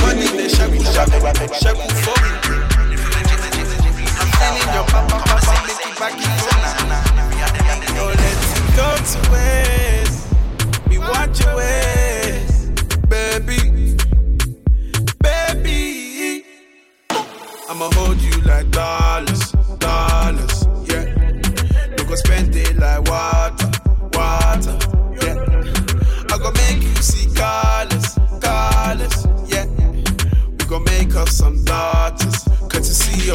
Money 0.02 0.28
they 0.38 0.50
shaku 0.50 0.80
shaku 0.80 1.20
shaku 1.62 1.86
for 2.04 2.18
me. 2.24 2.32
I'm 4.20 4.30
feeling 4.38 4.74
your 4.74 4.86
papa 4.86 5.18
papa 5.26 5.54
make 5.68 5.86
it 5.86 6.00
back 6.00 6.14
in 6.14 6.22
Don't 7.96 8.16
let 8.16 8.38
it 8.58 8.76
go 8.76 8.90
to 9.12 9.20
waste. 9.32 10.26
Be 10.90 10.98
watch 10.98 11.40
your 11.42 11.56
ways, 11.56 12.72
baby, 13.08 13.96
baby. 15.22 16.44
I'ma 17.70 17.90
hold 17.94 18.20
you 18.22 18.42
like 18.42 18.70
dollars, 18.72 19.54
spend 22.20 22.56
it 22.56 22.78
like 22.78 23.02
water, 23.10 23.70
water, 24.14 24.76
yeah. 25.22 25.38
I 26.32 26.38
gon' 26.38 26.54
make 26.54 26.82
you 26.84 26.96
see 27.02 27.28
colors, 27.34 28.18
colors, 28.42 29.18
yeah. 29.48 29.66
We 30.58 30.66
gon' 30.68 30.84
make 30.84 31.16
up 31.16 31.30
some 31.30 31.64
daughters, 31.64 32.44
cause 32.70 32.88
to 32.88 32.94
see 33.04 33.28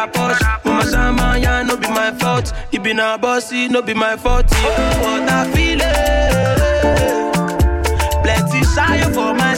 ra 0.00 0.06
posh 0.14 0.40
mo 0.64 0.72
máa 0.72 0.84
ṣàmáyà 0.92 1.66
no 1.66 1.76
be 1.76 1.88
my 1.88 2.10
fault. 2.20 2.52
Ibi 2.72 2.94
na 2.94 3.16
bọ́sì 3.18 3.70
no 3.70 3.82
be 3.82 3.94
my 3.94 4.16
fault. 4.16 4.46
Oh, 4.52 5.02
what 5.02 5.30
I 5.30 5.44
feel 5.52 5.80
plenty 8.22 8.60
ṣayọ 8.74 9.06
for 9.14 9.34
my 9.34 9.54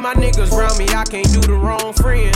keep 0.00 0.02
my 0.02 0.14
niggas 0.14 0.50
round 0.50 0.78
me, 0.78 0.86
I 0.94 1.04
can't 1.04 1.30
do 1.32 1.40
the 1.40 1.54
wrong 1.54 1.92
friend. 1.92 2.34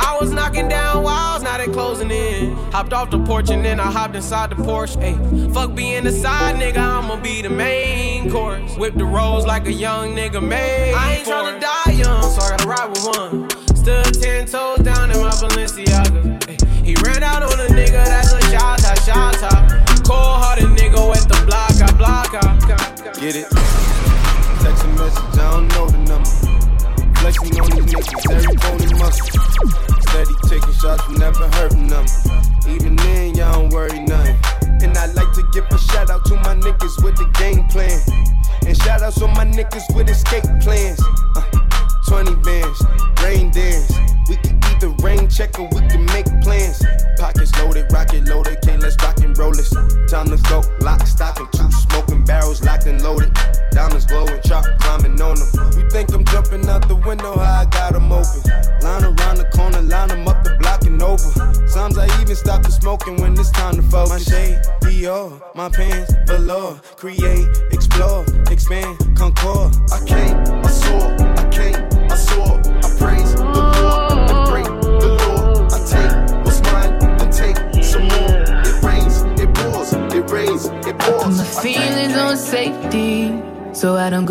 I 0.00 0.16
was 0.20 0.32
knocking 0.32 0.68
down 0.68 1.02
walls, 1.02 1.42
now 1.42 1.58
they 1.58 1.66
closing 1.66 2.10
in. 2.10 2.54
Hopped 2.72 2.92
off 2.92 3.10
the 3.10 3.18
porch 3.24 3.50
and 3.50 3.64
then 3.64 3.80
I 3.80 3.90
hopped 3.90 4.16
inside 4.16 4.50
the 4.50 4.56
Porsche. 4.56 4.96
Ayy, 4.96 5.54
fuck 5.54 5.74
being 5.74 6.04
the 6.04 6.12
side 6.12 6.56
nigga, 6.56 6.78
I'ma 6.78 7.16
be 7.16 7.42
the 7.42 7.50
main 7.50 8.30
course. 8.30 8.76
Whip 8.76 8.94
the 8.94 9.04
rolls 9.04 9.46
like 9.46 9.66
a 9.66 9.72
young 9.72 10.14
nigga 10.14 10.42
made. 10.42 10.94
I 10.94 11.16
ain't 11.16 11.26
tryna 11.26 11.60
die 11.60 11.92
young, 11.92 12.22
so 12.30 12.40
I 12.42 12.50
gotta 12.50 12.68
ride 12.68 12.88
with 12.90 13.04
one. 13.16 13.50
Stood 13.76 14.20
ten 14.20 14.46
toes 14.46 14.80
down 14.80 15.10
in 15.10 15.20
my 15.20 15.30
Balenciaga. 15.30 16.40
Ayy, 16.40 16.84
he 16.84 16.94
ran 17.04 17.22
out 17.22 17.42
on 17.42 17.60
a 17.60 17.68
nigga, 17.72 18.04
that's 18.04 18.32
a 18.32 18.40
shot, 18.50 18.78
top, 18.78 18.98
shot. 19.38 19.70
Cold 20.04 20.42
hearted 20.42 20.68
nigga 20.78 21.08
with 21.08 21.26
the 21.28 21.44
block, 21.46 21.80
I 21.80 21.92
block, 21.96 22.34
I. 22.34 23.20
Get 23.20 23.36
it? 23.36 23.73
Flexing 27.34 27.60
on 27.60 27.70
these 27.70 27.94
niggas, 27.94 28.32
every 28.32 28.56
bone 28.56 28.82
and 28.82 28.98
muscle. 28.98 29.26
Steady 30.08 30.34
taking 30.48 30.74
shots, 30.74 31.02
but 31.08 31.18
never 31.18 31.48
hurting 31.48 31.88
them. 31.88 32.06
Even 32.68 32.96
then, 32.96 33.34
y'all 33.34 33.52
don't 33.60 33.72
worry 33.72 34.00
nothing. 34.00 34.36
And 34.82 34.96
I 34.96 35.06
like 35.12 35.32
to 35.34 35.42
give 35.52 35.64
a 35.70 35.78
shout 35.78 36.10
out 36.10 36.24
to 36.26 36.34
my 36.36 36.54
niggas 36.54 37.02
with 37.02 37.16
the 37.16 37.28
game 37.38 37.66
plan. 37.68 38.00
And 38.66 38.76
shout 38.76 39.02
outs 39.02 39.20
on 39.22 39.32
my 39.32 39.44
niggas 39.44 39.94
with 39.96 40.08
escape 40.08 40.44
plans. 40.60 41.00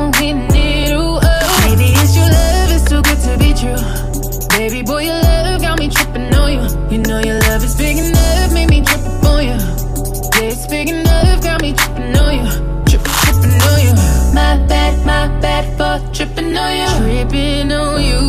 on 0.00 0.12
hitting 0.14 0.48
it. 0.54 0.92
Ooh, 0.92 1.18
oh. 1.20 1.60
Maybe 1.66 1.92
it's 1.92 2.14
your 2.16 2.28
love, 2.28 2.70
it's 2.70 2.84
too 2.88 3.02
good 3.02 3.18
to 3.26 3.36
be 3.38 3.52
true. 3.54 3.76
Baby 4.56 4.82
boy, 4.82 5.02
your 5.02 5.14
love 5.14 5.60
got 5.60 5.78
me 5.78 5.88
tripping 5.88 6.32
on 6.34 6.52
you. 6.52 6.62
You 6.90 6.98
know 6.98 7.20
your 7.20 7.38
love 7.40 7.62
is 7.64 7.74
big 7.76 7.96
enough, 7.98 8.52
made 8.52 8.68
me 8.70 8.82
trip 8.84 9.00
up 9.00 9.24
on 9.24 9.42
you. 9.44 9.58
Yeah, 10.38 10.50
it's 10.52 10.66
big 10.66 10.88
enough, 10.88 11.42
got 11.42 11.60
me 11.62 11.72
tripping 11.74 12.16
on 12.16 12.34
you. 12.38 12.48
Trip, 12.86 13.02
tripping 13.24 13.60
on 13.70 13.80
you. 13.86 13.94
My 14.34 14.56
bad, 14.66 14.94
my 15.06 15.28
bad 15.40 15.64
for 15.76 16.00
tripping 16.12 16.56
on 16.56 16.72
you. 16.76 16.88
Tripping 16.98 17.72
on 17.72 18.02
you. 18.02 18.20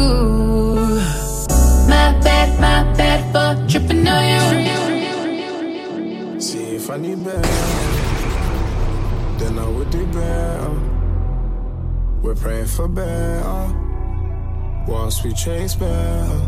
My 1.88 2.12
bad, 2.22 2.50
my 2.60 2.84
bad 2.98 3.22
for 3.32 3.56
tripping 3.68 4.08
on 4.08 4.24
you. 4.26 4.40
See 6.42 6.76
if 6.76 6.90
I 6.90 6.98
need 6.98 7.24
better, 7.24 7.42
then 9.38 9.60
I 9.60 9.68
would 9.68 9.90
do 9.90 10.06
better. 10.08 10.89
We're 12.22 12.36
praying 12.36 12.68
for 12.68 12.88
better, 12.88 13.74
Once 14.88 15.24
we 15.24 15.34
chase 15.34 15.76
better. 15.76 16.42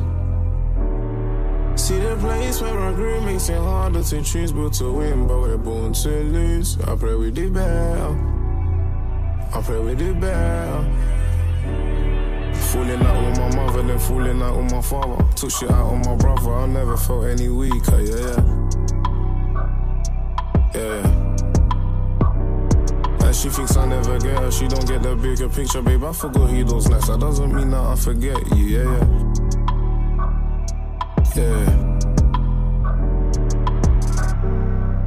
See 1.75 1.97
the 1.97 2.17
place 2.17 2.61
where 2.61 2.77
our 2.77 2.93
grew 2.93 3.21
makes 3.21 3.47
it 3.49 3.57
harder 3.57 4.03
to 4.03 4.21
choose, 4.21 4.51
but 4.51 4.73
to 4.73 4.91
win, 4.91 5.27
but 5.27 5.39
we're 5.39 5.57
born 5.57 5.93
to 5.93 6.09
lose. 6.09 6.77
I 6.81 6.95
pray 6.95 7.15
we 7.15 7.31
do 7.31 7.49
better. 7.49 8.09
I 9.53 9.61
pray 9.61 9.79
we 9.79 9.95
do 9.95 10.13
better. 10.13 10.83
Falling 12.53 13.01
out 13.01 13.25
with 13.25 13.39
my 13.39 13.55
mother, 13.55 13.83
then 13.83 13.99
falling 13.99 14.41
out 14.41 14.57
with 14.57 14.71
my 14.71 14.81
father. 14.81 15.25
Took 15.35 15.51
shit 15.51 15.71
out 15.71 15.87
on 15.87 15.99
my 16.01 16.15
brother, 16.15 16.53
I 16.53 16.65
never 16.67 16.97
felt 16.97 17.25
any 17.25 17.47
weaker, 17.47 18.01
yeah, 18.01 18.35
yeah. 18.35 18.71
Yeah. 20.73 21.20
And 23.31 23.37
she 23.37 23.47
thinks 23.47 23.77
I 23.77 23.85
never 23.85 24.19
get 24.19 24.37
her, 24.39 24.51
she 24.51 24.67
don't 24.67 24.85
get 24.85 25.03
the 25.03 25.15
bigger 25.15 25.47
picture, 25.47 25.81
babe. 25.81 26.03
I 26.03 26.11
forgot 26.11 26.49
he 26.49 26.63
those 26.63 26.89
nights, 26.89 27.07
that 27.07 27.21
doesn't 27.21 27.55
mean 27.55 27.69
that 27.69 27.79
I 27.79 27.95
forget 27.95 28.37
you, 28.57 28.65
yeah, 28.65 28.83
yeah. 28.83 29.05
Yeah. 31.37 31.65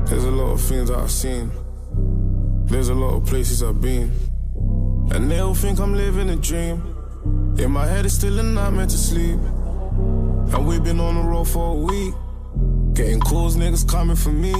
There's 0.06 0.24
a 0.24 0.30
lot 0.30 0.52
of 0.52 0.60
things 0.62 0.88
that 0.88 1.00
I've 1.00 1.10
seen, 1.10 1.50
there's 2.64 2.88
a 2.88 2.94
lot 2.94 3.14
of 3.14 3.26
places 3.26 3.62
I've 3.62 3.82
been, 3.82 4.10
and 5.12 5.30
they 5.30 5.40
all 5.40 5.54
think 5.54 5.78
I'm 5.78 5.94
living 5.94 6.30
a 6.30 6.36
dream. 6.36 6.96
In 7.58 7.72
my 7.72 7.86
head, 7.86 8.06
it's 8.06 8.14
still 8.14 8.38
a 8.38 8.42
nightmare 8.42 8.86
to 8.86 8.96
sleep. 8.96 9.38
And 10.54 10.66
we've 10.66 10.82
been 10.82 10.98
on 10.98 11.16
the 11.16 11.28
road 11.28 11.44
for 11.44 11.72
a 11.72 11.78
week. 11.78 12.14
Getting 12.94 13.20
calls, 13.20 13.58
niggas 13.58 13.86
coming 13.86 14.16
for 14.16 14.32
me. 14.32 14.54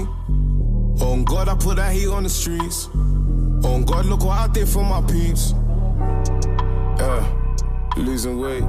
On 1.01 1.25
God, 1.25 1.49
I 1.49 1.55
put 1.55 1.77
that 1.77 1.95
heat 1.95 2.09
on 2.09 2.25
the 2.25 2.29
streets. 2.29 2.91
On 3.65 3.83
God, 3.85 4.07
look 4.07 4.25
what 4.25 4.39
I 4.39 4.47
did 4.49 4.69
for 4.69 4.85
my 4.85 5.01
peeps. 5.03 5.55
Yeah, 6.99 7.27
losing 7.97 8.39
weight. 8.39 8.62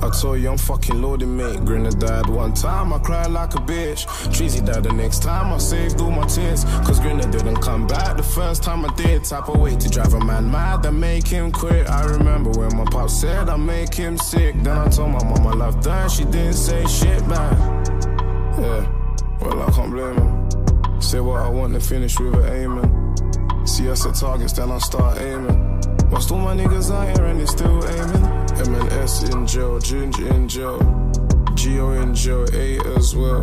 I 0.00 0.08
told 0.10 0.40
you 0.40 0.50
I'm 0.50 0.56
fucking 0.56 1.02
loaded, 1.02 1.26
mate. 1.26 1.58
Died 1.98 2.28
one 2.28 2.54
time, 2.54 2.92
I 2.92 2.98
cried 2.98 3.30
like 3.30 3.54
a 3.54 3.58
bitch. 3.58 4.06
Treasy 4.32 4.64
died 4.64 4.84
the 4.84 4.92
next 4.92 5.22
time, 5.24 5.52
I 5.52 5.58
saved 5.58 6.00
all 6.00 6.12
my 6.12 6.26
tears. 6.26 6.64
Cause 6.86 7.00
Grinner 7.00 7.28
didn't 7.28 7.56
come 7.56 7.88
back 7.88 8.16
the 8.16 8.22
first 8.22 8.62
time 8.62 8.84
I 8.84 8.94
did. 8.94 9.24
Type 9.24 9.48
of 9.48 9.60
way 9.60 9.74
to 9.74 9.88
drive 9.90 10.14
a 10.14 10.24
man 10.24 10.48
mad 10.48 10.84
that 10.84 10.92
make 10.92 11.26
him 11.26 11.50
quit. 11.50 11.90
I 11.90 12.04
remember 12.04 12.50
when 12.50 12.76
my 12.76 12.84
pop 12.84 13.10
said 13.10 13.48
I'd 13.48 13.56
make 13.56 13.92
him 13.92 14.16
sick. 14.16 14.54
Then 14.62 14.78
I 14.78 14.88
told 14.88 15.10
my 15.10 15.24
mom 15.24 15.46
I 15.46 15.52
loved 15.54 15.84
her, 15.84 16.08
she 16.08 16.24
didn't 16.24 16.54
say 16.54 16.86
shit 16.86 17.28
back. 17.28 17.58
Yeah, 18.58 18.86
well, 19.40 19.62
I 19.62 19.70
can't 19.72 19.90
blame 19.90 20.16
him. 20.16 21.00
Say 21.00 21.20
what 21.20 21.40
I 21.40 21.48
want 21.48 21.74
and 21.74 21.82
finish 21.82 22.18
with 22.20 22.34
an 22.34 22.52
aiming. 22.52 22.97
See 23.68 23.90
us 23.90 24.06
at 24.06 24.14
targets, 24.14 24.54
then 24.54 24.70
I 24.70 24.78
start 24.78 25.20
aiming. 25.20 25.80
Whilst 26.10 26.32
all 26.32 26.38
my 26.38 26.56
niggas 26.56 26.90
out 26.90 27.14
here 27.14 27.26
and 27.26 27.38
they 27.38 27.44
still 27.44 27.86
aiming. 27.86 28.22
MNS 28.64 29.34
in 29.34 29.46
jail, 29.46 29.78
Ginger 29.78 30.26
in 30.34 30.48
jail, 30.48 30.78
Geo 31.54 31.92
in 31.92 32.14
jail, 32.14 32.46
A 32.54 32.78
as 32.96 33.14
well. 33.14 33.42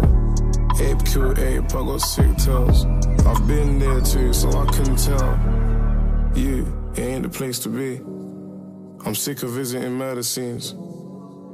Ape 0.82 1.06
kill 1.06 1.40
ape, 1.40 1.64
I 1.64 1.68
got 1.68 2.02
sick 2.02 2.36
tells. 2.38 2.86
I've 3.24 3.48
been 3.48 3.78
there 3.78 4.02
too, 4.02 4.34
so 4.34 4.50
I 4.50 4.66
can 4.74 4.96
tell. 4.96 6.34
You, 6.36 6.92
it 6.96 7.02
ain't 7.02 7.24
the 7.24 7.30
place 7.30 7.60
to 7.60 7.70
be. 7.70 7.98
I'm 9.06 9.14
sick 9.14 9.44
of 9.44 9.52
visiting 9.52 9.94
murder 9.94 10.24
scenes. 10.24 10.72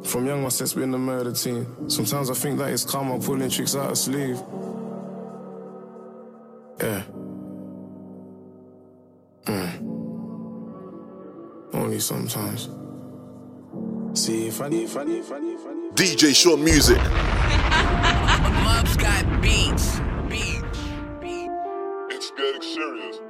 From 0.09 0.25
young, 0.25 0.43
my 0.43 0.49
sense 0.49 0.73
been 0.73 0.91
the 0.91 0.97
murder 0.97 1.33
team. 1.33 1.89
Sometimes 1.89 2.29
I 2.31 2.35
think 2.35 2.57
that 2.59 2.71
it's 2.71 2.85
karma 2.85 3.19
pulling 3.19 3.49
tricks 3.49 3.75
out 3.75 3.91
of 3.91 3.97
sleeve. 3.97 4.41
Yeah. 6.79 7.03
Mm. 9.45 9.81
Only 11.73 11.99
sometimes. 11.99 12.69
See 14.13 14.47
if 14.47 14.61
I 14.61 14.67
need, 14.67 14.83
if 14.83 14.97
I 14.97 15.03
need, 15.05 15.19
if 15.19 15.31
I 15.31 15.39
need, 15.39 15.53
if 15.53 15.65
I 15.65 15.73
need. 15.73 15.93
DJ 15.93 16.35
Short 16.35 16.59
Music. 16.59 16.97
Mubs 18.65 18.97
got 18.97 19.41
beats. 19.41 19.99
beats. 20.27 20.79
beats. 21.21 21.53
It's 22.09 22.31
getting 22.31 22.61
serious. 22.61 23.20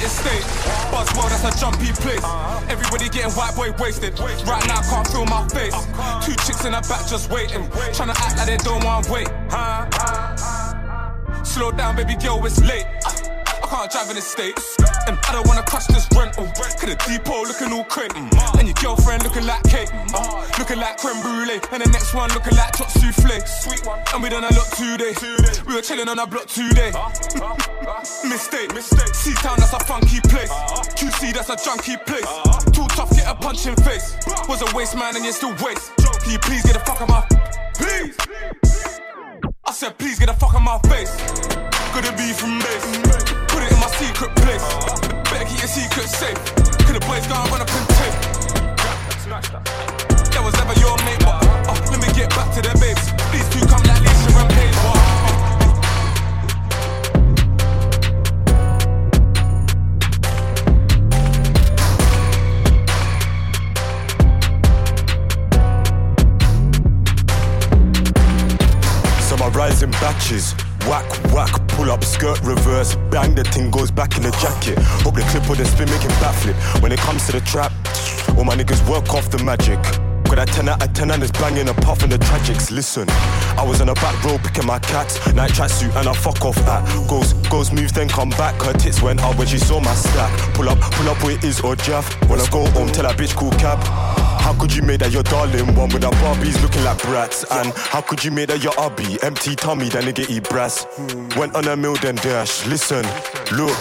In 0.00 0.08
a 0.08 1.14
dumb 1.14 1.28
that's 1.28 1.44
a 1.44 1.60
jumpy 1.60 1.92
place. 1.92 2.24
Everybody 2.68 3.08
getting 3.08 3.32
white 3.32 3.54
boy 3.54 3.72
wasted. 3.78 4.18
Right 4.18 4.66
now, 4.66 4.82
can't 4.82 5.06
feel 5.08 5.26
my 5.26 5.46
face. 5.48 5.74
Two 6.24 6.34
chicks 6.44 6.64
in 6.64 6.72
the 6.72 6.80
back 6.88 7.06
just 7.06 7.30
waiting. 7.30 7.68
Trying 7.92 8.12
to 8.12 8.16
act 8.18 8.36
like 8.36 8.46
they 8.46 8.56
don't 8.58 8.84
want 8.84 9.06
to 9.06 9.12
wait. 9.12 9.28
Huh? 9.50 11.44
Slow 11.44 11.70
down, 11.72 11.96
baby 11.96 12.16
girl, 12.16 12.44
it's 12.44 12.60
late. 12.62 12.86
Can't 13.76 13.92
drive 13.92 14.08
in 14.08 14.16
the 14.16 14.22
States. 14.22 14.74
And 15.06 15.20
I 15.28 15.32
don't 15.36 15.46
wanna 15.46 15.62
crash 15.62 15.84
this 15.92 16.08
rental. 16.16 16.48
Cause 16.56 16.80
the 16.80 16.96
depot 17.04 17.44
looking 17.44 17.70
all 17.76 17.84
crent. 17.84 18.16
And 18.16 18.64
your 18.64 18.72
girlfriend 18.80 19.22
looking 19.22 19.44
like 19.44 19.62
cake. 19.68 19.92
Looking 20.56 20.80
like 20.80 20.96
creme 20.96 21.20
brulee. 21.20 21.60
And 21.70 21.84
the 21.84 21.90
next 21.92 22.14
one 22.14 22.32
looking 22.32 22.56
like 22.56 22.72
top 22.72 22.88
souffle. 22.88 23.36
Sweet 23.44 23.84
one. 23.84 24.00
And 24.14 24.22
we 24.22 24.30
done 24.30 24.48
a 24.48 24.52
lot 24.56 24.72
today. 24.72 25.12
We 25.68 25.74
were 25.76 25.82
chilling 25.84 26.08
on 26.08 26.18
a 26.18 26.26
block 26.26 26.48
today. 26.48 26.88
Mistake. 28.24 28.72
Mistake. 28.72 29.12
C-Town, 29.12 29.60
that's 29.60 29.74
a 29.74 29.80
funky 29.84 30.24
place. 30.24 30.50
QC, 30.96 31.36
that's 31.36 31.52
a 31.52 31.56
junkie 31.60 32.00
place. 32.08 32.32
Too 32.72 32.88
tough, 32.96 33.12
get 33.12 33.28
a 33.28 33.34
punch 33.36 33.66
in 33.66 33.76
face. 33.84 34.16
Was 34.48 34.64
a 34.64 34.74
waste 34.74 34.96
man 34.96 35.16
and 35.16 35.24
you 35.24 35.32
still 35.32 35.52
waste. 35.60 35.92
Can 36.24 36.32
you 36.32 36.40
please 36.40 36.64
get 36.64 36.72
the 36.72 36.80
fuck 36.80 37.04
out 37.04 37.12
my 37.12 37.20
Please. 37.76 38.16
I 39.68 39.72
said, 39.72 39.98
please 39.98 40.18
get 40.18 40.32
the 40.32 40.34
fuck 40.34 40.54
out 40.54 40.64
my 40.64 40.80
face. 40.88 41.75
It 41.98 42.14
be 42.16 42.32
from 42.32 42.58
base? 42.60 42.84
Put 43.48 43.62
it 43.64 43.72
in 43.72 43.80
my 43.80 43.88
secret 43.96 44.30
place. 44.36 44.62
Better 45.30 45.46
keep 45.46 45.58
your 45.58 45.66
secret 45.66 46.08
safe. 46.08 46.38
Could 46.84 46.94
the 46.94 47.00
boys 47.08 47.26
gonna 47.26 47.50
run 47.50 47.62
up 47.62 47.70
and 47.72 47.88
tape? 47.96 48.14
That 50.30 50.42
was 50.44 50.54
never 50.54 50.74
your 50.78 50.96
mate, 51.08 51.18
but 51.20 51.42
uh, 51.42 51.74
let 51.90 51.98
me 51.98 52.06
get 52.12 52.28
back 52.30 52.52
to 52.54 52.60
the 52.60 52.68
babes. 52.78 53.12
These 53.32 53.48
two 53.48 53.66
come 53.66 53.82
like 53.88 54.02
Lisa 54.02 54.38
and 54.38 54.50
Paige, 54.52 54.76
but 54.84 54.96
are 69.42 69.50
rising 69.50 69.90
batches. 69.92 70.54
Whack, 70.86 71.10
whack, 71.32 71.50
pull 71.68 71.90
up, 71.90 72.04
skirt 72.04 72.40
reverse, 72.42 72.94
bang, 73.10 73.34
the 73.34 73.42
thing 73.42 73.70
goes 73.72 73.90
back 73.90 74.16
in 74.16 74.22
the 74.22 74.30
jacket. 74.42 74.78
Hope 75.02 75.16
the 75.16 75.22
clip 75.22 75.50
or 75.50 75.56
the 75.56 75.64
spin 75.64 75.90
making 75.90 76.10
backflip. 76.22 76.54
When 76.80 76.92
it 76.92 77.00
comes 77.00 77.26
to 77.26 77.32
the 77.32 77.40
trap, 77.40 77.72
all 78.38 78.44
my 78.44 78.54
niggas 78.54 78.88
work 78.88 79.12
off 79.12 79.28
the 79.28 79.42
magic. 79.42 79.80
Got 80.30 80.38
a 80.38 80.46
10 80.46 80.68
out 80.68 80.82
of 80.82 80.92
10 80.92 81.10
and 81.10 81.22
it's 81.22 81.32
banging 81.32 81.68
apart 81.68 81.98
from 81.98 82.10
the 82.10 82.18
tragics. 82.18 82.70
Listen, 82.70 83.08
I 83.58 83.64
was 83.66 83.80
on 83.80 83.88
the 83.88 83.94
back 83.94 84.22
row 84.24 84.38
picking 84.38 84.66
my 84.66 84.78
cats, 84.78 85.18
night 85.34 85.50
tracksuit 85.50 85.94
and 85.96 86.08
I 86.08 86.14
fuck 86.14 86.44
off 86.44 86.58
at. 86.58 87.08
Goes, 87.08 87.32
goes, 87.48 87.72
moves, 87.72 87.92
then 87.92 88.08
come 88.08 88.30
back. 88.30 88.54
Her 88.62 88.72
tits 88.72 89.02
went 89.02 89.20
up 89.22 89.36
when 89.38 89.48
she 89.48 89.58
saw 89.58 89.80
my 89.80 89.94
stack. 89.94 90.54
Pull 90.54 90.68
up, 90.68 90.80
pull 90.80 91.08
up 91.08 91.22
where 91.22 91.36
it 91.36 91.44
is 91.44 91.60
or 91.60 91.74
Jeff. 91.76 92.06
When 92.30 92.40
I 92.40 92.46
go 92.50 92.64
home, 92.70 92.88
tell 92.88 93.04
that 93.04 93.16
bitch 93.16 93.34
cool 93.36 93.50
cab. 93.52 93.78
How 94.46 94.54
could 94.54 94.72
you 94.72 94.82
make 94.82 95.00
that 95.00 95.10
your 95.10 95.24
darling 95.24 95.74
one 95.74 95.88
with 95.88 96.04
our 96.04 96.12
Barbies 96.12 96.62
looking 96.62 96.84
like 96.84 97.02
brats? 97.02 97.44
And 97.50 97.72
how 97.74 98.00
could 98.00 98.22
you 98.22 98.30
make 98.30 98.46
that 98.46 98.62
your 98.62 98.74
hubby? 98.76 99.20
Empty 99.20 99.56
tummy, 99.56 99.88
that 99.88 100.04
nigga 100.04 100.30
eat 100.30 100.48
brass. 100.48 100.86
Went 101.36 101.56
on 101.56 101.66
a 101.66 101.76
mill, 101.76 101.96
then 101.96 102.14
dash. 102.14 102.64
Listen, 102.68 103.04
look, 103.50 103.76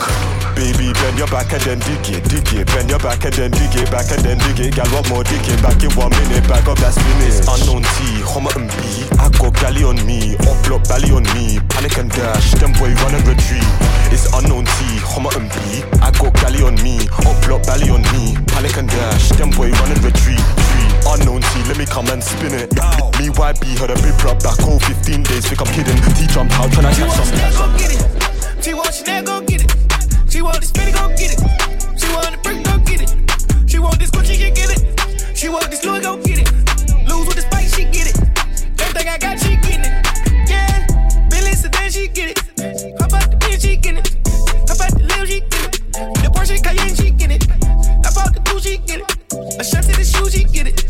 baby, 0.56 0.95
bend 0.95 1.20
your 1.20 1.28
back 1.28 1.51
and 1.51 1.62
then 1.62 1.80
dig 1.84 2.08
it, 2.10 2.24
dig 2.32 2.47
it. 2.56 2.66
Bend 2.72 2.89
your 2.89 2.99
back 2.99 3.24
and 3.28 3.36
then 3.36 3.51
dig 3.51 3.76
it, 3.76 3.91
back 3.91 4.10
and 4.10 4.24
then 4.24 4.39
dig 4.39 4.60
it. 4.60 4.76
Gal, 4.76 4.88
what 4.95 5.06
more 5.12 5.24
digging? 5.24 5.60
Back 5.62 5.84
in 5.84 5.91
one 5.93 6.10
minute, 6.10 6.47
back 6.47 6.66
up 6.66 6.80
that 6.80 6.95
spinach. 6.95 7.43
Unknown 7.45 7.84
T, 7.84 8.24
Homerton 8.24 8.66
B. 8.72 9.06
I 9.20 9.30
got 9.36 9.53
galley 9.60 9.84
on 9.84 9.99
me, 10.08 10.39
upload 10.47 10.88
belly 10.88 11.12
on 11.12 11.28
me. 11.36 11.60
Panic 11.70 11.99
and 11.99 12.10
dash, 12.10 12.56
them 12.58 12.72
boy 12.80 12.95
run 13.03 13.14
and 13.14 13.28
retreat. 13.28 13.68
It's 14.10 14.32
unknown 14.34 14.66
T, 14.66 14.80
Homerton 15.03 15.51
B. 15.51 15.84
I 15.99 16.10
got 16.16 16.34
galley 16.39 16.64
on 16.64 16.76
me, 16.82 17.03
upload 17.28 17.68
belly 17.68 17.91
on 17.91 18.01
me. 18.16 18.39
Panic 18.47 18.78
and 18.80 18.89
dash, 18.89 19.30
them 19.36 19.51
boy 19.51 19.70
run 19.70 19.91
and 19.91 20.01
retreat. 20.03 20.41
Unknown 21.06 21.41
T, 21.41 21.51
let 21.68 21.78
me 21.78 21.86
come 21.86 22.08
and 22.10 22.24
spin 22.24 22.56
it. 22.56 22.72
Me 23.20 23.30
YB 23.30 23.78
heard 23.78 23.91
a 23.91 23.97
big 24.01 24.16
rap 24.24 24.41
back 24.41 24.58
home 24.60 24.80
15 24.80 25.24
days, 25.24 25.45
think 25.45 25.62
I'm 25.62 25.70
kidding. 25.70 25.99
T 26.16 26.26
jump 26.32 26.51
out, 26.58 26.72
tryna 26.72 26.95
catch 26.95 27.12
some. 27.14 27.30
Chanel, 27.30 27.51
go 27.53 27.66
get 27.78 27.91
it. 27.93 28.64
She 28.64 28.74
want 28.74 28.93
Chanel, 28.93 29.24
go 29.24 29.41
get 29.45 29.64
it. 29.64 29.85
She 30.36 30.42
want 30.42 30.60
the 30.60 30.68
spinny, 30.68 30.92
go 30.92 31.08
get 31.16 31.32
it. 31.32 31.40
She 31.96 32.12
want 32.12 32.28
the 32.28 32.40
brick, 32.44 32.60
go 32.68 32.76
get 32.84 33.00
it. 33.00 33.72
She 33.72 33.80
want 33.80 33.98
this 33.98 34.12
Gucci, 34.12 34.36
she 34.36 34.52
get 34.52 34.68
it. 34.68 34.84
She 35.34 35.48
want 35.48 35.72
this 35.72 35.86
Louis, 35.86 36.02
go 36.02 36.18
get 36.18 36.44
it. 36.44 36.52
Lose 37.08 37.26
with 37.28 37.40
the 37.40 37.42
spice, 37.48 37.74
she 37.74 37.86
get 37.86 38.12
it. 38.12 38.20
Everything 38.84 39.08
I 39.08 39.18
got, 39.18 39.40
she 39.40 39.56
getting 39.64 39.88
it. 39.88 39.96
Yeah, 40.52 40.84
Billy 41.32 41.56
Sedan, 41.56 41.90
she 41.90 42.10
get 42.10 42.36
it. 42.36 42.40
How 43.00 43.08
about 43.08 43.32
the 43.32 43.38
bitch, 43.40 43.62
she 43.62 43.78
get 43.78 43.96
it. 43.96 44.12
How 44.68 44.76
about 44.76 44.92
the 45.00 45.08
lil, 45.08 45.24
she 45.24 45.40
get 45.40 45.72
it. 45.72 45.80
The 46.20 46.28
Porsche 46.28 46.60
Cayenne, 46.62 46.96
she 47.00 47.12
get 47.12 47.32
it. 47.32 47.48
I 48.04 48.12
bought 48.12 48.36
the 48.36 48.42
two, 48.44 48.60
she 48.60 48.76
get 48.80 49.08
it. 49.08 49.08
A 49.56 49.64
shirt 49.64 49.88
to 49.88 49.96
the 49.96 50.04
shoe, 50.04 50.30
she 50.30 50.44
get 50.44 50.68
it. 50.68 50.84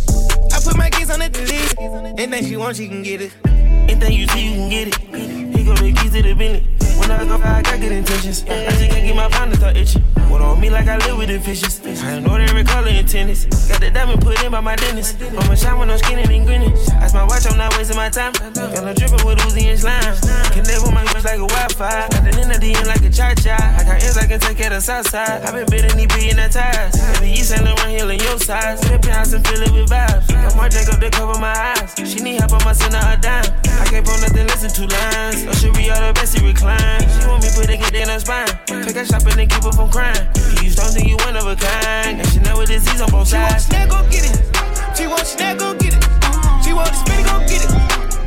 I 0.53 0.57
put 0.57 0.75
my 0.75 0.89
kids 0.89 1.11
on 1.11 1.19
the 1.19 1.29
list. 1.29 1.77
Anything 2.17 2.49
she 2.49 2.57
want, 2.57 2.77
she 2.77 2.87
can 2.87 3.03
get 3.03 3.21
it. 3.21 3.31
Anything 3.45 4.11
you 4.11 4.25
see, 4.25 4.41
you 4.41 4.55
can 4.57 4.69
get 4.71 4.87
it. 4.87 5.54
The 5.65 5.91
keys 5.97 6.13
to 6.13 6.21
the 6.21 6.33
Bentley. 6.33 6.61
When 7.01 7.09
I 7.09 7.25
go, 7.25 7.35
I 7.41 7.61
got 7.61 7.79
good 7.81 7.91
intentions. 7.91 8.43
I 8.43 8.69
just 8.69 8.89
can't 8.89 9.03
get 9.03 9.15
my 9.15 9.27
mind 9.27 9.51
to 9.51 9.57
start 9.57 9.75
itching. 9.75 10.01
What 10.29 10.41
on 10.41 10.61
me 10.61 10.69
like 10.69 10.87
I 10.87 10.97
live 11.05 11.17
with 11.17 11.29
the 11.29 11.39
fishes. 11.39 11.81
I 12.03 12.19
know 12.19 12.35
every 12.35 12.63
color 12.63 12.87
in 12.87 13.05
tennis. 13.05 13.45
Got 13.67 13.81
the 13.81 13.89
diamond 13.89 14.21
put 14.21 14.41
in 14.43 14.51
by 14.51 14.61
my 14.61 14.75
dentist. 14.75 15.17
I'ma 15.21 15.55
shine 15.55 15.77
when 15.77 15.89
I'm 15.89 15.97
skinny 15.97 16.23
and 16.23 16.45
grinning. 16.45 16.73
Ice 17.01 17.13
my 17.13 17.25
watch, 17.25 17.45
I'm 17.49 17.57
not 17.57 17.75
wasting 17.77 17.97
my 17.97 18.09
time. 18.09 18.31
Got 18.53 18.85
no 18.85 18.93
dripping 18.93 19.25
with 19.25 19.39
Uzi 19.41 19.73
and 19.73 19.79
slime. 19.79 20.15
Connect 20.53 20.81
with 20.85 20.93
my 20.93 21.03
bitch 21.11 21.25
like 21.25 21.41
a 21.41 21.49
Wi-Fi. 21.49 22.07
Got 22.13 22.23
the 22.23 22.41
in 22.41 22.49
the 22.49 22.69
end 22.77 22.87
like 22.87 23.01
a 23.01 23.09
cha-cha. 23.09 23.57
I 23.57 23.83
got 23.83 24.01
ends 24.01 24.17
I 24.17 24.27
can 24.27 24.39
take 24.39 24.59
of 24.61 24.69
the 24.69 24.81
south 24.81 25.09
side. 25.09 25.43
I 25.43 25.51
been 25.51 25.65
bidding 25.65 25.97
these 25.97 26.13
being 26.13 26.37
that 26.37 26.53
ties. 26.53 26.93
Every 27.17 27.31
East 27.33 27.49
Saint 27.49 27.65
Laurent 27.65 27.89
Hill 27.89 28.09
in 28.09 28.19
your 28.19 28.37
size. 28.39 28.79
Flip 28.85 29.03
house 29.05 29.33
and 29.33 29.45
fill 29.45 29.61
it 29.61 29.71
with 29.73 29.89
vibes. 29.89 30.29
Got 30.29 30.55
more 30.55 30.69
Jacob 30.69 31.01
to 31.01 31.09
cover 31.09 31.39
my 31.39 31.53
eyes. 31.53 31.93
She 31.97 32.21
need 32.21 32.39
help, 32.39 32.53
I'ma 32.53 32.71
send 32.73 32.95
her 32.95 33.13
a 33.13 33.17
dime. 33.19 33.45
I 33.81 33.85
can't 33.89 34.05
pull 34.05 34.17
nothing, 34.21 34.47
listen 34.47 34.71
two 34.71 34.87
lines. 34.87 35.54
Or 35.55 35.57
she 35.57 35.71
be 35.71 35.89
all 35.89 36.01
the 36.01 36.11
best, 36.13 36.35
she 36.35 36.43
recline. 36.43 37.01
She 37.15 37.27
want 37.27 37.43
me 37.43 37.49
put 37.55 37.69
it 37.69 37.95
in 37.95 38.09
her 38.09 38.19
spine. 38.19 38.47
Take 38.65 38.95
her 38.95 39.05
shopping 39.05 39.39
and 39.39 39.49
keep 39.49 39.63
her 39.63 39.71
from 39.71 39.89
crying. 39.89 40.27
You 40.61 40.71
don't 40.73 40.91
think 40.91 41.07
you 41.07 41.17
one 41.17 41.35
of 41.35 41.47
a 41.47 41.55
kind. 41.55 42.19
And 42.19 42.27
she 42.29 42.39
know 42.39 42.57
with 42.57 42.67
disease 42.67 42.99
on 42.99 43.09
both 43.11 43.27
sides. 43.27 43.67
She 43.67 43.73
want 43.73 43.87
Chanel, 43.87 44.03
go 44.03 44.09
get 44.09 44.25
it. 44.25 44.35
She 44.97 45.07
want 45.07 45.25
Chanel, 45.25 45.55
go 45.55 45.73
get 45.77 45.95
it. 45.95 46.03
She 46.63 46.73
want 46.73 46.91
the 46.91 46.97
spinny, 46.99 47.23
go 47.23 47.39
get 47.47 47.63
it. 47.63 47.71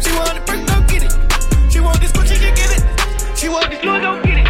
She 0.01 0.11
want 0.17 0.35
the 0.35 0.43
brick, 0.47 0.63
go 0.65 0.77
get 0.89 1.03
it. 1.05 1.13
She 1.73 1.81
want 1.81 2.01
this 2.01 2.13
Gucci, 2.13 2.37
she 2.39 2.51
get 2.55 2.71
it. 2.73 2.83
She 3.37 3.49
want 3.49 3.69
this 3.71 3.83
Louis, 3.85 4.01
go 4.01 4.23
get 4.23 4.39
it. 4.39 4.49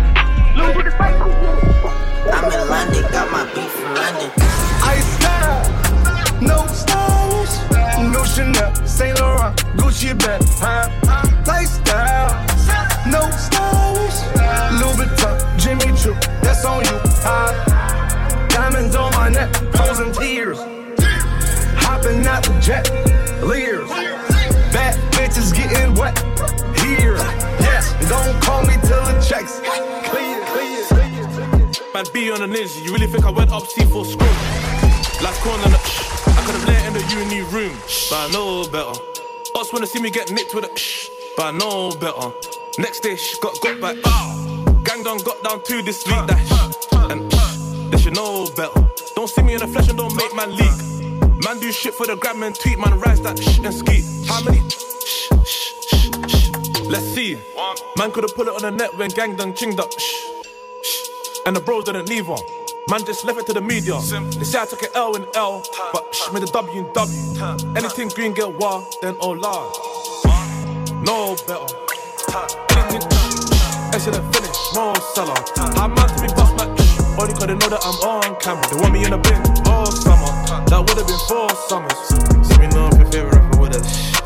Louis 0.54 0.76
with 0.76 0.86
the 0.86 0.92
spike, 0.92 1.18
go 1.18 1.26
get 1.34 1.58
it. 1.58 2.30
I'm 2.30 2.46
in 2.46 2.62
London, 2.68 3.02
got 3.10 3.26
my 3.32 3.42
beef 3.54 3.72
from 3.72 3.94
London. 3.96 4.30
Ice 4.86 5.08
style, 5.18 5.66
no 6.42 6.66
stylish, 6.68 7.54
no 8.12 8.22
Chanel, 8.22 8.70
Saint 8.86 9.18
Laurent, 9.18 9.56
Gucci 9.74 10.14
bag, 10.14 10.42
huh? 10.62 10.86
Lifestyle, 11.46 12.37
no 13.06 13.30
stylish, 13.30 14.18
Louis 14.80 14.96
Vuitton, 14.96 15.36
Jimmy 15.58 15.96
Choo, 15.96 16.14
that's 16.42 16.64
on 16.64 16.84
you? 16.84 16.98
Diamonds 18.48 18.94
on 18.96 19.12
my 19.12 19.28
neck, 19.28 19.54
frozen 19.72 20.12
tears, 20.12 20.58
hopping 21.78 22.26
out 22.26 22.42
the 22.42 22.58
jet, 22.60 22.90
leers, 23.42 23.88
bad 24.72 24.96
bitches 25.12 25.54
getting 25.54 25.94
wet 25.94 26.18
here. 26.80 27.16
Yes, 27.60 27.94
don't 28.08 28.40
call 28.42 28.62
me 28.62 28.74
till 28.82 29.04
the 29.04 29.20
checks 29.26 29.60
clear. 30.08 30.38
Man, 31.94 32.04
be 32.12 32.30
on 32.30 32.42
a 32.42 32.46
ninja. 32.46 32.84
You 32.84 32.92
really 32.92 33.06
think 33.06 33.24
I 33.24 33.30
went 33.30 33.50
up 33.50 33.64
C4 33.64 34.04
screw? 34.04 34.26
Last 35.24 35.40
corner. 35.40 35.64
I 35.64 36.42
could 36.44 36.54
have 36.54 36.66
let 36.66 36.86
in 36.86 36.92
the 36.92 37.04
uni 37.10 37.40
room, 37.50 37.76
but 38.10 38.28
I 38.28 38.30
know 38.32 38.64
better. 38.70 39.00
Us 39.56 39.72
wanna 39.72 39.86
see 39.86 40.00
me 40.00 40.10
get 40.10 40.30
nicked 40.30 40.54
with 40.54 40.64
a 40.64 40.78
shh, 40.78 41.08
but 41.38 41.54
I 41.54 41.56
know 41.56 41.92
better. 42.00 42.34
Next 42.78 43.00
day, 43.00 43.14
shh, 43.14 43.38
got 43.38 43.60
got 43.60 43.80
back. 43.80 43.96
Ah, 44.04 44.82
gang 44.82 45.04
done 45.04 45.18
got 45.18 45.40
down 45.44 45.62
to 45.62 45.82
this 45.82 46.02
that 46.02 46.34
shh, 46.34 47.12
and 47.12 47.32
shh, 47.32 47.90
they 47.90 47.98
should 48.02 48.14
know 48.16 48.48
better. 48.56 48.80
Don't 49.14 49.30
see 49.30 49.42
me 49.42 49.54
in 49.54 49.60
the 49.60 49.68
flesh 49.68 49.88
and 49.88 49.96
don't 49.96 50.14
make 50.16 50.34
man 50.34 50.50
leak. 50.56 51.44
Man 51.44 51.60
do 51.60 51.70
shit 51.70 51.94
for 51.94 52.06
the 52.06 52.16
gram 52.16 52.42
and 52.42 52.56
tweet, 52.56 52.76
man 52.78 52.98
rise 52.98 53.20
that 53.22 53.38
shh 53.38 53.58
and 53.60 53.72
ski. 53.72 54.02
How 54.26 54.42
many? 54.42 54.58
Shh, 54.68 55.46
shh, 55.46 55.74
shh, 55.86 56.10
shh. 56.26 56.50
Let's 56.90 57.06
see. 57.06 57.38
Man 57.96 58.10
could've 58.10 58.34
put 58.34 58.48
it 58.48 58.54
on 58.54 58.62
the 58.62 58.70
net 58.72 58.98
when 58.98 59.08
gang 59.10 59.36
done 59.36 59.52
chinged 59.52 59.78
up. 59.78 59.92
Shh. 59.96 60.24
and 61.46 61.54
the 61.54 61.60
bros 61.60 61.84
didn't 61.84 62.08
leave 62.08 62.26
her. 62.26 62.36
Man 62.90 63.04
just 63.04 63.24
left 63.24 63.38
it 63.38 63.46
to 63.46 63.52
the 63.52 63.60
media. 63.60 63.94
They 64.38 64.44
say 64.44 64.60
I 64.60 64.66
took 64.66 64.82
an 64.82 64.88
L 64.94 65.14
in 65.14 65.24
L, 65.36 65.62
but 65.92 66.12
shh, 66.12 66.32
made 66.32 66.42
a 66.42 66.46
W 66.46 66.80
in 66.80 66.92
W. 66.92 67.76
Anything 67.76 68.08
green 68.08 68.34
get 68.34 68.52
wild, 68.58 68.84
then 69.02 69.16
oh 69.20 69.32
lord. 69.32 69.87
No 71.08 71.34
better. 71.46 71.64
Have 74.12 74.34
finished, 74.34 74.74
no 74.74 74.92
seller. 75.14 75.34
How 75.56 75.88
man 75.88 76.06
to 76.06 76.20
be 76.20 76.28
bust 76.34 76.54
my 76.56 76.66
only 77.18 77.32
cause 77.32 77.46
they 77.46 77.54
know 77.54 77.68
that 77.70 77.80
I'm 77.82 77.96
on 78.04 78.36
camera. 78.40 78.68
They 78.68 78.76
want 78.76 78.92
me 78.92 79.04
in 79.04 79.12
the 79.12 79.16
bin 79.16 79.40
all 79.66 79.90
summer. 79.90 80.28
That 80.68 80.80
would 80.80 80.98
have 80.98 81.06
been 81.06 81.18
four 81.26 81.48
summers. 81.66 82.50
Let 82.50 82.60
me 82.60 82.66
know 82.68 82.88
if 82.88 82.98
your 82.98 83.10
favorite 83.10 83.40
rapper 83.40 83.58
would 83.58 83.74
have. 83.74 84.17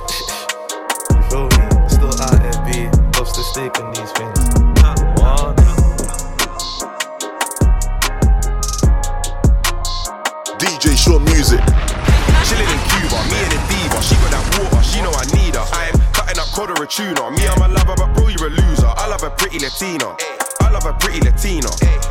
Latina. 19.83 20.15
I 20.61 20.71
love 20.71 20.87
a 20.87 20.93
pretty 20.93 21.19
Latina. 21.27 21.67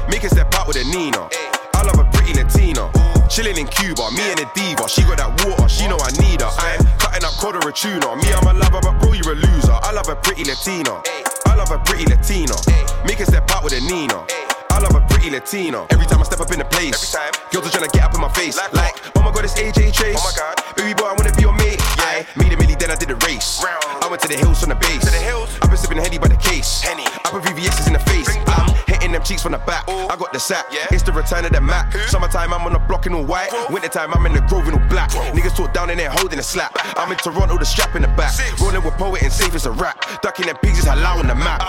Make 0.09 0.25
a 0.25 0.29
step 0.29 0.53
out 0.55 0.67
with 0.67 0.75
a 0.75 0.83
Nina. 0.83 1.29
I 1.73 1.83
love 1.87 1.99
a 1.99 2.03
pretty 2.11 2.33
Latina. 2.33 2.91
Chilling 3.29 3.55
in 3.55 3.65
Cuba, 3.65 4.11
me 4.11 4.27
and 4.27 4.39
the 4.39 4.47
diva. 4.53 4.89
She 4.89 5.03
got 5.03 5.17
that 5.23 5.31
water, 5.47 5.69
she 5.69 5.87
know 5.87 5.95
I 5.95 6.11
need 6.19 6.41
her. 6.41 6.51
I'm 6.51 6.83
cutting 6.99 7.23
up 7.23 7.31
quarter 7.39 7.63
a 7.63 7.71
tuna. 7.71 8.11
Me, 8.17 8.27
I'm 8.35 8.43
a 8.43 8.59
lover, 8.59 8.81
but 8.83 8.99
bro, 8.99 9.13
you're 9.13 9.31
a 9.31 9.35
loser. 9.35 9.71
I 9.71 9.93
love 9.93 10.09
a 10.09 10.17
pretty 10.17 10.43
Latina. 10.43 10.99
I 11.47 11.55
love 11.55 11.71
a 11.71 11.79
pretty 11.79 12.03
Latina. 12.11 12.59
Make 13.07 13.21
a 13.21 13.25
step 13.25 13.49
out 13.51 13.63
with 13.63 13.71
a 13.71 13.79
Nina. 13.79 14.50
I 14.71 14.79
love 14.79 14.95
a 14.95 15.01
pretty 15.07 15.29
Latina. 15.29 15.85
Every 15.91 16.05
time 16.07 16.19
I 16.19 16.23
step 16.23 16.39
up 16.39 16.51
in 16.51 16.59
the 16.59 16.65
place, 16.65 16.95
Every 16.95 17.11
time. 17.11 17.33
girls 17.51 17.67
are 17.67 17.71
trying 17.75 17.89
to 17.89 17.93
get 17.93 18.03
up 18.07 18.15
in 18.15 18.21
my 18.21 18.31
face. 18.31 18.55
Like, 18.71 18.95
oh 19.17 19.21
my 19.21 19.31
god, 19.31 19.43
it's 19.43 19.59
AJ 19.59 19.91
Chase. 19.91 20.15
Oh 20.17 20.23
my 20.23 20.33
god, 20.35 20.55
baby 20.77 20.93
boy, 20.93 21.11
I 21.11 21.13
wanna 21.13 21.33
be 21.35 21.43
your 21.43 21.53
mate. 21.53 21.79
Yeah. 21.99 22.23
I 22.23 22.25
made 22.39 22.53
a 22.53 22.55
milli, 22.55 22.79
then 22.79 22.89
I 22.89 22.95
did 22.95 23.11
a 23.11 23.15
race. 23.27 23.61
Round. 23.63 23.83
I 24.03 24.07
went 24.07 24.21
to 24.23 24.27
the 24.27 24.37
hills 24.37 24.59
from 24.61 24.69
the 24.69 24.79
base. 24.79 25.03
To 25.03 25.11
the 25.11 25.19
hills. 25.19 25.49
I've 25.61 25.69
been 25.69 25.77
sipping 25.77 25.97
Henny 25.97 26.17
by 26.17 26.29
the 26.29 26.37
case. 26.39 26.81
Henny. 26.81 27.03
I 27.03 27.29
put 27.29 27.43
VVS's 27.43 27.87
in 27.87 27.93
the 27.93 28.03
face. 28.07 28.29
I'm 28.47 28.71
hitting 29.11 29.19
them 29.19 29.23
cheeks 29.27 29.41
from 29.43 29.51
the 29.51 29.59
back. 29.59 29.83
I 29.87 30.15
got 30.15 30.31
the 30.31 30.39
sack. 30.39 30.65
Yeah. 30.71 30.87
It's 30.91 31.03
the 31.03 31.11
return 31.11 31.45
of 31.45 31.51
the 31.51 31.61
Mac. 31.61 31.91
Summertime, 32.07 32.53
I'm 32.53 32.65
on 32.65 32.73
the 32.73 32.79
block 32.79 33.05
in 33.05 33.13
all 33.13 33.25
white. 33.25 33.51
Wintertime, 33.69 34.13
I'm 34.13 34.25
in 34.25 34.33
the 34.33 34.41
grove 34.47 34.67
in 34.67 34.73
all 34.73 34.87
black. 34.87 35.11
Niggas 35.35 35.55
talk 35.55 35.73
down 35.73 35.89
in 35.89 35.97
there 35.97 36.09
holding 36.09 36.39
a 36.39 36.43
slap. 36.43 36.71
I'm 36.97 37.11
in 37.11 37.17
Toronto, 37.17 37.57
the 37.57 37.65
strap 37.65 37.95
in 37.95 38.01
the 38.01 38.07
back. 38.09 38.33
Rolling 38.59 38.83
with 38.83 38.95
poet 38.95 39.23
and 39.23 39.31
safe 39.31 39.53
as 39.55 39.65
a 39.65 39.71
rap. 39.71 39.99
Ducking 40.21 40.45
them 40.47 40.57
pigs 40.61 40.79
is 40.79 40.85
halal 40.85 41.19
on 41.19 41.27
the 41.27 41.35
map. 41.35 41.61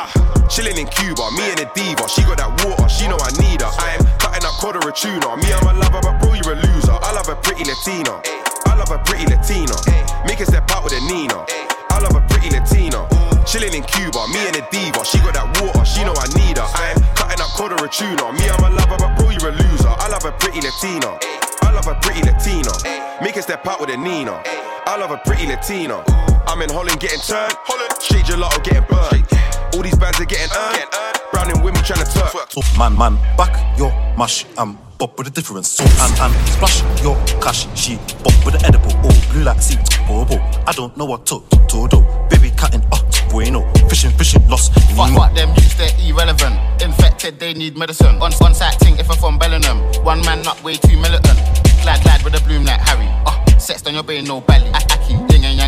Chilling 0.49 0.78
in 0.78 0.86
Cuba, 0.86 1.30
me 1.32 1.51
and 1.51 1.59
the 1.59 1.68
diva. 1.74 2.09
She 2.09 2.22
got 2.22 2.38
that 2.38 2.53
water, 2.64 2.88
she 2.88 3.09
know 3.09 3.18
I 3.18 3.30
need 3.40 3.62
her. 3.62 3.70
I'm 3.70 4.01
cutting 4.18 4.45
up 4.47 4.55
quarter 4.61 4.80
a 4.80 4.93
tuna. 4.93 5.36
Me, 5.36 5.49
I'm 5.51 5.66
a 5.66 5.74
lover, 5.74 6.01
but 6.03 6.20
bro, 6.20 6.34
you're 6.34 6.55
a 6.55 6.57
loser. 6.57 6.95
I 6.95 7.12
love 7.12 7.28
a 7.28 7.36
pretty 7.36 7.64
Latina. 7.64 8.22
I 8.66 8.76
love 8.78 8.90
a 8.90 8.99
pretty 9.03 9.26
Latina. 9.26 9.74
Make 10.26 10.40
a 10.40 10.47
step 10.47 10.70
out 10.70 10.84
with 10.84 10.95
a 10.95 11.01
Nina. 11.11 11.45
I 11.90 11.99
love 12.01 12.14
a 12.14 12.22
pretty 12.28 12.51
Latina. 12.51 13.05
Chilling 13.45 13.74
in 13.74 13.82
Cuba, 13.82 14.22
me 14.30 14.40
and 14.47 14.55
the 14.55 14.64
diva. 14.70 15.05
She 15.05 15.18
got 15.18 15.34
that 15.34 15.49
water, 15.61 15.84
she 15.84 16.05
know 16.07 16.14
I 16.14 16.26
need 16.38 16.57
her. 16.57 16.64
I'm 16.64 16.97
cutting 17.33 17.45
up 17.45 17.51
quarter 17.57 17.85
a 17.85 17.89
tuna. 17.89 18.33
Me, 18.33 18.49
I'm 18.49 18.64
a 18.64 18.70
lover, 18.70 18.97
but 18.99 19.16
bro, 19.16 19.30
you're 19.30 19.49
a 19.49 19.53
loser. 19.53 19.89
I 19.89 20.09
love 20.09 20.24
a 20.24 20.33
pretty 20.33 20.61
Latina. 20.61 21.18
I 21.62 21.70
love 21.72 21.87
a 21.87 21.95
pretty 22.01 22.22
Latina. 22.22 22.72
Make 23.22 23.37
a 23.37 23.43
step 23.43 23.66
out 23.66 23.80
with 23.80 23.91
a 23.91 23.97
Nina. 23.97 24.43
I 24.87 24.97
love 24.99 25.11
a 25.11 25.18
pretty 25.18 25.47
Latina. 25.47 26.05
I'm 26.47 26.61
in 26.62 26.70
Holland 26.70 27.01
getting 27.01 27.20
turned. 27.20 27.55
Holland. 27.64 27.93
Straight 28.01 28.24
gelato 28.24 28.62
getting 28.64 28.85
burned. 28.89 29.26
All 29.74 29.83
these 29.83 29.97
bands 29.97 30.20
are 30.20 30.24
getting 30.24 30.55
earned. 30.57 30.91
Browning 31.33 31.62
with 31.62 31.74
me 31.74 31.80
trying 31.83 32.05
to. 32.05 32.47
So 32.49 32.61
man, 32.78 32.97
man, 32.97 33.16
back 33.37 33.78
your 33.78 33.91
mash 34.16 34.45
and 34.59 34.76
um. 34.76 34.91
Bop 35.03 35.19
with 35.19 35.27
a 35.27 35.31
difference. 35.31 35.69
So 35.69 35.83
and 35.83 36.15
and 36.23 36.33
splash 36.55 36.79
your 37.03 37.17
cash. 37.43 37.67
She 37.75 37.97
bop 38.23 38.37
with 38.47 38.55
the 38.55 38.63
edible. 38.65 38.93
Oh, 39.03 39.11
blue 39.33 39.43
like 39.43 39.61
sea, 39.61 39.77
bobo. 40.07 40.39
I 40.67 40.73
don't 40.73 40.97
know 40.97 41.05
what 41.07 41.27
to 41.27 41.43
to 41.51 41.89
do. 41.91 41.99
Baby 42.31 42.55
cutting, 42.55 42.85
uh, 42.93 43.03
bueno. 43.29 43.67
Fishing, 43.91 44.13
fishing, 44.13 44.47
lost. 44.49 44.73
Fuck, 44.95 45.11
fuck 45.11 45.35
them 45.35 45.49
youths, 45.59 45.75
they're 45.75 45.91
irrelevant. 46.07 46.55
Infected, 46.81 47.41
they 47.41 47.53
need 47.53 47.77
medicine. 47.77 48.15
On 48.23 48.31
one 48.47 48.55
side 48.55 48.79
ting 48.79 48.97
if 48.99 49.11
I'm 49.11 49.19
from 49.19 49.39
Bellingham. 49.39 49.79
One 50.05 50.21
man 50.23 50.43
not 50.43 50.63
way 50.63 50.77
too 50.77 50.97
militant. 50.97 51.39
Glad, 51.83 52.01
glad 52.05 52.23
with 52.23 52.39
a 52.39 52.43
bloom 52.47 52.65
like 52.65 52.81
Harry. 52.81 53.09
Uh, 53.27 53.59
sex 53.59 53.85
on 53.89 53.95
your 53.95 54.05
brain, 54.05 54.25
no 54.25 54.41
belly. 54.41 54.69
A- 54.69 54.87
Aki, 54.95 55.15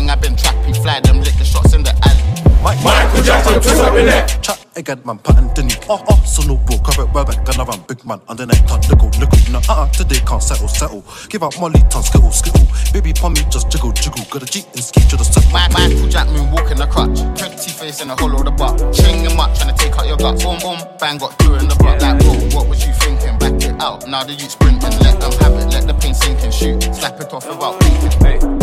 yin 0.05 0.09
and 0.09 0.09
yang, 0.09 0.09
I've 0.09 0.21
been 0.21 0.35
trappy. 0.35 0.81
Fly 0.81 0.99
them, 1.01 1.21
lick 1.21 1.35
the 1.37 1.45
shots 1.45 1.73
in 1.73 1.83
the 1.83 1.91
alley. 2.03 2.21
Michael 2.63 3.21
Jackson, 3.21 3.61
twist 3.61 3.81
up 3.81 3.95
in 3.95 4.05
there. 4.05 4.27
Chat 4.41 4.65
again, 4.75 5.01
man, 5.05 5.17
pattern 5.19 5.53
Denny. 5.53 5.73
Oh, 5.87 6.03
oh, 6.09 6.23
so 6.25 6.41
no 6.47 6.57
bro, 6.57 6.77
cover 6.79 7.03
it, 7.03 7.13
well 7.13 7.25
back, 7.25 7.45
gonna 7.45 7.63
run 7.63 7.79
big 7.87 8.03
man 8.05 8.19
under 8.27 8.45
neck, 8.45 8.65
ton, 8.65 8.81
nickel, 8.89 9.09
nickel. 9.21 9.37
No, 9.51 9.59
uh, 9.69 9.85
uh, 9.85 9.89
today 9.89 10.19
can't 10.25 10.41
settle, 10.41 10.67
settle. 10.67 11.03
Give 11.29 11.43
out 11.43 11.59
Molly, 11.59 11.79
ton, 11.89 12.01
skittle, 12.01 12.31
skittle. 12.31 12.65
Baby, 12.91 13.13
pon 13.13 13.33
me, 13.33 13.41
just 13.49 13.69
jiggle, 13.69 13.91
jiggle. 13.91 14.25
Got 14.29 14.43
a 14.43 14.45
G 14.45 14.65
and 14.73 14.83
ski 14.83 15.01
to 15.09 15.15
the 15.17 15.23
set. 15.23 15.45
My 15.53 15.69
Michael 15.69 16.09
Jack 16.09 16.27
moon 16.29 16.51
walking 16.51 16.77
the 16.77 16.87
crutch. 16.87 17.21
Pretty 17.37 17.69
face 17.69 18.01
in 18.01 18.07
the 18.07 18.15
hollow 18.15 18.39
of 18.39 18.45
the 18.45 18.51
butt. 18.51 18.77
Ching 18.93 19.21
him 19.21 19.39
up, 19.39 19.53
trying 19.53 19.73
to 19.73 19.77
take 19.77 19.93
out 19.93 20.07
your 20.07 20.17
guts. 20.17 20.43
Boom, 20.43 20.57
boom, 20.59 20.79
bang, 20.99 21.17
got 21.17 21.37
two 21.39 21.53
in 21.55 21.67
the 21.67 21.75
block. 21.75 22.01
Like, 22.01 22.21
whoa, 22.23 22.57
what 22.57 22.67
was 22.67 22.85
you 22.85 22.93
thinking? 22.93 23.37
Back 23.37 23.61
it 23.61 23.77
out. 23.79 24.07
Now 24.07 24.23
the 24.23 24.33
youth 24.33 24.57
sprinting. 24.57 24.97
Let 25.05 25.21
them 25.21 25.31
have 25.39 25.53
it, 25.53 25.69
let 25.69 25.85
the 25.85 25.93
pain 25.93 26.13
sink 26.13 26.41
and 26.41 26.53
shoot. 26.53 26.81
Slap 26.95 27.21
it 27.21 27.31
off 27.33 27.47
without 27.47 27.79
thinking. 27.79 28.05
No 28.25 28.54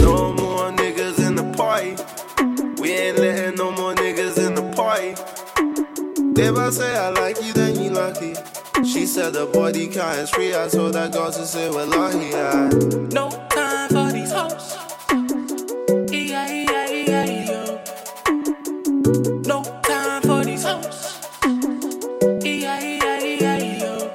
party. 1.82 1.96
We 2.80 2.92
ain't 2.92 3.18
letting 3.18 3.56
no 3.56 3.70
more 3.70 3.94
niggas 3.94 4.38
in 4.44 4.54
the 4.54 4.62
party. 4.74 5.14
If 6.40 6.56
I 6.56 6.70
say 6.70 6.96
I 6.96 7.10
like 7.10 7.42
you, 7.42 7.52
then 7.52 7.78
you 7.80 7.90
lucky. 7.90 8.34
She 8.84 9.06
said 9.06 9.34
the 9.34 9.46
body 9.46 9.88
count 9.88 10.18
is 10.18 10.30
free. 10.30 10.54
I 10.54 10.68
told 10.68 10.94
that 10.94 11.12
girl 11.12 11.30
to 11.30 11.46
say 11.46 11.68
well, 11.70 11.88
yeah. 11.88 12.68
No 13.12 13.30
time 13.50 13.88
for 13.90 14.10
these 14.12 14.32
hoes. 14.32 14.76
E-I-E-I-E-I-E-O. 16.12 17.80
No 19.46 19.62
time 19.82 20.22
for 20.22 20.44
these 20.44 20.64
hoes. 20.64 21.18
E-I-E-I-E-I-E-O. 22.44 24.10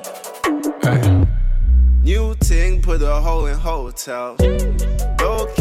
New 2.03 2.35
ting 2.35 2.81
put 2.81 3.01
a 3.01 3.21
hoe 3.21 3.45
in 3.45 3.57
hotel. 3.57 4.35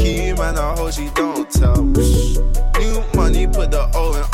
Key, 0.07 0.33
man, 0.35 0.57
I 0.57 0.77
hope 0.77 0.93
she 0.93 1.11
don't 1.17 1.51
tell. 1.51 1.83
New 1.83 3.03
money 3.17 3.49
put 3.49 3.73
the 3.73 3.91
O 3.93 4.15
in 4.15 4.25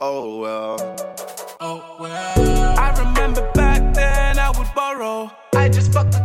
oh 0.00 0.38
well. 0.38 0.78
Oh 1.60 1.96
well. 1.98 2.78
I 2.78 2.94
remember 2.96 3.50
back 3.54 3.92
then 3.92 4.38
I 4.38 4.50
would 4.56 4.72
borrow. 4.72 5.32
I 5.56 5.68
just 5.68 5.92
fucked 5.92 6.14
a 6.14 6.23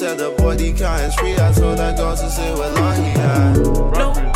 said 0.00 0.16
the 0.16 0.30
body 0.30 0.72
count 0.72 1.02
is 1.02 1.14
free. 1.16 1.34
I 1.34 1.52
told 1.52 1.76
that 1.76 1.94
girl 1.98 2.16
to 2.16 2.30
say 2.30 2.54
well, 2.54 2.74
yeah. 2.74 3.52
No 3.52 4.14
time 4.14 4.29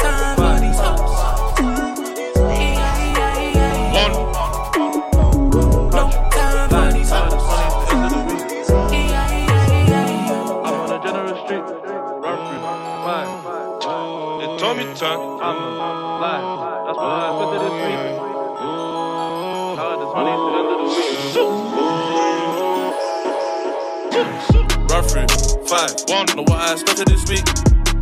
Five. 25.74 25.90
One. 26.06 26.26
Know 26.36 26.42
what 26.42 26.62
I 26.62 26.72
expected 26.74 27.08
this 27.08 27.26
week. 27.28 27.42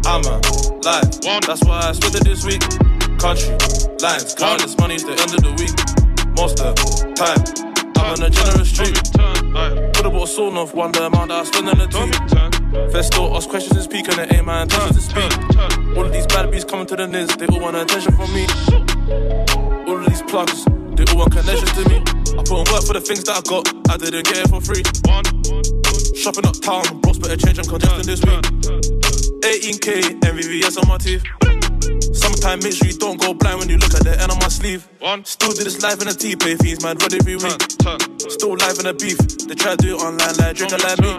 I'm 0.05 0.21
a 0.29 0.37
live. 0.85 1.09
One. 1.25 1.41
That's 1.41 1.65
what 1.65 1.83
I 1.83 1.89
expected 1.89 2.21
this 2.29 2.45
week. 2.45 2.61
Country. 3.17 3.57
Lines. 3.97 4.35
God, 4.35 4.61
this 4.61 4.77
money 4.77 4.97
is 4.97 5.05
the 5.05 5.17
end 5.17 5.33
of 5.33 5.41
the 5.41 5.57
week. 5.57 5.73
Most 6.37 6.61
of 6.61 6.77
time. 7.17 7.41
I'm 7.97 8.13
on 8.13 8.23
a 8.23 8.29
generous 8.29 8.69
street. 8.69 9.01
Could've 9.97 10.13
bought 10.13 10.29
a 10.29 10.33
sawn 10.33 10.59
off 10.59 10.75
one 10.75 10.93
the 10.93 11.07
amount 11.07 11.31
that 11.31 11.41
I 11.41 11.45
spend 11.45 11.71
on 11.71 11.79
the 11.79 11.87
two. 11.87 12.13
Festo 12.93 13.35
ask 13.35 13.49
questions 13.49 13.75
and 13.75 13.85
speak 13.85 14.07
and 14.09 14.19
it 14.21 14.35
ain't 14.35 14.45
my 14.45 14.65
intention 14.65 14.93
to 14.93 15.01
speak. 15.01 15.97
All 15.97 16.05
of 16.05 16.13
these 16.13 16.27
bad 16.27 16.51
bees 16.51 16.67
coming 16.67 16.85
to 16.87 16.97
the 16.97 17.07
niz, 17.07 17.35
they 17.39 17.47
all 17.47 17.61
want 17.61 17.77
attention 17.77 18.13
from 18.13 18.29
me. 18.35 18.45
All 19.89 19.97
of 19.97 20.05
these 20.05 20.21
plugs, 20.29 20.67
they 20.93 21.05
all 21.09 21.25
want 21.25 21.33
connections 21.33 21.73
to 21.73 21.89
me. 21.89 22.05
I 22.37 22.45
put 22.45 22.69
in 22.69 22.69
work 22.69 22.85
for 22.85 22.93
the 22.93 23.01
things 23.01 23.25
that 23.25 23.41
I 23.41 23.43
got, 23.49 23.65
I 23.89 23.97
didn't 23.97 24.25
get 24.25 24.45
it 24.45 24.49
for 24.49 24.61
free. 24.61 25.82
Shopping 26.23 26.47
uptown, 26.47 27.01
bros 27.01 27.19
better 27.19 27.37
change, 27.37 27.59
I'm 27.59 27.65
congested 27.65 28.05
this 28.05 28.23
week. 28.23 28.47
18k, 29.43 30.21
MVVS 30.23 30.79
on 30.79 30.87
my 30.87 30.97
teeth. 30.97 31.25
Summertime, 32.15 32.61
make 32.63 32.75
sure 32.75 32.87
you 32.87 32.97
don't 32.97 33.21
go 33.21 33.35
blind 33.35 33.59
when 33.59 33.69
you 33.69 33.77
look 33.77 33.93
at 33.93 34.05
the 34.05 34.15
end 34.15 34.31
of 34.31 34.39
my 34.39 34.47
sleeve. 34.47 34.87
One. 35.01 35.25
Still 35.25 35.51
do 35.51 35.65
this 35.65 35.83
live 35.83 36.01
in 36.01 36.07
a 36.07 36.15
T-Pay 36.15 36.55
fiends, 36.63 36.85
man, 36.85 36.97
run 36.99 37.13
every 37.13 37.35
week. 37.35 37.59
Still 38.31 38.55
live 38.55 38.79
in 38.79 38.87
a 38.87 38.95
beef. 38.95 39.19
They 39.19 39.57
try 39.57 39.75
to 39.75 39.83
do 39.83 39.97
it 39.97 40.01
online, 40.01 40.31
like 40.39 40.55
drink 40.55 40.71
like 40.71 41.01
me. 41.03 41.11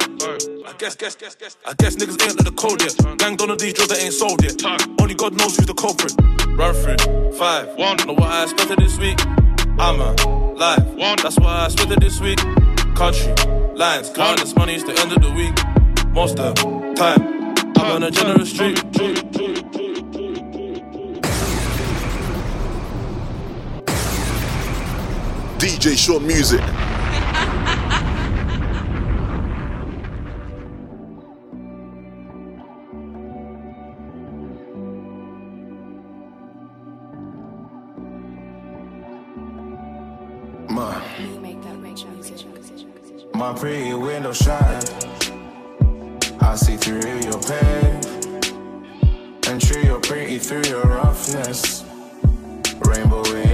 I 0.64 0.72
guess, 0.78 0.96
guess, 0.96 1.16
guess, 1.16 1.36
guess. 1.36 1.58
I 1.66 1.74
guess 1.74 1.98
niggas 1.98 2.24
ain't 2.24 2.40
at 2.40 2.46
the 2.48 2.56
code 2.56 2.80
yet. 2.80 2.96
Gang 3.20 3.36
on 3.42 3.58
these 3.58 3.74
drugs 3.74 3.92
that 3.92 4.00
ain't 4.00 4.14
sold 4.14 4.40
yet. 4.40 4.56
Only 5.02 5.16
God 5.16 5.36
knows 5.36 5.58
who's 5.58 5.68
the 5.68 5.76
culprit. 5.76 6.16
Run 6.56 6.74
through 6.80 7.34
five. 7.38 7.68
One. 7.76 7.98
Know 8.08 8.14
what 8.14 8.32
I 8.32 8.44
expected 8.44 8.80
this 8.80 8.98
week. 8.98 9.20
I'm 9.78 10.00
a 10.00 10.43
live. 10.56 10.86
One. 10.96 11.18
That's 11.22 11.38
why 11.38 11.66
I 11.66 11.68
spent 11.70 11.92
it 11.92 12.00
this 12.00 12.20
week. 12.20 12.40
Country 12.96 13.34
lines. 13.76 14.10
Count 14.10 14.40
this 14.40 14.56
money, 14.56 14.76
it's 14.76 14.84
the 14.84 15.00
end 15.00 15.12
of 15.12 15.22
the 15.22 15.32
week. 15.32 15.56
Most 16.14 16.40
of 16.40 16.56
the 16.56 16.94
time, 16.96 17.54
I'm 17.78 17.96
on 17.96 18.04
a 18.04 18.12
generous 18.12 18.52
street. 18.52 18.78
DJ 25.58 25.98
Sean 25.98 26.28
Music. 26.28 26.62
my 43.44 43.54
pretty 43.60 43.94
window 43.94 44.32
shine. 44.32 44.84
I 46.40 46.56
see 46.56 46.78
through 46.78 47.20
your 47.28 47.42
pain 47.42 48.00
and 49.50 49.62
through 49.62 49.84
your 49.84 50.00
pretty 50.00 50.40
through 50.40 50.64
your 50.70 50.84
roughness. 50.84 51.84
Rainbow 52.86 53.22
in 53.34 53.53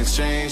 words 0.00 0.18
in 0.18 0.49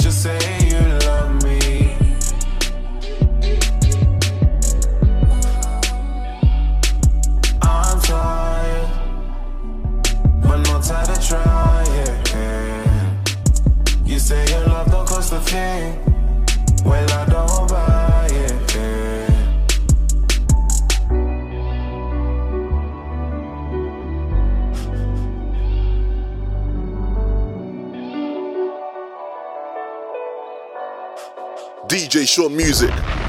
Sean 32.38 32.54
Music. 32.54 33.27